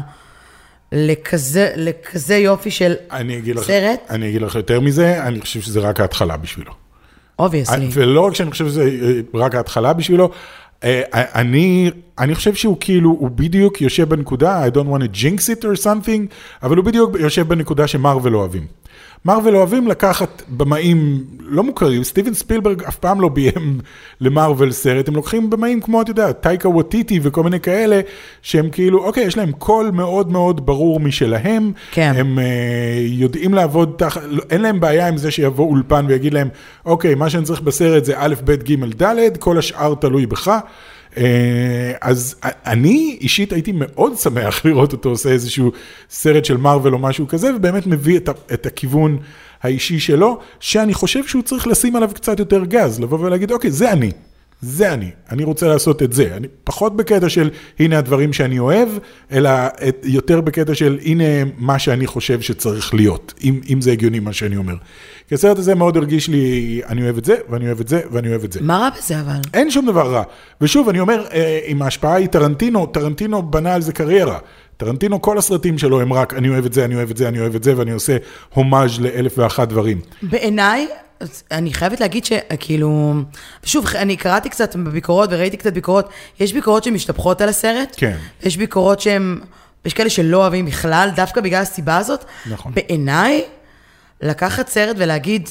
לכזה, 0.92 1.72
לכזה 1.76 2.36
יופי 2.36 2.70
של 2.70 2.94
אני 3.10 3.38
אגיד 3.38 3.56
לך, 3.56 3.66
סרט, 3.66 4.00
אני 4.10 4.28
אגיד 4.28 4.42
לך 4.42 4.54
יותר 4.54 4.80
מזה, 4.80 5.26
אני 5.26 5.40
חושב 5.40 5.60
שזה 5.60 5.80
רק 5.80 6.00
ההתחלה 6.00 6.36
בשבילו. 6.36 6.83
Obviously. 7.38 7.88
ולא 7.92 8.20
רק 8.20 8.34
שאני 8.34 8.50
חושב 8.50 8.68
שזה 8.68 8.82
אה, 8.82 9.40
רק 9.40 9.54
ההתחלה 9.54 9.92
בשבילו, 9.92 10.30
אה, 10.84 11.02
אני, 11.12 11.90
אני 12.18 12.34
חושב 12.34 12.54
שהוא 12.54 12.76
כאילו, 12.80 13.10
הוא 13.10 13.30
בדיוק 13.30 13.80
יושב 13.80 14.08
בנקודה, 14.08 14.66
I 14.66 14.70
don't 14.70 14.88
want 14.88 15.02
to 15.02 15.16
jinx 15.16 15.60
it 15.60 15.62
or 15.62 15.84
something, 15.84 16.34
אבל 16.62 16.76
הוא 16.76 16.84
בדיוק 16.84 17.16
יושב 17.20 17.48
בנקודה 17.48 17.86
שמרוול 17.87 18.37
אוהבים. 18.36 18.66
מרוול 19.24 19.56
אוהבים 19.57 19.88
לקחת 19.88 20.42
במאים 20.48 21.24
לא 21.40 21.62
מוכרים, 21.62 22.04
סטיבן 22.04 22.35
ספילברג 22.35 22.83
אף 22.85 22.96
פעם 22.96 23.20
לא 23.20 23.28
ביים 23.28 23.80
למרוול 24.20 24.72
סרט, 24.72 25.09
הם 25.09 25.14
לוקחים 25.14 25.50
במאים 25.50 25.80
כמו, 25.80 26.02
אתה 26.02 26.11
יודע, 26.11 26.33
טייקה 26.33 26.68
ווטיטי 26.68 27.20
וכל 27.22 27.42
מיני 27.42 27.61
כאלה, 27.61 28.00
שהם 28.42 28.70
כאילו, 28.70 29.04
אוקיי, 29.04 29.24
יש 29.24 29.37
להם 29.37 29.52
קול 29.52 29.90
מאוד 29.90 30.33
מאוד 30.33 30.66
ברור 30.66 31.00
משלהם, 31.00 31.72
כן. 31.92 32.12
הם 32.16 32.38
אה, 32.38 32.44
יודעים 33.00 33.54
לעבוד 33.54 33.94
תחת, 33.98 34.22
לא- 34.26 34.42
אין 34.50 34.62
להם 34.62 34.80
בעיה 34.80 35.09
עם 35.09 35.16
זה 35.16 35.30
שיבוא 35.30 35.70
אולפן 35.70 36.04
ויגיד 36.09 36.35
להם, 36.35 36.48
אוקיי, 36.87 37.14
מה 37.14 37.30
שאני 37.30 37.44
צריך 37.44 37.61
בסרט 37.61 38.04
זה 38.04 38.14
א', 38.16 38.35
ב', 38.44 38.52
ג', 38.52 39.02
ד', 39.02 39.37
כל 39.38 39.59
השאר 39.59 39.94
תלוי 39.94 40.26
בך. 40.26 40.59
אה, 41.16 41.92
אז 42.00 42.35
אני 42.44 43.18
אישית 43.20 43.53
הייתי 43.53 43.72
מאוד 43.74 44.16
שמח 44.16 44.64
לראות 44.66 44.92
אותו 44.92 45.09
עושה 45.09 45.29
איזשהו 45.29 45.72
סרט 46.11 46.44
של 46.44 46.57
מארוול 46.57 46.94
או 46.94 46.98
משהו 46.98 47.29
כזה, 47.29 47.57
ובאמת 47.57 47.87
מביא 47.87 48.16
את, 48.16 48.29
את 48.53 48.66
הכיוון 48.66 49.18
האישי 49.62 50.00
שלו, 50.00 50.38
שאני 50.61 50.94
חושב 50.94 51.27
שהוא 51.27 51.42
צריך 51.42 51.66
לשים 51.66 51.96
עליו 51.96 52.11
קצת 52.14 52.38
יותר 52.38 52.64
גז, 52.64 53.00
לבוא 53.00 53.18
ולהגיד, 53.18 53.53
אוקיי, 53.53 53.70
זה 53.70 53.92
אני. 53.92 54.11
זה 54.64 54.92
אני, 54.92 55.11
אני 55.31 55.44
רוצה 55.44 55.68
לעשות 55.68 56.03
את 56.03 56.12
זה. 56.12 56.37
אני 56.37 56.46
פחות 56.64 56.96
בקטע 56.96 57.29
של 57.29 57.50
הנה 57.79 57.98
הדברים 57.98 58.33
שאני 58.33 58.59
אוהב, 58.59 58.88
אלא 59.33 59.50
את, 59.88 59.96
יותר 60.05 60.40
בקטע 60.40 60.74
של 60.74 60.98
הנה 61.05 61.24
מה 61.59 61.79
שאני 61.79 62.07
חושב 62.07 62.40
שצריך 62.40 62.94
להיות, 62.94 63.35
אם, 63.44 63.61
אם 63.70 63.81
זה 63.81 63.92
הגיוני 63.92 64.20
מה 64.20 64.33
שאני 64.33 64.57
אומר. 64.57 64.74
כי 65.29 65.35
הסרט 65.35 65.59
הזה 65.59 65.74
מאוד 65.74 65.96
הרגיש 65.96 66.29
לי, 66.29 66.81
אני 66.88 67.03
אוהב 67.03 67.18
את 67.18 67.24
זה, 67.24 67.35
ואני 67.48 67.66
אוהב 67.66 67.81
את 67.81 67.88
זה, 67.88 68.00
ואני 68.11 68.29
אוהב 68.29 68.44
את 68.44 68.53
זה. 68.53 68.61
מה 68.62 68.79
רע 68.79 68.88
בזה 68.98 69.20
אבל? 69.20 69.40
אין 69.55 69.70
שום 69.70 69.87
דבר 69.87 70.12
רע. 70.12 70.22
ושוב, 70.61 70.88
אני 70.88 71.00
אומר, 71.00 71.24
אה, 71.33 71.61
אם 71.66 71.83
ההשפעה 71.83 72.14
היא 72.14 72.27
טרנטינו, 72.27 72.87
טרנטינו 72.87 73.42
בנה 73.42 73.74
על 73.74 73.83
זה 73.83 73.92
קריירה. 73.92 74.38
טרנטינו, 74.77 75.22
כל 75.22 75.38
הסרטים 75.38 75.79
שלו 75.79 76.00
הם 76.00 76.12
רק, 76.12 76.35
אני 76.35 76.48
אוהב 76.48 76.64
את 76.64 76.72
זה, 76.72 76.85
אני 76.85 76.94
אוהב 76.94 77.11
את 77.11 77.16
זה, 77.16 77.29
אני 77.29 77.40
אוהב 77.40 77.55
את 77.55 77.64
זה, 77.64 77.79
ואני 77.79 77.90
עושה 77.90 78.16
הומאז' 78.55 79.00
לאלף 79.00 79.38
ואחת 79.38 79.68
דברים. 79.68 80.00
בעיניי, 80.22 80.87
אני 81.50 81.74
חייבת 81.74 82.00
להגיד 82.00 82.24
שכאילו, 82.24 83.14
ושוב, 83.64 83.87
אני 83.87 84.16
קראתי 84.16 84.48
קצת 84.48 84.77
בביקורות 84.77 85.29
וראיתי 85.33 85.57
קצת 85.57 85.72
ביקורות, 85.72 86.09
יש 86.40 86.52
ביקורות 86.52 86.85
שמשתפכות 86.85 87.40
על 87.40 87.48
הסרט, 87.48 87.94
כן. 87.96 88.17
יש 88.42 88.56
ביקורות 88.56 89.00
שהן, 89.00 89.40
יש 89.85 89.94
כאלה 89.94 90.10
שלא 90.10 90.37
אוהבים 90.37 90.67
בכלל, 90.67 91.10
דווקא 91.17 91.40
בגלל 91.40 91.62
הסיבה 91.62 91.96
הזאת. 91.96 92.25
נכון. 92.46 92.75
בעיניי, 92.75 93.44
לקחת 94.23 94.69
סרט 94.69 94.96
ולהגיד, 94.98 95.48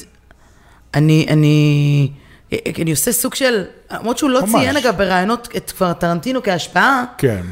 אני, 0.94 1.26
אני, 1.30 2.10
אני 2.82 2.90
עושה 2.90 3.12
סוג 3.12 3.34
של, 3.34 3.64
למרות 3.90 4.18
שהוא 4.18 4.30
לא 4.30 4.40
ממש. 4.42 4.50
ציין 4.50 4.76
אגב 4.76 4.96
בראיונות 4.96 5.48
את 5.56 5.70
כבר 5.70 5.92
טרנטינו 5.92 6.42
כהשפעה, 6.42 7.04
כן. 7.18 7.42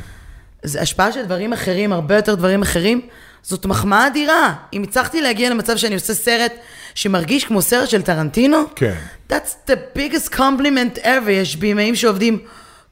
זה 0.62 0.80
השפעה 0.80 1.12
של 1.12 1.24
דברים 1.24 1.52
אחרים, 1.52 1.92
הרבה 1.92 2.16
יותר 2.16 2.34
דברים 2.34 2.62
אחרים. 2.62 3.00
זאת 3.42 3.66
מחמאה 3.66 4.06
אדירה. 4.06 4.54
אם 4.72 4.82
הצלחתי 4.82 5.20
להגיע 5.20 5.50
למצב 5.50 5.76
שאני 5.76 5.94
עושה 5.94 6.14
סרט 6.14 6.52
שמרגיש 6.94 7.44
כמו 7.44 7.62
סרט 7.62 7.88
של 7.88 8.02
טרנטינו, 8.02 8.58
כן. 8.76 8.94
That's 9.30 9.70
the 9.70 9.98
biggest 9.98 10.34
compliment 10.34 10.98
ever. 11.04 11.30
יש 11.30 11.56
בימאים 11.56 11.94
שעובדים 11.94 12.38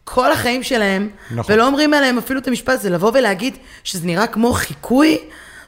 כל 0.05 0.33
החיים 0.33 0.63
שלהם, 0.63 1.09
נכון. 1.31 1.55
ולא 1.55 1.67
אומרים 1.67 1.95
עליהם 1.95 2.19
אפילו 2.19 2.41
את 2.41 2.49
המשפט 2.49 2.75
הזה, 2.75 2.91
לבוא 2.91 3.11
ולהגיד 3.15 3.57
שזה 3.85 4.07
נראה 4.07 4.27
כמו 4.27 4.53
חיקוי, 4.53 5.19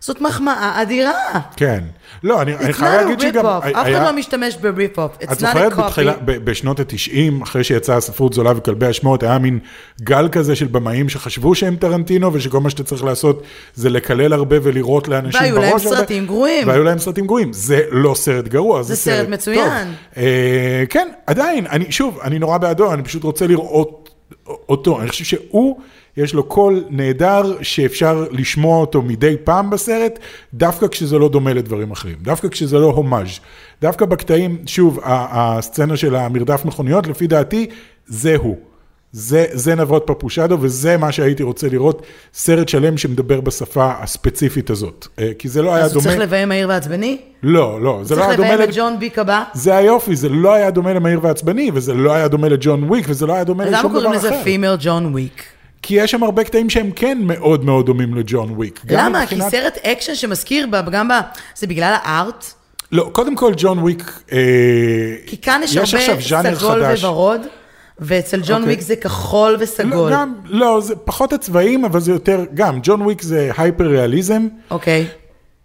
זאת 0.00 0.20
מחמאה 0.20 0.82
אדירה. 0.82 1.40
כן. 1.56 1.84
לא, 2.24 2.42
אני, 2.42 2.72
חייב 2.72 3.00
להגיד 3.00 3.20
שגם... 3.20 3.46
אף 3.46 3.64
אחד 3.72 3.90
לא 3.90 4.12
משתמש. 4.12 4.54
It's 4.54 5.22
את 5.22 5.28
not 5.28 5.34
זוכרת 5.34 5.72
a 5.72 5.76
copy. 5.76 5.82
בתחילה, 5.82 6.12
בשנות 6.24 6.80
ה-90, 6.80 7.42
אחרי 7.42 7.64
שיצאה 7.64 7.96
הספרות 7.96 8.32
זולה 8.32 8.52
וכלבי 8.56 8.86
השמות, 8.86 9.22
היה 9.22 9.38
מין 9.38 9.58
גל 10.02 10.28
כזה 10.28 10.56
של 10.56 10.66
במאים 10.66 11.08
שחשבו 11.08 11.54
שהם 11.54 11.76
טרנטינו, 11.76 12.32
ושכל 12.32 12.60
מה 12.60 12.70
שאתה 12.70 12.84
צריך 12.84 13.04
לעשות 13.04 13.42
זה 13.74 13.90
לקלל 13.90 14.32
הרבה 14.32 14.56
ולירות 14.62 15.08
לאנשים 15.08 15.40
בראש. 15.40 15.52
והיו 15.52 15.60
להם. 15.60 15.78
סרטים 15.78 16.26
גרועים. 16.26 16.68
והיו 16.68 16.82
להם 16.82 16.98
סרטים 16.98 17.26
גרועים. 17.26 17.52
זה 17.52 17.80
לא 17.90 18.14
סרט 18.14 18.48
גרוע, 18.48 18.82
זה, 18.82 18.96
סרט 18.96 19.28
מצוין. 19.28 19.92
אה, 20.16 20.84
כן, 20.90 21.08
עדיין, 21.26 21.66
שוב, 21.90 22.18
אני 22.22 22.38
נורא 22.38 22.58
בעדו, 22.58 22.92
אני 22.92 23.02
פשוט 23.02 23.24
רוצה 23.24 23.46
לראות 23.46 24.10
אותו. 24.68 25.00
אני 25.00 25.08
חושב 25.08 25.24
שהוא, 25.24 25.80
יש 26.16 26.34
לו 26.34 26.42
קול 26.44 26.84
נהדר 26.90 27.56
שאפשר 27.62 28.26
לשמוע 28.30 28.78
אותו 28.80 29.02
מדי 29.02 29.36
פעם 29.44 29.70
בסרט, 29.70 30.18
דווקא 30.54 30.86
כשזה 30.86 31.18
לא 31.18 31.28
דומה 31.28 31.52
לדברים 31.52 31.90
אחרים, 31.90 32.16
דווקא 32.22 32.48
כשזה 32.48 32.78
לא 32.78 32.86
הומאז'. 32.86 33.40
דווקא 33.82 34.04
בקטעים, 34.06 34.58
שוב, 34.66 34.98
הסצנה 35.04 35.96
של 35.96 36.16
המרדף 36.16 36.64
מכוניות, 36.64 37.06
לפי 37.06 37.26
דעתי, 37.26 37.66
זה 38.06 38.36
הוא. 38.36 38.56
זה, 39.14 39.44
זה 39.52 39.74
נבות 39.74 40.04
פפושדו, 40.06 40.58
וזה 40.60 40.96
מה 40.96 41.12
שהייתי 41.12 41.42
רוצה 41.42 41.68
לראות, 41.68 42.02
סרט 42.34 42.68
שלם 42.68 42.96
שמדבר 42.98 43.40
בשפה 43.40 43.92
הספציפית 44.00 44.70
הזאת. 44.70 45.06
אה, 45.18 45.30
כי 45.38 45.48
זה 45.48 45.62
לא 45.62 45.74
היה 45.74 45.84
אז 45.84 45.94
הוא 45.94 46.02
דומה... 46.02 46.14
צריך 46.14 46.26
לביים 46.26 46.48
מהיר 46.48 46.68
ועצבני? 46.68 47.18
לא, 47.42 47.80
לא, 47.82 48.00
זה 48.02 48.14
לא 48.14 48.20
צריך 48.20 48.28
היה 48.28 48.36
דומה... 48.36 48.48
לביים 48.48 48.68
ל- 48.68 48.70
את 48.70 48.76
ג'ון 48.76 48.98
וויק 48.98 49.18
הבא? 49.18 49.42
זה 49.54 49.76
היופי, 49.76 50.16
זה 50.16 50.28
לא 50.28 50.52
היה 50.54 50.70
דומה 50.70 50.92
למהיר 50.92 51.18
ועצבני, 51.22 51.70
וזה 51.74 51.94
לא 51.94 52.12
היה 52.12 52.28
דומה 52.28 52.48
לג'ון 52.48 52.84
וויק, 52.84 53.04
וזה 53.08 53.26
לא 53.26 53.32
היה 53.32 53.44
דומה 53.44 53.64
אז 53.64 53.68
למה 53.68 53.78
לשום 53.78 53.92
דבר 53.92 54.00
קוראים 54.02 54.18
אחר. 54.20 54.28
לזה 54.30 54.44
female 54.44 54.76
ג'ון 54.80 55.06
וויק? 55.06 55.42
כי 55.82 55.94
יש 55.94 56.10
שם 56.10 56.22
הרבה 56.22 56.44
קטעים 56.44 56.70
שהם 56.70 56.90
כן 56.96 57.18
מאוד 57.22 57.64
מאוד 57.64 57.86
דומים 57.86 58.14
לג'ון 58.14 58.50
וויק. 58.50 58.80
למה? 58.90 59.20
מבחינת- 59.22 59.44
כי 59.44 59.50
סרט 59.50 59.78
אקשן 59.86 60.14
שמזכיר 60.14 60.66
ב- 60.70 60.90
גם 60.90 61.08
ב... 61.08 61.12
זה 61.56 61.66
בגלל 61.66 61.94
ה-art? 62.02 62.46
לא, 62.92 63.08
קודם 63.12 63.36
כל 63.36 63.52
ג'ון 63.56 63.78
וויק, 63.78 64.12
אה, 64.32 64.38
כי 65.26 65.36
כאן 65.40 65.60
יש 65.64 65.74
יש 65.76 65.94
הרבה 66.32 66.54
סגול 66.54 66.84
חדש. 66.84 67.04
וורוד, 67.04 67.40
ואצל 67.98 68.40
ג'ון 68.40 68.50
אוקיי. 68.52 68.64
וויק 68.64 68.80
זה 68.80 68.96
כחול 68.96 69.52
לא, 69.52 69.56
וסגול. 69.60 70.12
גם, 70.12 70.34
לא, 70.44 70.80
זה 70.80 70.96
פחות 70.96 71.32
הצבעים, 71.32 71.84
אבל 71.84 72.00
זה 72.00 72.12
יותר, 72.12 72.44
גם, 72.54 72.78
ג'ון 72.82 73.02
וויק 73.02 73.22
זה 73.22 73.50
הייפר 73.58 73.84
ריאליזם. 73.84 74.48
אוקיי. 74.70 75.06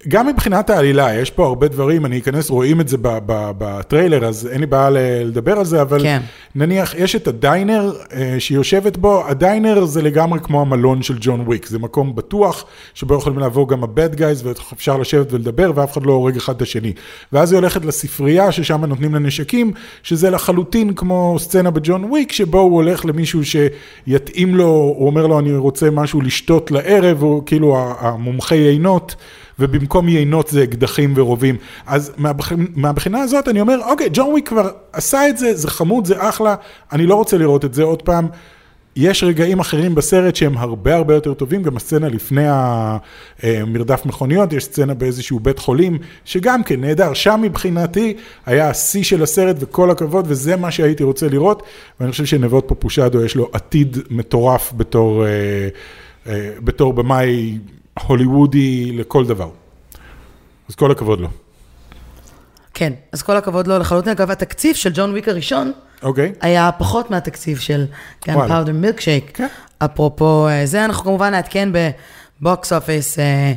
גם 0.07 0.27
מבחינת 0.27 0.69
העלילה, 0.69 1.15
יש 1.15 1.31
פה 1.31 1.45
הרבה 1.45 1.67
דברים, 1.67 2.05
אני 2.05 2.19
אכנס, 2.19 2.49
רואים 2.49 2.81
את 2.81 2.87
זה 2.87 2.97
בטריילר, 3.31 4.25
אז 4.25 4.47
אין 4.51 4.61
לי 4.61 4.65
בעיה 4.65 4.89
לדבר 5.25 5.59
על 5.59 5.65
זה, 5.65 5.81
אבל 5.81 6.01
כן. 6.01 6.21
נניח, 6.55 6.95
יש 6.97 7.15
את 7.15 7.27
ה-diner 7.27 7.93
אה, 8.13 8.35
שהיא 8.39 8.55
יושבת 8.55 8.97
בו, 8.97 9.23
ה-diner 9.27 9.85
זה 9.85 10.01
לגמרי 10.01 10.39
כמו 10.43 10.61
המלון 10.61 11.01
של 11.01 11.17
ג'ון 11.19 11.41
וויק, 11.41 11.65
זה 11.65 11.79
מקום 11.79 12.15
בטוח, 12.15 12.65
שבו 12.93 13.15
יכולים 13.15 13.39
לעבור 13.39 13.69
גם 13.69 13.83
ה-bad 13.83 14.15
guys, 14.15 14.45
ואפשר 14.45 14.97
לשבת 14.97 15.33
ולדבר, 15.33 15.71
ואף 15.75 15.93
אחד 15.93 16.05
לא 16.05 16.13
הורג 16.13 16.37
אחד 16.37 16.55
את 16.55 16.61
השני. 16.61 16.93
ואז 17.33 17.51
היא 17.51 17.59
הולכת 17.59 17.85
לספרייה, 17.85 18.51
ששם 18.51 18.85
נותנים 18.85 19.13
לה 19.13 19.19
נשקים, 19.19 19.71
שזה 20.03 20.29
לחלוטין 20.29 20.93
כמו 20.93 21.35
סצנה 21.39 21.71
בג'ון 21.71 22.03
וויק, 22.03 22.31
שבו 22.31 22.59
הוא 22.59 22.75
הולך 22.75 23.05
למישהו 23.05 23.41
שיתאים 23.45 24.55
לו, 24.55 24.93
הוא 24.97 25.07
אומר 25.07 25.27
לו, 25.27 25.39
אני 25.39 25.55
רוצה 25.55 25.89
משהו 25.89 26.21
לשתות 26.21 26.71
לערב, 26.71 27.21
הוא 27.21 27.43
כאילו 27.45 27.77
המומחה 27.99 28.55
יינות. 28.55 29.15
ובמקום 29.59 30.09
יינות 30.09 30.47
זה 30.47 30.63
אקדחים 30.63 31.13
ורובים. 31.15 31.55
אז 31.87 32.11
מהבח... 32.17 32.51
מהבחינה 32.75 33.19
הזאת 33.21 33.47
אני 33.47 33.61
אומר, 33.61 33.79
אוקיי, 33.89 34.09
ג'ון 34.13 34.29
וויק 34.31 34.49
כבר 34.49 34.69
עשה 34.93 35.29
את 35.29 35.37
זה, 35.37 35.53
זה 35.53 35.67
חמוד, 35.67 36.05
זה 36.05 36.29
אחלה, 36.29 36.55
אני 36.91 37.05
לא 37.05 37.15
רוצה 37.15 37.37
לראות 37.37 37.65
את 37.65 37.73
זה 37.73 37.83
עוד 37.83 38.01
פעם. 38.01 38.27
יש 38.97 39.23
רגעים 39.23 39.59
אחרים 39.59 39.95
בסרט 39.95 40.35
שהם 40.35 40.57
הרבה 40.57 40.95
הרבה 40.95 41.13
יותר 41.13 41.33
טובים, 41.33 41.63
גם 41.63 41.77
הסצנה 41.77 42.09
לפני 42.09 42.45
המרדף 43.43 44.05
מכוניות, 44.05 44.53
יש 44.53 44.65
סצנה 44.65 44.93
באיזשהו 44.93 45.39
בית 45.39 45.59
חולים, 45.59 45.97
שגם 46.25 46.63
כן 46.63 46.81
נהדר, 46.81 47.13
שם 47.13 47.39
מבחינתי 47.43 48.13
היה 48.45 48.69
השיא 48.69 49.03
של 49.03 49.23
הסרט 49.23 49.55
וכל 49.59 49.91
הכבוד, 49.91 50.25
וזה 50.27 50.55
מה 50.55 50.71
שהייתי 50.71 51.03
רוצה 51.03 51.27
לראות, 51.27 51.63
ואני 51.99 52.11
חושב 52.11 52.25
שנבות 52.25 52.65
פפושדו 52.67 53.25
יש 53.25 53.35
לו 53.35 53.49
עתיד 53.53 53.97
מטורף 54.09 54.73
בתור, 54.77 55.25
אה, 55.25 55.29
אה, 56.27 56.49
בתור 56.63 56.93
במאי 56.93 57.57
הוליוודי 58.07 58.91
לכל 58.91 59.25
דבר. 59.25 59.49
אז 60.69 60.75
כל 60.75 60.91
הכבוד 60.91 61.19
לו. 61.19 61.27
כן, 62.73 62.93
אז 63.11 63.21
כל 63.21 63.37
הכבוד 63.37 63.67
לו 63.67 63.79
לחלוטין. 63.79 64.11
אגב, 64.11 64.31
התקציב 64.31 64.75
של 64.75 64.91
ג'ון 64.93 65.11
וויק 65.11 65.27
הראשון 65.27 65.71
אוקיי? 66.03 66.33
היה 66.41 66.69
פחות 66.77 67.11
מהתקציב 67.11 67.57
של 67.57 67.85
גן 68.27 68.35
וואלה. 68.35 68.55
פאודר 68.55 68.73
מילקשייק. 68.73 69.37
כן. 69.37 69.47
אפרופו 69.79 70.47
אה, 70.47 70.65
זה, 70.65 70.85
אנחנו 70.85 71.03
כמובן 71.03 71.31
נעדכן 71.31 71.69
בבוקס 72.41 72.73
אופיס 72.73 73.19
אה, 73.19 73.53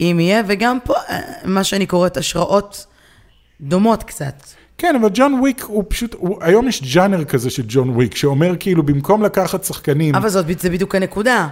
אם 0.00 0.18
יהיה, 0.20 0.42
וגם 0.46 0.78
פה, 0.84 0.94
אה, 0.94 1.20
מה 1.44 1.64
שאני 1.64 1.86
קוראת, 1.86 2.16
השראות 2.16 2.86
דומות 3.60 4.02
קצת. 4.02 4.42
כן, 4.78 4.96
אבל 5.00 5.08
ג'ון 5.14 5.34
וויק 5.40 5.62
הוא 5.62 5.84
פשוט, 5.88 6.14
הוא, 6.18 6.38
היום 6.40 6.68
יש 6.68 6.94
ג'אנר 6.94 7.24
כזה 7.24 7.50
של 7.50 7.62
ג'ון 7.68 7.90
וויק, 7.90 8.14
שאומר 8.14 8.54
כאילו 8.60 8.82
במקום 8.82 9.22
לקחת 9.22 9.64
שחקנים, 9.64 10.14
אבל 10.14 10.28
זאת, 10.28 10.60
זה 10.60 10.70
בדיוק 10.70 10.94
הנקודה. 10.94 11.48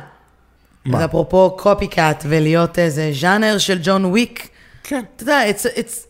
מה? 0.84 1.04
אפרופו 1.04 1.56
קופי 1.58 1.86
קאט 1.86 2.24
ולהיות 2.28 2.78
איזה 2.78 3.10
ז'אנר 3.20 3.58
של 3.58 3.78
ג'ון 3.82 4.04
וויק, 4.04 4.48
כן, 4.84 5.02
אתה 5.16 5.22
יודע, 5.22 5.40
it's, 5.50 5.78
it's, 5.78 6.06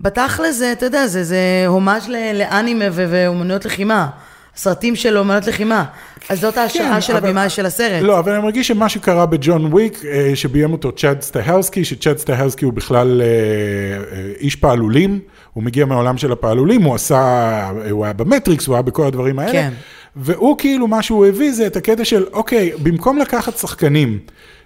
בתכל'ס 0.00 0.56
זה, 0.56 0.72
אתה 0.72 0.86
יודע, 0.86 1.06
זה, 1.06 1.24
זה 1.24 1.64
הומאז' 1.66 2.08
לאנימה 2.34 2.84
ואומנויות 2.92 3.64
לחימה. 3.64 4.08
סרטים 4.56 4.96
של 4.96 5.18
אומנויות 5.18 5.46
לחימה. 5.46 5.84
אז 6.28 6.40
זאת 6.40 6.56
ההשראה 6.58 6.94
כן, 6.94 7.00
של 7.00 7.16
אבל- 7.16 7.28
הבמאי 7.28 7.50
של 7.50 7.66
הסרט. 7.66 8.02
לא, 8.02 8.18
אבל 8.18 8.32
אני 8.32 8.42
מרגיש 8.42 8.68
שמה 8.68 8.88
שקרה 8.88 9.26
בג'ון 9.26 9.64
וויק, 9.66 10.04
אה, 10.04 10.30
שביים 10.34 10.72
אותו 10.72 10.92
צ'אד 10.92 11.22
סטהרסקי, 11.22 11.84
שצ'אד 11.84 12.18
סטהרסקי 12.18 12.64
הוא 12.64 12.72
בכלל 12.72 13.22
אה, 13.22 13.26
אה, 13.26 14.32
איש 14.40 14.56
פעלולים, 14.56 15.20
הוא 15.52 15.64
מגיע 15.64 15.86
מהעולם 15.86 16.18
של 16.18 16.32
הפעלולים, 16.32 16.82
הוא 16.82 16.94
עשה, 16.94 17.70
הוא 17.90 18.04
היה 18.04 18.12
במטריקס, 18.12 18.66
הוא 18.66 18.74
היה 18.74 18.82
בכל 18.82 19.06
הדברים 19.06 19.38
האלה. 19.38 19.52
כן. 19.52 19.72
והוא 20.16 20.58
כאילו, 20.58 20.86
מה 20.86 21.02
שהוא 21.02 21.26
הביא 21.26 21.52
זה 21.52 21.66
את 21.66 21.76
הקטע 21.76 22.04
של, 22.04 22.24
אוקיי, 22.32 22.72
במקום 22.82 23.18
לקחת 23.18 23.58
שחקנים, 23.58 24.18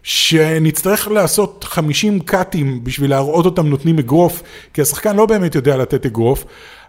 שנצטרך 0.03 1.09
לעשות 1.09 1.65
50 1.65 2.21
קאטים 2.21 2.85
בשביל 2.85 3.11
להראות 3.11 3.45
אותם 3.45 3.67
נותנים 3.67 3.99
אגרוף, 3.99 4.43
כי 4.75 4.83
השחקן 4.83 5.17
לא 5.17 5.27
באמת 5.27 5.55
יודע 5.55 5.77
לתת 5.77 6.07
אגרוף, 6.07 6.45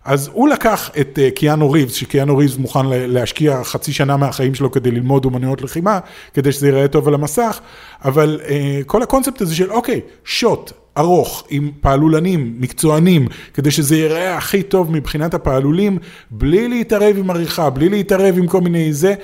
אז 0.06 0.30
הוא 0.34 0.50
לקח 0.50 0.89
את 1.00 1.20
uh, 1.20 1.36
קיאנו 1.36 1.72
ריבס, 1.72 1.93
שקיאנו 1.93 2.38
ריבס 2.38 2.58
מוכן 2.58 2.86
להשקיע 2.86 3.64
חצי 3.64 3.93
שנה 3.93 4.18
מהחיים 4.18 4.56
שלו 4.56 4.72
כדי 4.72 4.91
ללמוד 4.91 5.26
אומנויות 5.26 5.62
לחימה, 5.62 6.00
כדי 6.34 6.52
שזה 6.52 6.68
ייראה 6.68 6.88
טוב 6.88 7.08
על 7.08 7.14
המסך, 7.14 7.60
אבל 8.06 8.39
uh, 8.43 8.50
כל 8.86 9.04
הקונספט 9.04 9.41
הזה 9.41 9.56
של 9.56 9.72
אוקיי, 9.72 10.02
שוט 10.24 10.72
ארוך 10.98 11.43
עם 11.50 11.72
פעלולנים 11.82 12.56
מקצוענים, 12.60 13.28
כדי 13.54 13.72
שזה 13.72 13.95
ייראה 13.95 14.38
הכי 14.38 14.64
טוב 14.64 14.91
מבחינת 14.91 15.34
הפעלולים, 15.34 15.98
בלי 16.32 16.68
להתערב 16.68 17.16
עם 17.18 17.30
עריכה, 17.30 17.70
בלי 17.70 17.89
להתערב 17.89 18.38
עם 18.38 18.48
כל 18.48 18.62
מיני 18.62 18.93
זה, 18.93 19.16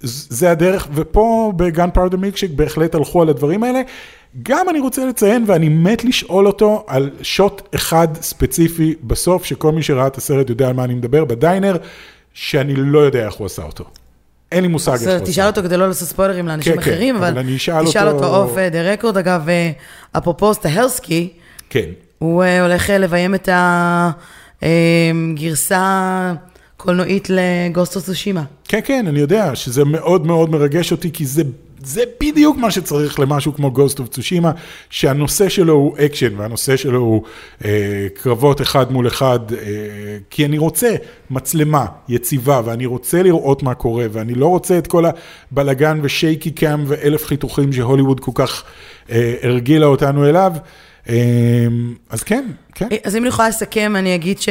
זה 0.00 0.50
הדרך, 0.50 0.88
ופה 0.94 1.52
בגן 1.56 1.90
פאודר 1.90 2.16
מילקשיק 2.16 2.50
בהחלט 2.50 2.94
הלכו 2.94 3.22
על 3.22 3.28
הדברים 3.28 3.62
האלה. 3.62 3.82
גם 4.42 4.68
אני 4.68 4.80
רוצה 4.80 5.06
לציין, 5.06 5.44
ואני 5.46 5.68
מת 5.68 6.04
לשאול 6.04 6.46
אותו 6.46 6.84
על 6.86 7.10
שוט 7.22 7.62
אחד 7.74 8.08
ספציפי 8.14 8.94
בסוף, 9.02 9.44
שכל 9.44 9.72
מי 9.72 9.82
שראה 9.82 10.06
את 10.06 10.16
הסרט 10.16 10.50
יודע 10.50 10.68
על 10.68 10.72
מה 10.72 10.84
אני 10.84 10.94
מדבר, 10.94 11.24
בדיינר, 11.24 11.76
שאני 12.34 12.74
לא 12.76 12.98
יודע 12.98 13.26
איך 13.26 13.34
הוא 13.34 13.46
עשה 13.46 13.62
אותו. 13.62 13.84
אין 14.52 14.62
לי 14.62 14.68
מושג 14.68 14.92
איך 14.92 15.02
הוא 15.02 15.10
עשה 15.10 15.24
תשאל 15.24 15.46
אותו 15.46 15.62
כדי 15.62 15.76
לא 15.76 15.88
לעשות 15.88 16.08
ספוילרים 16.08 16.48
לאנשים 16.48 16.72
כן, 16.76 16.82
כן, 16.82 16.90
אחרים, 16.92 17.16
אבל 17.16 17.28
אבל 17.38 17.54
אשאל 17.54 17.84
תשאל 17.86 18.08
אותו- 18.08 18.24
אותו 18.24 18.36
off 18.36 18.56
the 18.72 18.92
record. 18.92 19.16
אגב, 19.16 19.48
אה, 19.48 19.70
אפרופו 20.12 20.54
סטהלסקי, 20.54 21.28
כן. 21.70 21.88
הוא 22.18 22.42
אה, 22.42 22.62
הולך 22.62 22.90
אה, 22.90 22.98
לביים 22.98 23.34
את 23.34 23.48
הגרסה 24.62 26.32
קולנועית 26.76 27.28
ל-Ghost 27.30 27.84
of 27.84 28.00
Tsushima. 28.00 28.42
כן, 28.68 28.80
כן, 28.84 29.06
אני 29.08 29.20
יודע 29.20 29.54
שזה 29.54 29.84
מאוד 29.84 30.26
מאוד 30.26 30.50
מרגש 30.50 30.92
אותי, 30.92 31.10
כי 31.12 31.26
זה, 31.26 31.42
זה 31.84 32.02
בדיוק 32.20 32.56
מה 32.56 32.70
שצריך 32.70 33.20
למשהו 33.20 33.54
כמו 33.54 33.72
Ghost 33.74 33.96
of 33.96 34.14
Tsushima, 34.14 34.48
שהנושא 34.90 35.48
שלו 35.48 35.74
הוא 35.74 35.96
אקשן, 35.98 36.32
והנושא 36.36 36.76
שלו 36.76 36.98
הוא 36.98 37.22
אה, 37.64 38.06
קרבות 38.14 38.60
אחד 38.60 38.92
מול 38.92 39.06
אחד, 39.06 39.52
אה, 39.52 39.58
כי 40.30 40.44
אני 40.44 40.58
רוצה 40.58 40.94
מצלמה 41.30 41.86
יציבה, 42.08 42.60
ואני 42.64 42.86
רוצה 42.86 43.22
לראות 43.22 43.62
מה 43.62 43.74
קורה, 43.74 44.06
ואני 44.12 44.34
לא 44.34 44.46
רוצה 44.46 44.78
את 44.78 44.86
כל 44.86 45.04
הבלגן 45.52 46.00
ושייקי 46.02 46.50
קאם 46.50 46.84
ואלף 46.86 47.26
חיתוכים 47.26 47.72
שהוליווד 47.72 48.20
כל 48.20 48.32
כך 48.34 48.64
אה, 49.10 49.34
הרגילה 49.42 49.86
אותנו 49.86 50.28
אליו. 50.28 50.52
אה, 51.08 51.66
אז 52.10 52.22
כן, 52.22 52.44
כן. 52.74 52.88
אה, 52.92 52.96
אז 53.04 53.16
אם 53.16 53.22
אני 53.22 53.28
יכולה 53.28 53.48
לסכם, 53.48 53.96
אני 53.96 54.14
אגיד 54.14 54.40
ש... 54.40 54.48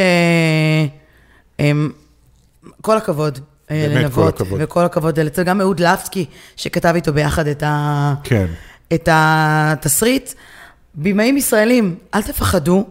אמ, 1.60 1.90
כל 2.82 2.98
הכבוד. 2.98 3.40
אה, 3.72 3.88
באמת 3.88 3.98
כל 3.98 4.02
לנבות, 4.02 4.42
הכבוד. 4.42 4.60
וכל 4.64 4.86
הכבוד, 4.86 5.20
לצד 5.20 5.46
גם 5.46 5.62
אהוד 5.62 5.80
לפסקי, 5.80 6.26
שכתב 6.56 6.92
איתו 6.96 7.14
ביחד 7.14 7.48
את, 7.48 7.64
ה... 7.64 8.14
כן. 8.24 8.46
את 8.94 9.10
התסריט. 9.12 10.34
במאים 10.96 11.38
ישראלים, 11.38 11.96
אל 12.14 12.22
תפחדו 12.22 12.86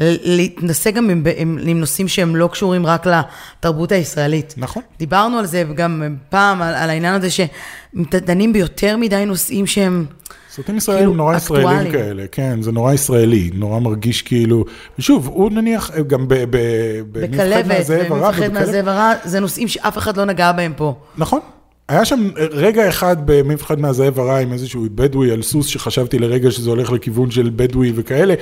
להתנסה 0.00 0.90
גם 0.90 1.10
עם, 1.10 1.24
עם, 1.36 1.58
עם 1.66 1.80
נושאים 1.80 2.08
שהם 2.08 2.36
לא 2.36 2.48
קשורים 2.52 2.86
רק 2.86 3.06
לתרבות 3.06 3.92
הישראלית. 3.92 4.54
נכון. 4.56 4.82
דיברנו 4.98 5.38
על 5.38 5.46
זה 5.46 5.64
גם 5.74 6.16
פעם, 6.28 6.62
על, 6.62 6.74
על 6.74 6.90
העניין 6.90 7.14
הזה 7.14 7.28
שדנים 7.30 8.52
ביותר 8.52 8.96
מדי 8.96 9.24
נושאים 9.26 9.66
שהם 9.66 10.06
סרטים 10.50 10.76
ישראלים 10.76 11.02
כאילו, 11.02 11.14
נורא 11.16 11.36
ישראלים 11.36 11.68
אקטואליים. 11.68 11.92
כאלה, 11.92 12.24
כן, 12.32 12.62
זה 12.62 12.72
נורא 12.72 12.92
ישראלי, 12.92 13.50
נורא 13.54 13.80
מרגיש 13.80 14.22
כאילו, 14.22 14.64
ושוב, 14.98 15.26
הוא 15.28 15.50
נניח 15.50 15.90
גם 16.06 16.28
ב... 16.28 16.34
ב- 16.50 17.00
במפחד 17.12 17.30
בכלבת, 17.32 17.86
ובכלבת- 18.10 18.52
מהזאב 18.52 18.88
הרע, 18.88 19.12
זה 19.24 19.40
נושאים 19.40 19.68
שאף 19.68 19.98
אחד 19.98 20.16
לא 20.16 20.24
נגע 20.24 20.52
בהם 20.52 20.72
פה. 20.76 20.94
נכון. 21.16 21.40
היה 21.88 22.04
שם 22.04 22.28
רגע 22.36 22.88
אחד 22.88 23.16
במפחד 23.24 23.80
מהזאב 23.80 24.20
הרע 24.20 24.38
עם 24.38 24.52
איזשהו 24.52 24.86
בדואי 24.94 25.30
על 25.30 25.42
סוס 25.42 25.66
שחשבתי 25.66 26.18
לרגע 26.18 26.50
שזה 26.50 26.70
הולך 26.70 26.92
לכיוון 26.92 27.30
של 27.30 27.50
בדואי 27.56 27.92
וכאלה, 27.94 28.34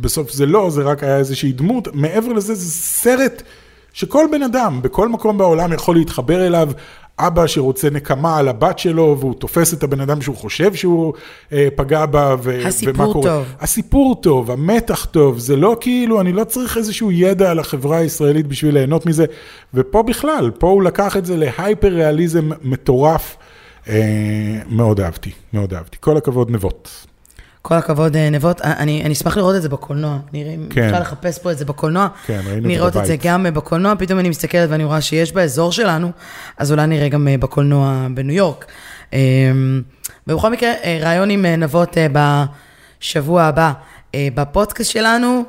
בסוף 0.00 0.32
זה 0.32 0.46
לא, 0.46 0.70
זה 0.70 0.82
רק 0.82 1.02
היה 1.02 1.18
איזושהי 1.18 1.52
דמות, 1.52 1.88
מעבר 1.94 2.32
לזה 2.32 2.54
זה 2.54 2.70
סרט 2.72 3.42
שכל 3.92 4.26
בן 4.32 4.42
אדם 4.42 4.82
בכל 4.82 5.08
מקום 5.08 5.38
בעולם 5.38 5.72
יכול 5.72 5.96
להתחבר 5.96 6.46
אליו, 6.46 6.68
אבא 7.26 7.46
שרוצה 7.46 7.90
נקמה 7.90 8.38
על 8.38 8.48
הבת 8.48 8.78
שלו 8.78 9.16
והוא 9.20 9.34
תופס 9.34 9.74
את 9.74 9.82
הבן 9.82 10.00
אדם 10.00 10.22
שהוא 10.22 10.36
חושב 10.36 10.74
שהוא 10.74 11.12
אה, 11.52 11.68
פגע 11.74 12.06
בה 12.06 12.36
ו- 12.42 12.66
הסיפור 12.66 13.04
ומה 13.04 13.12
קורה. 13.12 13.30
טוב. 13.30 13.46
הסיפור 13.60 14.20
טוב, 14.20 14.50
המתח 14.50 15.04
טוב, 15.04 15.38
זה 15.38 15.56
לא 15.56 15.76
כאילו, 15.80 16.20
אני 16.20 16.32
לא 16.32 16.44
צריך 16.44 16.76
איזשהו 16.76 17.12
ידע 17.12 17.50
על 17.50 17.58
החברה 17.58 17.96
הישראלית 17.96 18.46
בשביל 18.46 18.74
ליהנות 18.74 19.06
מזה, 19.06 19.24
ופה 19.74 20.02
בכלל, 20.02 20.50
פה 20.58 20.68
הוא 20.68 20.82
לקח 20.82 21.16
את 21.16 21.26
זה 21.26 21.36
להייפר 21.36 21.88
ריאליזם 21.88 22.50
מטורף, 22.62 23.36
אה, 23.88 24.58
מאוד 24.68 25.00
אהבתי, 25.00 25.30
מאוד 25.52 25.74
אהבתי. 25.74 25.96
כל 26.00 26.16
הכבוד 26.16 26.50
נבות. 26.50 27.09
כל 27.62 27.74
הכבוד, 27.74 28.16
אה, 28.16 28.30
נבות. 28.30 28.60
אני, 28.60 29.02
אני 29.04 29.12
אשמח 29.12 29.36
לראות 29.36 29.56
את 29.56 29.62
זה 29.62 29.68
בקולנוע. 29.68 30.18
נראה 30.32 30.54
אם 30.54 30.66
כן. 30.70 30.82
אפשר 30.88 31.00
לחפש 31.00 31.38
פה 31.38 31.52
את 31.52 31.58
זה 31.58 31.64
בקולנוע. 31.64 32.08
כן, 32.26 32.40
ראינו 32.46 32.56
את 32.58 32.62
זה 32.62 32.68
לראות 32.68 32.96
את 32.96 33.04
זה 33.06 33.12
בבית. 33.12 33.22
גם 33.22 33.46
אה, 33.46 33.50
בקולנוע, 33.50 33.94
פתאום 33.98 34.18
אני 34.18 34.28
מסתכלת 34.28 34.70
ואני 34.70 34.84
רואה 34.84 35.00
שיש 35.00 35.32
באזור 35.32 35.72
שלנו, 35.72 36.10
אז 36.58 36.72
אולי 36.72 36.86
נראה 36.86 37.08
גם 37.08 37.28
אה, 37.28 37.38
בקולנוע 37.38 38.06
בניו 38.14 38.36
יורק. 38.36 38.66
אה, 39.14 39.18
ובכל 40.26 40.50
מקרה, 40.50 40.72
אה, 40.84 40.98
ראיון 41.02 41.30
עם 41.30 41.46
אה, 41.46 41.56
נבות 41.56 41.98
אה, 41.98 42.06
בשבוע 43.00 43.42
הבא 43.42 43.72
אה, 44.14 44.28
בפודקאסט 44.34 44.90
שלנו, 44.90 45.44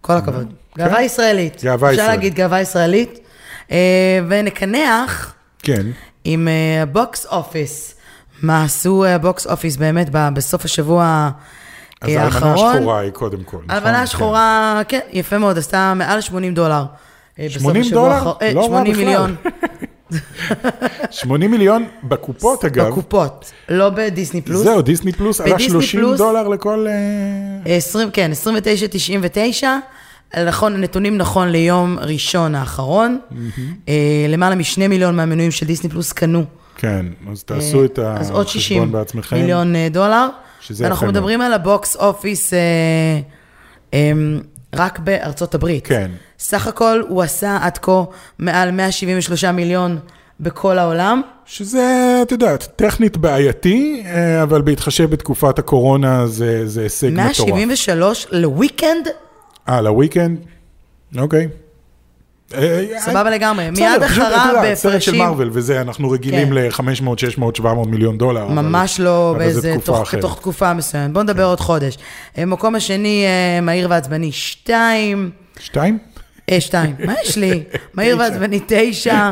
כל 0.00 0.12
הכבוד. 0.12 0.52
גאווה 0.78 1.02
ישראלית. 1.02 1.56
כן. 1.60 1.66
גאווה 1.68 1.90
אפשר 1.90 2.02
ישראלית. 2.02 2.16
להגיד 2.16 2.34
גאווה 2.34 2.60
ישראלית. 2.60 3.18
אה, 3.70 4.18
ונקנח 4.28 5.34
כן, 5.62 5.86
עם 6.24 6.48
ה-box 6.82 7.26
office. 7.26 7.94
מה 8.42 8.64
עשו 8.64 9.04
ה-box 9.04 9.46
office 9.46 9.76
באמת 9.76 10.08
בסוף 10.12 10.64
השבוע 10.64 11.02
אה, 11.02 11.30
אז 12.00 12.08
האלמנה 12.10 12.24
האחרון. 12.24 12.74
השחורה 12.76 12.98
היא 13.00 13.10
קודם 13.10 13.42
כל. 13.44 13.56
נכון? 13.56 13.70
האלמנה 13.70 13.96
כן. 13.96 14.02
השחורה, 14.02 14.80
כן, 14.88 14.98
יפה 15.12 15.38
מאוד, 15.38 15.58
עשתה 15.58 15.92
מעל 15.96 16.20
80 16.20 16.54
דולר. 16.54 16.84
אה, 17.38 17.46
בסוף 17.48 17.62
80 17.62 17.80
השבוע 17.82 18.02
דולר? 18.02 18.14
האחרון. 18.14 18.34
אה, 18.42 18.52
לא 18.54 18.60
רע 18.60 18.66
80 18.66 18.92
בכלל. 18.92 19.04
מיליון 19.04 19.36
80 21.10 21.50
מיליון 21.50 21.84
בקופות 22.04 22.64
אגב. 22.64 22.86
בקופות, 22.88 23.50
לא 23.68 23.90
בדיסני 23.90 24.40
פלוס. 24.40 24.62
זהו, 24.62 24.82
דיסני 24.82 25.12
פלוס 25.12 25.40
עלה 25.40 25.54
בדיסני 25.54 25.70
30 25.72 26.00
פלוס- 26.00 26.18
דולר 26.18 26.48
לכל... 26.48 26.86
אה, 27.66 27.76
20, 27.76 28.10
כן, 28.10 28.30
29.99. 29.62 29.66
נכון, 30.46 30.74
הנתונים 30.74 31.16
נכון 31.16 31.48
ליום 31.48 31.98
ראשון 32.00 32.54
האחרון. 32.54 33.18
אה, 33.88 33.94
למעלה 34.28 34.54
משני 34.54 34.88
מיליון 34.88 35.16
מהמנויים 35.16 35.50
של 35.50 35.66
דיסני 35.66 35.90
פלוס 35.90 36.12
קנו. 36.12 36.44
כן, 36.80 37.06
אז 37.32 37.44
תעשו 37.44 37.84
את 37.84 37.98
אה, 37.98 38.16
אז 38.16 38.30
עוד 38.30 38.48
60 38.48 38.78
החשבון 38.78 38.92
בעצמכם. 38.92 39.36
מיליון 39.36 39.76
אה, 39.76 39.88
דולר. 39.90 40.28
שזה 40.60 40.84
יפה 40.84 40.94
מאוד. 40.94 41.08
מדברים 41.08 41.40
על 41.40 41.52
הבוקס 41.52 41.96
אופיס 41.96 42.54
אה, 42.54 42.58
אה, 43.94 44.12
רק 44.74 44.98
בארצות 44.98 45.54
הברית. 45.54 45.86
כן. 45.86 46.10
סך 46.38 46.66
הכל 46.66 47.02
הוא 47.08 47.22
עשה 47.22 47.58
עד 47.62 47.78
כה 47.78 48.02
מעל 48.38 48.70
173 48.70 49.44
מיליון 49.44 49.98
בכל 50.40 50.78
העולם. 50.78 51.22
שזה, 51.46 52.18
את 52.22 52.32
יודעת, 52.32 52.68
טכנית 52.76 53.16
בעייתי, 53.16 54.02
אה, 54.06 54.42
אבל 54.42 54.62
בהתחשב 54.62 55.10
בתקופת 55.10 55.58
הקורונה 55.58 56.26
זה, 56.26 56.66
זה 56.68 56.82
הישג 56.82 57.10
מטורף. 57.10 57.48
173 57.48 58.26
לוויקנד, 58.30 59.08
אה, 59.68 59.80
לוויקנד? 59.80 60.38
אוקיי. 61.18 61.40
אה, 61.44 61.69
סבבה 62.98 63.30
לגמרי. 63.30 63.70
בסדר, 63.70 63.90
מיד 63.90 64.02
אחריו 64.02 64.46
יודעת, 64.48 64.74
סרט 64.74 65.02
של 65.02 65.10
בהפרשים, 65.10 65.18
מארוול 65.18 65.50
וזה, 65.52 65.80
אנחנו 65.80 66.10
רגילים 66.10 66.48
כן. 66.48 66.54
ל-500, 66.54 67.04
600, 67.16 67.56
700 67.56 67.88
מיליון 67.88 68.18
דולר. 68.18 68.46
ממש 68.48 69.00
לא 69.00 69.34
באיזה, 69.38 69.74
תוך, 69.84 70.14
תקופה 70.36 70.74
מסוימת. 70.74 71.12
בואו 71.12 71.24
נדבר 71.24 71.44
עוד 71.44 71.60
חודש. 71.60 71.98
אה, 72.38 72.44
מקום 72.44 72.74
השני, 72.74 73.24
אה, 73.26 73.60
מהיר 73.60 73.86
ועצבני 73.90 74.32
2, 74.32 75.30
שתיים? 75.60 75.98
אה, 76.50 76.60
2, 76.60 76.94
מה 77.04 77.14
יש 77.22 77.36
לי? 77.36 77.62
מהיר 77.94 78.18
ועצבני 78.18 78.60
9, 78.66 79.30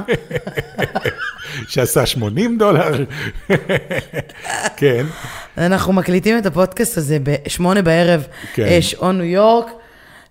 שעשה 1.68 2.06
80 2.06 2.58
דולר. 2.58 3.04
כן, 4.76 5.06
אנחנו 5.58 5.92
מקליטים 5.92 6.38
את 6.38 6.46
הפודקאסט 6.46 6.98
הזה 6.98 7.18
בשמונה 7.22 7.82
בערב, 7.82 8.26
כן. 8.54 8.62
אה, 8.62 8.82
שעון 8.82 9.18
ניו 9.18 9.24
יורק, 9.24 9.66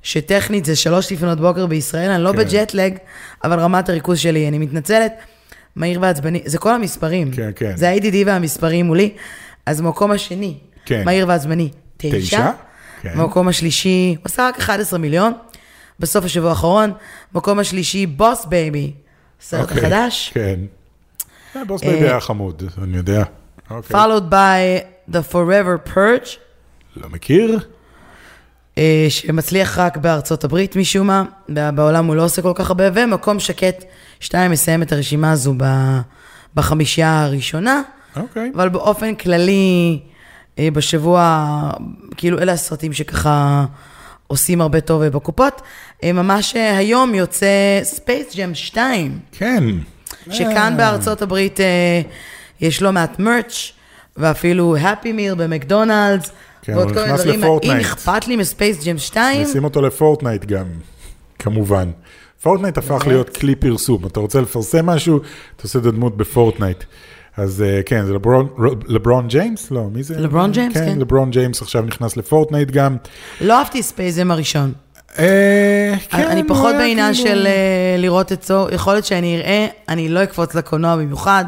שטכנית 0.07 0.65
זה 0.65 0.75
שלוש 0.75 1.11
לפנות 1.11 1.39
בוקר 1.39 1.65
בישראל, 1.65 2.11
אני 2.11 2.23
לא 2.23 2.31
כן. 2.31 2.37
בג'טלג, 2.37 2.97
אבל 3.43 3.59
רמת 3.59 3.89
הריכוז 3.89 4.19
שלי, 4.19 4.47
אני 4.47 4.57
מתנצלת. 4.57 5.13
מהיר 5.75 6.01
ועצבני, 6.01 6.41
זה 6.45 6.57
כל 6.57 6.73
המספרים. 6.73 7.31
כן, 7.31 7.51
כן. 7.55 7.77
זה 7.77 7.89
ה-ADD 7.89 8.15
והמספרים 8.25 8.85
מולי. 8.85 9.13
אז 9.65 9.81
במקום 9.81 10.11
השני, 10.11 10.57
כן. 10.85 11.05
מהיר 11.05 11.27
ועצבני, 11.27 11.69
תשע. 11.97 12.19
תשע, 12.19 12.51
כן. 13.01 13.13
במקום 13.17 13.47
השלישי, 13.47 14.15
הוא 14.17 14.25
עשה 14.25 14.47
רק 14.47 14.59
11 14.59 14.99
מיליון, 14.99 15.33
בסוף 15.99 16.25
השבוע 16.25 16.49
האחרון. 16.49 16.91
מקום 17.33 17.59
השלישי, 17.59 18.05
Boss 18.05 18.45
Baby, 18.45 18.93
סרט 19.41 19.61
אוקיי, 19.61 19.77
החדש. 19.77 20.31
כן. 20.33 20.59
אה, 21.55 21.65
Boss 21.65 21.81
Baby 21.81 22.05
היה 22.07 22.19
חמוד, 22.19 22.63
אני 22.83 22.97
יודע. 22.97 23.23
אוקיי. 23.69 23.95
followed 23.95 24.31
by 24.31 25.11
The 25.11 25.33
Forever 25.33 25.93
Purge. 25.93 26.29
לא 26.95 27.09
מכיר? 27.09 27.59
אה, 28.77 29.05
שמצליח 29.09 29.79
רק 29.79 29.97
בארצות 29.97 30.43
הברית 30.43 30.75
משום 30.75 31.07
מה, 31.07 31.23
בעולם 31.49 32.05
הוא 32.05 32.15
לא 32.15 32.23
עושה 32.23 32.41
כל 32.41 32.51
כך 32.55 32.69
הרבה, 32.69 32.83
ומקום 32.93 33.39
שקט, 33.39 33.83
שתיים 34.19 34.51
מסיים 34.51 34.81
את 34.81 34.91
הרשימה 34.91 35.31
הזו 35.31 35.53
ב- 35.57 35.99
בחמישייה 36.55 37.23
הראשונה, 37.23 37.81
אוקיי. 38.15 38.51
אבל 38.55 38.69
באופן 38.69 39.15
כללי, 39.15 39.99
אה, 40.59 40.71
בשבוע, 40.73 41.71
כאילו 42.17 42.39
אלה 42.39 42.51
הסרטים 42.51 42.93
שככה 42.93 43.65
עושים 44.27 44.61
הרבה 44.61 44.81
טוב 44.81 45.01
אה, 45.01 45.09
בקופות. 45.09 45.61
ממש 46.03 46.55
היום 46.55 47.15
יוצא 47.15 47.47
Space 47.83 48.35
Jam 48.35 48.55
2, 48.55 49.19
כן. 49.31 49.63
שכאן 50.31 50.71
אה, 50.71 50.77
בארצות 50.77 51.21
הברית 51.21 51.59
יש 52.61 52.81
לא 52.81 52.91
מעט 52.91 53.19
merch, 53.19 53.71
ואפילו 54.17 54.77
Happy 54.77 55.11
Meal 55.11 55.35
במקדונלדס, 55.35 56.31
כן, 56.67 56.77
ועוד 56.77 56.93
כל 56.93 57.01
מיני 57.01 57.37
דברים. 57.37 57.71
אם 57.71 57.77
אכפת 57.79 58.27
לי 58.27 58.35
מ-Space 58.35 58.85
Jam 58.85 58.97
2, 58.97 59.41
נשים 59.41 59.63
אותו 59.63 59.81
לפורטנייט 59.81 60.45
גם, 60.45 60.65
כמובן. 61.39 61.91
פורטנייט 62.41 62.77
הפך? 62.77 63.07
להיות 63.07 63.37
כלי 63.37 63.55
פרסום. 63.55 64.05
אתה 64.05 64.19
רוצה 64.19 64.41
לפרסם 64.41 64.85
משהו, 64.85 65.17
אתה 65.55 65.63
עושה 65.63 65.79
את 65.79 65.85
הדמות 65.85 66.17
בפורטנייט. 66.17 66.83
אז 67.37 67.61
אה, 67.61 67.83
כן, 67.85 68.05
זה 68.05 68.13
לברון, 68.13 68.47
לברון 68.87 69.27
ג'יימס? 69.27 69.71
לא, 69.71 69.83
מי 69.93 70.03
זה? 70.03 70.19
לברון 70.19 70.51
ג'יימס, 70.51 70.73
כן. 70.73 70.85
כן, 70.85 70.99
לברון 70.99 71.29
ג'יימס 71.31 71.61
עכשיו 71.61 71.81
נכנס 71.81 72.17
לפורטנייט 72.17 72.71
גם. 72.71 72.97
לא 73.41 73.59
אהבתי 73.59 73.83
ספייס 73.83 74.17
ג'ם 74.17 74.31
הראשון. 74.31 74.73
אה, 75.19 75.93
כן, 76.09 76.27
אני 76.27 76.43
פחות 76.47 76.69
היה 76.71 76.79
בעניין 76.79 77.13
כאילו- 77.13 77.29
של 77.29 77.47
אה, 77.47 77.95
לראות 77.97 78.31
את 78.31 78.43
זו, 78.43 78.67
יכול 78.71 78.93
להיות 78.93 79.05
שאני 79.05 79.37
אראה, 79.37 79.67
אני 79.89 80.09
לא 80.09 80.23
אקפוץ 80.23 80.55
לקולנוע 80.55 80.95
במיוחד, 80.95 81.45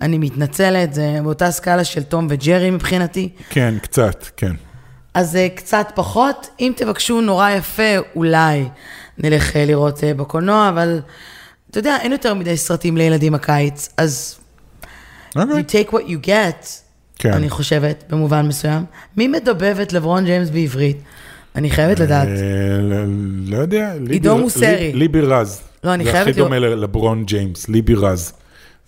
אני 0.00 0.18
מתנצלת, 0.18 0.94
זה 0.94 1.18
באותה 1.22 1.50
סקאלה 1.50 1.84
של 1.84 2.02
תום 2.02 2.26
וג'רי 2.30 2.70
מבחינתי. 2.70 3.28
כן, 3.50 3.74
קצת, 3.82 4.24
כן. 4.36 4.52
אז 5.14 5.36
אה, 5.36 5.48
קצת 5.54 5.86
פחות, 5.94 6.48
אם 6.60 6.72
תבקשו 6.76 7.20
נורא 7.20 7.50
יפה, 7.50 7.82
אולי 8.16 8.64
נלך 9.18 9.56
אה, 9.56 9.64
לראות 9.64 10.04
אה, 10.04 10.14
בקולנוע, 10.14 10.68
אבל 10.68 11.00
אתה 11.70 11.78
יודע, 11.78 11.96
אין 12.00 12.12
יותר 12.12 12.34
מדי 12.34 12.56
סרטים 12.56 12.96
לילדים 12.96 13.34
הקיץ, 13.34 13.88
אז 13.96 14.38
אוקיי. 15.36 15.54
you 15.60 15.88
take 15.88 15.90
what 15.92 16.02
you 16.08 16.26
get, 16.26 16.66
כן. 17.18 17.32
אני 17.32 17.50
חושבת, 17.50 18.04
במובן 18.10 18.46
מסוים. 18.48 18.84
מי 19.16 19.28
מדבב 19.28 19.76
את 19.82 19.92
לברון 19.92 20.24
ג'יימס 20.24 20.50
בעברית? 20.50 20.96
אני 21.56 21.70
חייבת 21.70 22.00
לדעת. 22.00 22.28
לא 23.46 23.56
יודע. 23.56 23.92
עידו 24.10 24.38
מוסרי. 24.38 24.76
לי- 24.76 24.92
ליבי 24.92 25.20
רז. 25.20 25.60
לא, 25.84 25.94
אני 25.94 26.04
זה 26.04 26.10
חייבת 26.12 26.28
הכי 26.28 26.38
לראות- 26.40 26.52
דומה 26.52 26.66
ללברון 26.66 27.24
ג'יימס, 27.24 27.68
ליבי 27.68 27.94
רז. 27.94 28.32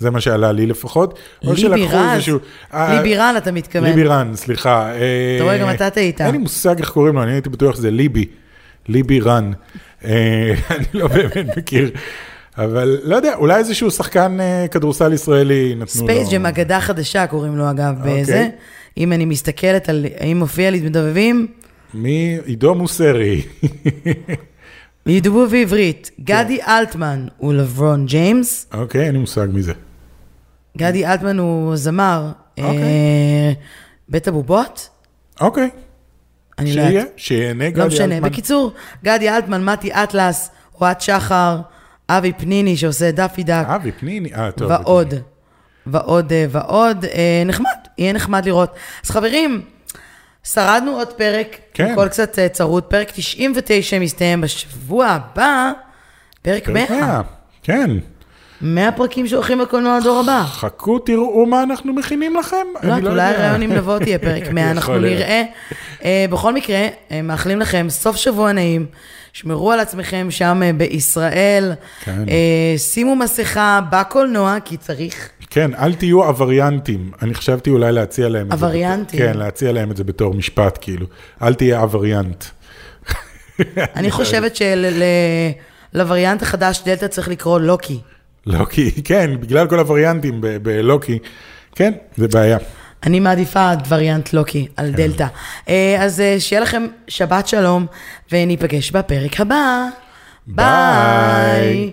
זה 0.03 0.11
מה 0.11 0.21
שעלה 0.21 0.53
לי 0.53 0.67
לפחות. 0.67 1.19
או 1.45 1.49
ליבי 1.49 1.61
שלקחו 1.61 1.97
רז, 1.97 2.15
איזשהו- 2.15 2.39
אה, 2.75 2.97
ליבי 2.97 3.17
רן 3.17 3.35
אתה 3.37 3.53
מתכוון. 3.53 3.85
ליבי 3.89 4.05
רן, 4.05 4.31
סליחה. 4.35 4.93
אה, 4.93 4.97
אתה 5.37 5.45
רואה, 5.45 5.59
גם 5.59 5.71
אתה 5.71 5.91
טעית. 5.91 6.21
אין 6.21 6.31
לי 6.33 6.39
מושג 6.39 6.79
איך 6.79 6.91
קוראים 6.91 7.15
לו, 7.15 7.23
אני 7.23 7.33
הייתי 7.33 7.49
בטוח 7.51 7.77
שזה 7.77 7.91
ליבי. 7.91 8.27
ליבי 8.89 9.21
רן. 9.21 9.53
אה, 10.05 10.11
אני 10.77 10.85
לא 10.95 11.07
באמת 11.09 11.57
מכיר. 11.57 11.91
אבל 12.59 12.99
לא 13.05 13.17
יודע, 13.17 13.35
אולי 13.35 13.57
איזשהו 13.59 13.91
שחקן 13.91 14.41
אה, 14.41 14.67
כדורסל 14.71 15.13
ישראלי 15.13 15.69
נתנו 15.75 15.81
לו... 16.03 16.09
ספייס 16.09 16.31
ג'ם, 16.33 16.47
אגדה 16.47 16.81
חדשה 16.81 17.27
קוראים 17.27 17.57
לו 17.57 17.71
אגב, 17.71 17.95
אוקיי. 17.99 18.21
בזה. 18.23 18.49
אם 18.99 19.13
אני 19.13 19.25
מסתכלת 19.25 19.89
על, 19.89 20.07
האם 20.21 20.39
מופיע 20.39 20.71
לי 20.71 20.81
מדבבים, 20.81 21.47
מי? 21.95 22.39
עידו 22.45 22.75
מוסרי. 22.75 23.43
ידברו 25.07 25.47
בעברית. 25.47 26.11
גדי 26.21 26.59
אלטמן 26.63 27.27
הוא 27.39 27.55
לברון 27.55 28.07
ג'יימס. 28.07 28.67
אוקיי, 28.75 29.05
אין 29.07 29.13
לי 29.13 29.19
מושג 29.19 29.47
מי 29.53 29.63
זה. 29.63 29.73
גדי 30.77 31.07
אלטמן 31.07 31.39
הוא 31.39 31.77
זמר. 31.77 32.33
אוקיי. 32.59 32.79
אה, 32.79 33.53
בית 34.09 34.29
הבובות? 34.29 34.89
אוקיי, 35.41 35.71
אני 36.59 36.77
לא 36.77 36.83
יודעת. 36.83 37.09
שיהנה 37.17 37.65
לא 37.65 37.71
גדי 37.71 37.87
משנה. 37.87 38.15
אלטמן. 38.15 38.31
בקיצור, 38.31 38.73
גדי 39.05 39.31
אלטמן, 39.31 39.65
מתי 39.65 39.93
אטלס, 39.93 40.51
אוהד 40.81 41.01
שחר, 41.01 41.61
אבי 42.09 42.33
פניני 42.33 42.77
שעושה 42.77 43.11
דאפי 43.11 43.43
דק, 43.43 43.65
אבי 43.67 43.93
פניני, 43.93 44.35
אה, 44.35 44.51
טוב. 44.51 44.71
ועוד. 44.71 45.15
ועוד 45.87 46.33
אה, 46.33 46.47
ועוד. 46.51 47.05
אה, 47.05 47.43
נחמד, 47.47 47.71
יהיה 47.99 48.13
נחמד 48.13 48.47
לראות. 48.47 48.75
אז 49.05 49.11
חברים, 49.11 49.63
שרדנו 50.45 50.91
עוד 50.91 51.13
פרק, 51.13 51.57
כן. 51.75 51.93
הכל 51.93 52.09
קצת 52.09 52.39
צרוד, 52.53 52.85
פרק 52.85 53.11
99 53.11 53.99
מסתיים 53.99 54.41
בשבוע 54.41 55.07
הבא, 55.07 55.73
פרק 56.43 56.69
100. 56.69 56.87
פרק 56.87 57.01
100, 57.01 57.23
כן. 57.63 57.91
100 58.63 58.93
פרקים 58.93 59.27
שהולכים 59.27 59.61
לקולנוע 59.61 59.97
הדור 59.97 60.21
הבא. 60.21 60.45
חכו, 60.47 60.99
תראו 60.99 61.47
מה 61.47 61.63
אנחנו 61.63 61.93
מכינים 61.93 62.37
לכם. 62.37 62.57
לא, 62.83 62.93
אני 62.95 63.09
אולי. 63.09 63.35
ראיון 63.35 63.63
עם 63.63 63.73
נבו 63.73 63.99
תהיה 63.99 64.19
פרק 64.19 64.51
100, 64.53 64.71
אנחנו. 64.71 64.99
נראה. 64.99 65.43
אה, 66.05 66.25
בכל 66.31 66.55
מקרה, 66.55 66.89
אה, 67.11 67.23
מאחלים 67.23 67.61
לכם 67.61 67.87
סוף 67.91 68.17
שבוע 68.17 68.53
נעים, 68.53 68.87
שמרו 69.33 69.73
על 69.73 69.81
עצמכם 69.81 70.27
שם 70.31 70.61
אה, 70.65 70.73
בישראל, 70.73 71.73
כן. 72.05 72.25
שימו 72.77 73.17
מסכה 73.17 73.81
בקולנוע, 73.91 74.57
כי 74.65 74.77
צריך. 74.77 75.29
כן, 75.51 75.71
אל 75.75 75.95
תהיו 75.95 76.25
עבריינטים. 76.25 77.11
אני 77.23 77.35
חשרבתי 77.35 77.71
אולי 77.71 77.93
להציע 77.93 78.29
להם 78.29 78.53
את 78.53 78.59
זה. 78.59 78.67
עבריינטים? 78.67 79.19
כן, 79.19 79.39
להציע 79.39 79.73
להם 79.73 79.91
את 79.91 79.97
זה 79.97 80.05
בתור 80.05 80.35
משפט, 80.35 80.79
כאילו. 80.81 81.07
אל 81.43 81.55
תהיה 81.55 81.81
עבריינט. 81.83 82.45
אני 83.97 84.11
חושבת 84.11 84.57
שלווריאנט 85.93 86.43
החדש 86.43 86.83
דלתא 86.85 87.07
צריך 87.07 87.29
לקרוא 87.29 87.61
לוקי. 87.61 88.01
לוקי, 88.47 88.91
כן, 89.05 89.31
בגלל 89.41 89.67
כל 89.67 89.79
הווריאנטים 89.79 90.41
ב- 90.41 90.57
בלוקי. 90.57 91.19
כן, 91.75 91.93
זה 92.17 92.29
בעיה. 92.29 92.59
אני 93.07 93.21
מעדיפה 93.21 93.73
את 93.73 93.79
וריאנט 93.89 94.33
לוקי 94.33 94.67
על 94.77 94.87
כן. 94.91 94.97
דלתא. 94.97 95.27
אה, 95.69 95.97
אז 96.01 96.21
אה, 96.21 96.37
שיהיה 96.41 96.63
לכם 96.63 96.87
שבת 97.09 97.49
שלום, 97.49 97.87
וניפגש 98.33 98.91
בפרק 98.91 99.41
הבא. 99.41 99.85
ביי. 100.47 101.91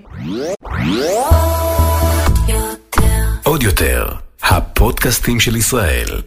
עוד 3.43 3.63
יותר, 3.63 4.07
הפודקאסטים 4.43 5.39
של 5.39 5.55
ישראל. 5.55 6.21